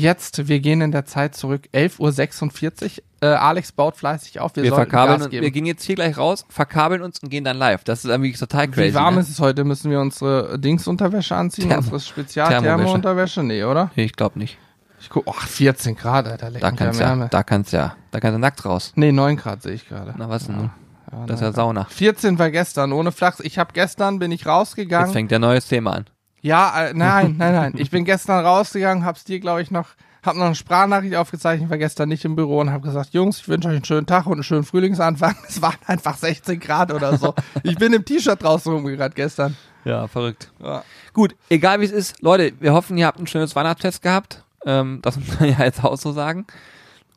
Jetzt, 0.01 0.49
wir 0.49 0.61
gehen 0.61 0.81
in 0.81 0.93
der 0.93 1.05
Zeit 1.05 1.35
zurück, 1.35 1.69
11.46 1.75 2.99
Uhr. 2.99 3.05
Äh, 3.23 3.27
Alex 3.35 3.73
baut 3.73 3.97
fleißig 3.97 4.41
auf. 4.41 4.57
Wir, 4.57 4.63
wir 4.63 4.71
sollten 4.71 4.91
verkabeln 4.91 5.23
und 5.23 5.31
wir 5.31 5.51
gehen 5.51 5.67
jetzt 5.67 5.85
hier 5.85 5.95
gleich 5.95 6.17
raus, 6.17 6.47
verkabeln 6.49 7.03
uns 7.03 7.19
und 7.19 7.29
gehen 7.29 7.45
dann 7.45 7.59
live. 7.59 7.85
Das 7.85 8.05
ist 8.05 8.11
irgendwie 8.11 8.33
total 8.33 8.69
crazy. 8.69 8.91
Wie 8.91 8.95
warm 8.95 9.17
ne? 9.17 9.21
ist 9.21 9.29
es 9.29 9.41
heute? 9.41 9.65
Müssen 9.65 9.91
wir 9.91 10.01
unsere 10.01 10.59
Dingsunterwäsche 10.59 11.37
anziehen? 11.37 11.69
Thermo- 11.71 11.77
unsere 11.79 12.01
Spezial-Thermo-Unterwäsche? 12.01 13.43
Nee, 13.43 13.65
oder? 13.65 13.91
Nee, 13.95 14.05
ich 14.05 14.15
glaube 14.15 14.39
nicht. 14.39 14.57
Ich 15.01 15.11
guck, 15.11 15.25
oh, 15.27 15.33
14 15.33 15.97
Grad, 15.97 16.27
Alter. 16.29 16.51
Da 16.51 16.71
kannst 16.73 17.01
ja, 17.01 17.29
da 17.29 17.43
kannst 17.43 17.73
ja, 17.73 17.97
da 18.11 18.21
kannst 18.21 18.35
du 18.37 18.39
nackt 18.39 18.65
raus. 18.65 18.93
Nee, 18.97 19.13
9 19.13 19.37
Grad 19.37 19.63
sehe 19.63 19.73
ich 19.73 19.89
gerade. 19.89 20.15
Na 20.17 20.29
was 20.29 20.47
denn 20.47 20.57
nun? 20.57 20.71
Ja, 21.13 21.27
Das 21.27 21.37
ist 21.37 21.43
9 21.43 21.51
ja 21.51 21.53
Sauna. 21.55 21.85
14 21.91 22.39
war 22.39 22.51
gestern, 22.51 22.93
ohne 22.93 23.13
Flachs. 23.13 23.41
Ich 23.41 23.59
habe 23.59 23.73
gestern, 23.75 24.19
bin 24.19 24.31
ich 24.33 24.41
Jetzt 24.41 24.49
rausgegangen. 24.49 25.13
fängt 25.13 25.31
der 25.31 25.39
neues 25.39 25.69
Thema 25.69 25.93
an. 25.93 26.05
Ja, 26.43 26.87
äh, 26.87 26.95
nein, 26.95 27.37
nein, 27.39 27.55
nein. 27.55 27.75
Ich 27.77 27.91
bin 27.91 28.05
gestern 28.05 28.45
rausgegangen, 28.45 29.05
hab's 29.05 29.25
dir, 29.25 29.41
glaube 29.41 29.63
ich, 29.63 29.71
noch, 29.71 29.89
hab 30.23 30.37
noch 30.37 30.47
eine 30.47 30.55
Sprachnachricht 30.55 31.15
aufgezeichnet, 31.17 31.71
war 31.71 31.79
gestern 31.79 32.09
nicht 32.09 32.25
im 32.25 32.37
Büro 32.37 32.61
und 32.61 32.73
hab 32.73 32.83
gesagt, 32.83 33.13
Jungs, 33.13 33.41
ich 33.41 33.49
wünsche 33.49 33.69
euch 33.69 33.75
einen 33.77 33.85
schönen 33.85 34.07
Tag 34.07 34.27
und 34.27 34.35
einen 34.35 34.43
schönen 34.43 34.65
Frühlingsanfang. 34.65 35.35
Es 35.49 35.61
waren 35.61 35.77
einfach 35.87 36.17
16 36.17 36.59
Grad 36.61 36.93
oder 36.93 37.17
so. 37.17 37.35
Ich 37.63 37.77
bin 37.77 37.93
im 37.93 38.05
T-Shirt 38.05 38.43
draußen 38.43 38.73
rumgerannt 38.73 39.15
gestern. 39.15 39.57
Ja, 39.85 40.07
verrückt. 40.09 40.51
Ja. 40.63 40.85
Gut, 41.13 41.35
egal 41.49 41.81
wie 41.81 41.87
es 41.87 41.93
ist, 41.93 42.21
Leute, 42.23 42.53
wir 42.61 42.73
hoffen, 42.73 42.99
ihr 42.99 43.07
habt 43.07 43.19
ein 43.19 43.27
schönes 43.27 43.57
Weihnachtsfest 43.57 44.03
gehabt. 44.03 44.45
Ähm, 44.67 45.01
das 45.03 45.17
muss 45.19 45.41
man 45.41 45.49
ja 45.51 45.65
jetzt 45.65 45.83
auch 45.83 45.97
so 45.97 46.13
sagen. 46.13 46.47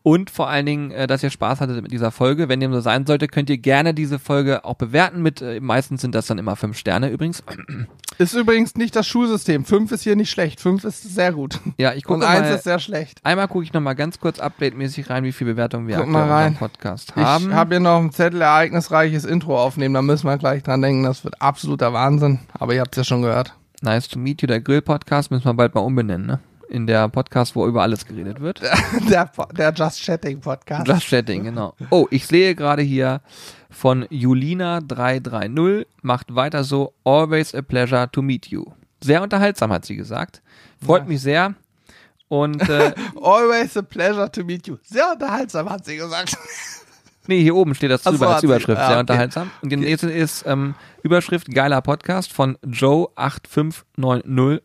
Und 0.06 0.30
vor 0.30 0.49
allen 0.49 0.66
Dingen, 0.66 0.91
äh, 0.91 1.08
dass 1.08 1.24
ihr 1.24 1.30
Spaß 1.30 1.62
hattet 1.62 1.82
mit 1.82 1.93
dieser 1.93 2.12
Folge. 2.12 2.49
Wenn 2.49 2.60
dem 2.60 2.74
so 2.74 2.82
sein 2.82 3.06
sollte, 3.06 3.28
könnt 3.28 3.49
ihr 3.49 3.58
gerne 3.58 3.93
diese 3.93 4.20
Folge 4.20 4.66
auch 4.66 4.76
bewerten 4.76 5.22
mit, 5.22 5.41
äh, 5.41 5.62
meistens 5.62 6.01
sind 6.01 6.14
das 6.14 6.28
dann 6.28 6.38
immer 6.38 6.58
fünf 6.58 6.78
Sterne 6.78 7.10
übrigens. 7.10 7.41
Ist 8.20 8.36
übrigens 8.36 8.76
nicht 8.76 8.95
das 8.95 9.08
Schulsystem. 9.08 9.66
Fünf 9.66 9.91
ist 9.91 10.04
hier 10.04 10.16
nicht 10.16 10.30
schlecht. 10.30 10.60
Fünf 10.60 10.84
ist 10.84 11.01
sehr 11.01 11.32
gut. 11.34 11.60
Ja, 11.78 11.93
ich 11.93 12.06
Und 12.08 12.20
gucke 12.20 12.28
eins 12.28 12.47
mal, 12.47 12.56
ist 12.56 12.64
sehr 12.64 12.78
schlecht. 12.78 13.20
einmal 13.24 13.47
gucke 13.47 13.64
ich 13.64 13.74
nochmal 13.74 13.95
ganz 13.95 14.20
kurz 14.20 14.39
update-mäßig 14.39 15.10
rein, 15.10 15.24
wie 15.24 15.32
viele 15.32 15.54
Bewertungen 15.54 15.88
wir 15.88 15.95
Guck 15.95 16.06
aktuell 16.06 16.28
mal 16.28 16.28
in 16.28 16.32
rein. 16.54 16.56
Podcast 16.58 17.16
haben. 17.16 17.47
Ich 17.49 17.54
habe 17.56 17.74
hier 17.74 17.80
noch 17.80 17.97
einen 17.97 18.12
Zettel 18.12 18.41
ereignisreiches 18.41 19.26
Intro 19.26 19.60
aufnehmen. 19.60 19.95
Da 19.95 20.04
müssen 20.04 20.28
wir 20.28 20.38
gleich 20.38 20.62
dran 20.62 20.84
denken. 20.84 21.01
Das 21.04 21.24
wird 21.24 21.41
absoluter 21.41 21.91
Wahnsinn. 21.93 22.38
Aber 22.54 22.76
ihr 22.76 22.82
habt 22.82 22.93
es 22.95 22.97
ja 22.97 23.04
schon 23.04 23.24
gehört. 23.24 23.56
nice 23.82 24.08
to 24.08 24.20
meet 24.20 24.43
you, 24.43 24.47
der 24.47 24.62
Grill-Podcast 24.62 25.32
müssen 25.32 25.45
wir 25.45 25.54
bald 25.56 25.74
mal 25.74 25.82
umbenennen, 25.82 26.28
ne? 26.28 26.39
In 26.74 26.88
der 26.88 27.07
Podcast, 27.07 27.55
wo 27.55 27.67
über 27.67 27.84
alles 27.84 28.03
geredet 28.07 28.39
wird. 28.41 28.59
Der, 29.09 29.30
der 29.55 29.71
Just 29.74 30.01
Chatting 30.03 30.39
Podcast. 30.41 30.88
Just 30.88 31.07
Chatting, 31.07 31.43
genau. 31.43 31.76
Oh, 31.91 32.07
ich 32.09 32.26
sehe 32.26 32.55
gerade 32.55 32.82
hier 32.82 33.21
von 33.69 34.05
Julina330, 34.05 35.86
macht 36.01 36.34
weiter 36.34 36.63
so, 36.63 36.95
always 37.03 37.53
a 37.53 37.61
pleasure 37.61 38.09
to 38.11 38.24
meet 38.24 38.47
you. 38.47 38.65
Sehr 39.03 39.21
unterhaltsam, 39.21 39.71
hat 39.71 39.86
sie 39.86 39.95
gesagt. 39.95 40.41
Freut 40.84 41.03
Ja. 41.03 41.07
mich 41.09 41.21
sehr. 41.21 41.53
Und 42.28 42.67
äh, 42.67 42.93
Always 43.21 43.78
a 43.78 43.84
pleasure 43.84 44.32
to 44.32 44.43
meet 44.43 44.65
you. 44.65 44.78
Sehr 44.82 45.11
unterhaltsam, 45.11 45.69
hat 45.69 45.86
sie 45.86 45.97
gesagt. 45.97 46.36
nee, 47.28 47.41
hier 47.43 47.55
oben 47.55 47.76
steht 47.76 47.91
das 47.91 48.01
so, 48.03 48.09
drüber 48.09 48.28
als 48.30 48.34
hat 48.38 48.41
sie- 48.41 48.47
Überschrift, 48.47 48.80
ah, 48.82 48.86
sehr 48.88 48.95
okay. 48.95 48.99
unterhaltsam. 49.01 49.51
Und 49.61 49.69
die 49.69 49.76
nächste 49.78 50.09
ist 50.09 50.43
ähm, 50.47 50.74
Überschrift 51.03 51.53
geiler 51.53 51.82
Podcast 51.84 52.34
von 52.34 52.57
Joe8590. 52.65 54.61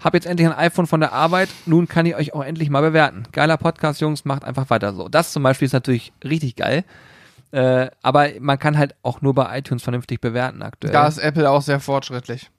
Hab 0.00 0.14
jetzt 0.14 0.26
endlich 0.26 0.48
ein 0.48 0.56
iPhone 0.56 0.86
von 0.86 1.00
der 1.00 1.12
Arbeit, 1.12 1.48
nun 1.66 1.86
kann 1.88 2.06
ich 2.06 2.16
euch 2.16 2.32
auch 2.34 2.42
endlich 2.42 2.70
mal 2.70 2.80
bewerten. 2.80 3.24
Geiler 3.32 3.56
Podcast, 3.58 4.00
Jungs, 4.00 4.24
macht 4.24 4.44
einfach 4.44 4.70
weiter 4.70 4.94
so. 4.94 5.08
Das 5.08 5.32
zum 5.32 5.42
Beispiel 5.42 5.66
ist 5.66 5.72
natürlich 5.72 6.12
richtig 6.24 6.56
geil. 6.56 6.84
Äh, 7.52 7.90
aber 8.00 8.28
man 8.40 8.58
kann 8.58 8.78
halt 8.78 8.94
auch 9.02 9.20
nur 9.22 9.34
bei 9.34 9.58
iTunes 9.58 9.82
vernünftig 9.82 10.20
bewerten 10.20 10.62
aktuell. 10.62 10.92
Da 10.92 11.06
ist 11.06 11.18
Apple 11.18 11.50
auch 11.50 11.62
sehr 11.62 11.80
fortschrittlich. 11.80 12.50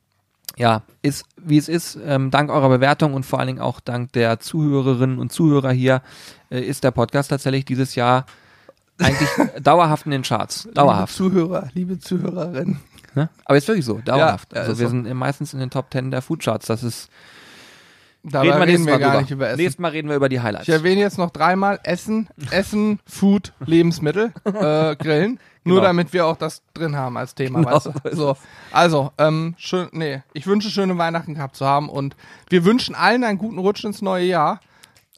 ja, 0.58 0.84
ist 1.02 1.26
wie 1.38 1.58
es 1.58 1.70
ist. 1.70 1.98
Ähm, 2.06 2.30
dank 2.30 2.50
eurer 2.52 2.70
Bewertung 2.70 3.14
und 3.14 3.26
vor 3.26 3.40
allen 3.40 3.48
Dingen 3.48 3.62
auch 3.62 3.80
dank 3.80 4.12
der 4.12 4.40
Zuhörerinnen 4.40 5.18
und 5.18 5.32
Zuhörer 5.32 5.72
hier 5.72 6.02
äh, 6.50 6.60
ist 6.60 6.84
der 6.84 6.92
Podcast 6.92 7.30
tatsächlich 7.30 7.66
dieses 7.66 7.96
Jahr 7.96 8.26
eigentlich 9.00 9.30
dauerhaft 9.64 10.06
in 10.06 10.12
den 10.12 10.24
Charts. 10.24 10.68
Dauerhaft. 10.74 11.18
Liebe 11.18 11.32
Zuhörer, 11.32 11.70
liebe 11.74 12.00
Zuhörerinnen. 12.00 12.80
Ne? 13.14 13.30
Aber 13.46 13.58
ist 13.58 13.68
wirklich 13.68 13.86
so, 13.86 14.00
dauerhaft. 14.00 14.54
Ja, 14.54 14.62
also 14.62 14.80
wir 14.80 14.88
so. 14.88 14.92
sind 14.92 15.14
meistens 15.14 15.54
in 15.54 15.60
den 15.60 15.70
Top 15.70 15.88
10 15.92 16.12
der 16.12 16.22
Foodcharts. 16.22 16.68
Das 16.68 16.84
ist. 16.84 17.10
Dabei 18.24 18.52
reden, 18.66 18.86
wir 18.86 18.94
Mal 18.94 19.00
gar 19.00 19.10
drüber. 19.10 19.22
nicht 19.22 19.32
über 19.32 19.48
Essen. 19.50 19.58
Nächstes 19.58 19.80
Mal 19.80 19.88
reden 19.90 20.08
wir 20.08 20.16
über 20.16 20.30
die 20.30 20.42
Highlights. 20.42 20.68
Ich 20.68 20.74
erwähne 20.74 21.02
jetzt 21.02 21.18
noch 21.18 21.32
dreimal 21.32 21.80
Essen, 21.84 22.30
Essen, 22.52 23.00
Food, 23.08 23.52
Lebensmittel, 23.66 24.32
äh, 24.46 24.96
Grillen. 24.96 25.40
Nur 25.64 25.76
Genau. 25.78 25.88
damit 25.88 26.12
wir 26.14 26.26
auch 26.26 26.38
das 26.38 26.64
drin 26.74 26.96
haben 26.96 27.18
als 27.18 27.36
Thema, 27.36 27.60
Genau 27.60 27.72
weißt 27.72 27.86
du? 27.88 28.16
So. 28.16 28.38
Also, 28.72 29.12
ähm, 29.20 29.54
schön, 29.60 29.90
nee, 29.92 30.24
ich 30.34 30.48
wünsche 30.48 30.72
schöne 30.72 30.98
Weihnachten 30.98 31.36
gehabt 31.36 31.56
zu 31.56 31.68
haben 31.68 31.88
und 31.88 32.16
wir 32.50 32.66
wünschen 32.66 32.96
allen 32.96 33.24
einen 33.24 33.38
guten 33.38 33.60
Rutsch 33.60 33.84
ins 33.84 34.02
neue 34.02 34.26
Jahr. 34.26 34.60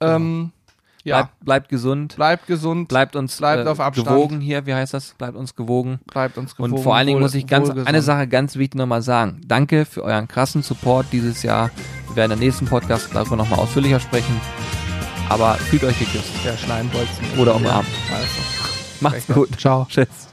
Ähm, 0.02 0.52
ja, 0.58 0.63
bleibt, 1.12 1.40
bleibt 1.42 1.70
gesund. 1.70 2.16
bleibt 2.16 2.48
gesund, 2.48 2.88
Bleibt 2.88 3.16
uns 3.16 3.38
Bleibt 3.38 3.66
äh, 3.66 3.70
auf 3.70 3.80
Abstand. 3.80 4.08
gewogen 4.08 4.42
hier, 4.42 4.66
wie 4.66 4.74
heißt 4.74 4.94
das? 4.94 5.14
Bleibt 5.18 5.36
uns 5.36 5.56
gewogen. 5.56 6.00
bleibt 6.06 6.38
uns 6.38 6.56
gewogen. 6.56 6.74
Und 6.74 6.80
vor 6.80 6.96
allen 6.96 7.08
Dingen 7.08 7.20
muss 7.20 7.36
ich 7.36 7.48
ganz 7.48 7.70
eine 7.70 8.02
Sache 8.02 8.28
ganz 8.28 8.56
wichtig 8.56 8.76
nochmal 8.80 9.02
sagen. 9.02 9.42
Danke 9.46 9.86
für 9.86 10.04
euren 10.04 10.28
krassen 10.28 10.64
Support 10.64 11.08
dieses 11.12 11.44
Jahr. 11.44 11.70
Wir 12.08 12.16
werden 12.16 12.32
im 12.34 12.40
nächsten 12.40 12.66
Podcast 12.66 13.10
darüber 13.14 13.36
nochmal 13.36 13.60
ausführlicher 13.60 14.00
sprechen. 14.00 14.40
Aber 15.30 15.56
fühlt 15.56 15.84
euch 15.84 15.98
geküsst. 15.98 16.32
Der 16.46 16.58
Schleimbolzen. 16.58 17.26
Oder 17.40 17.56
umarmt. 17.56 17.88
Also. 18.14 18.42
Macht's 19.00 19.28
gut. 19.28 19.60
Ciao. 19.60 19.88
Tschüss. 19.90 20.33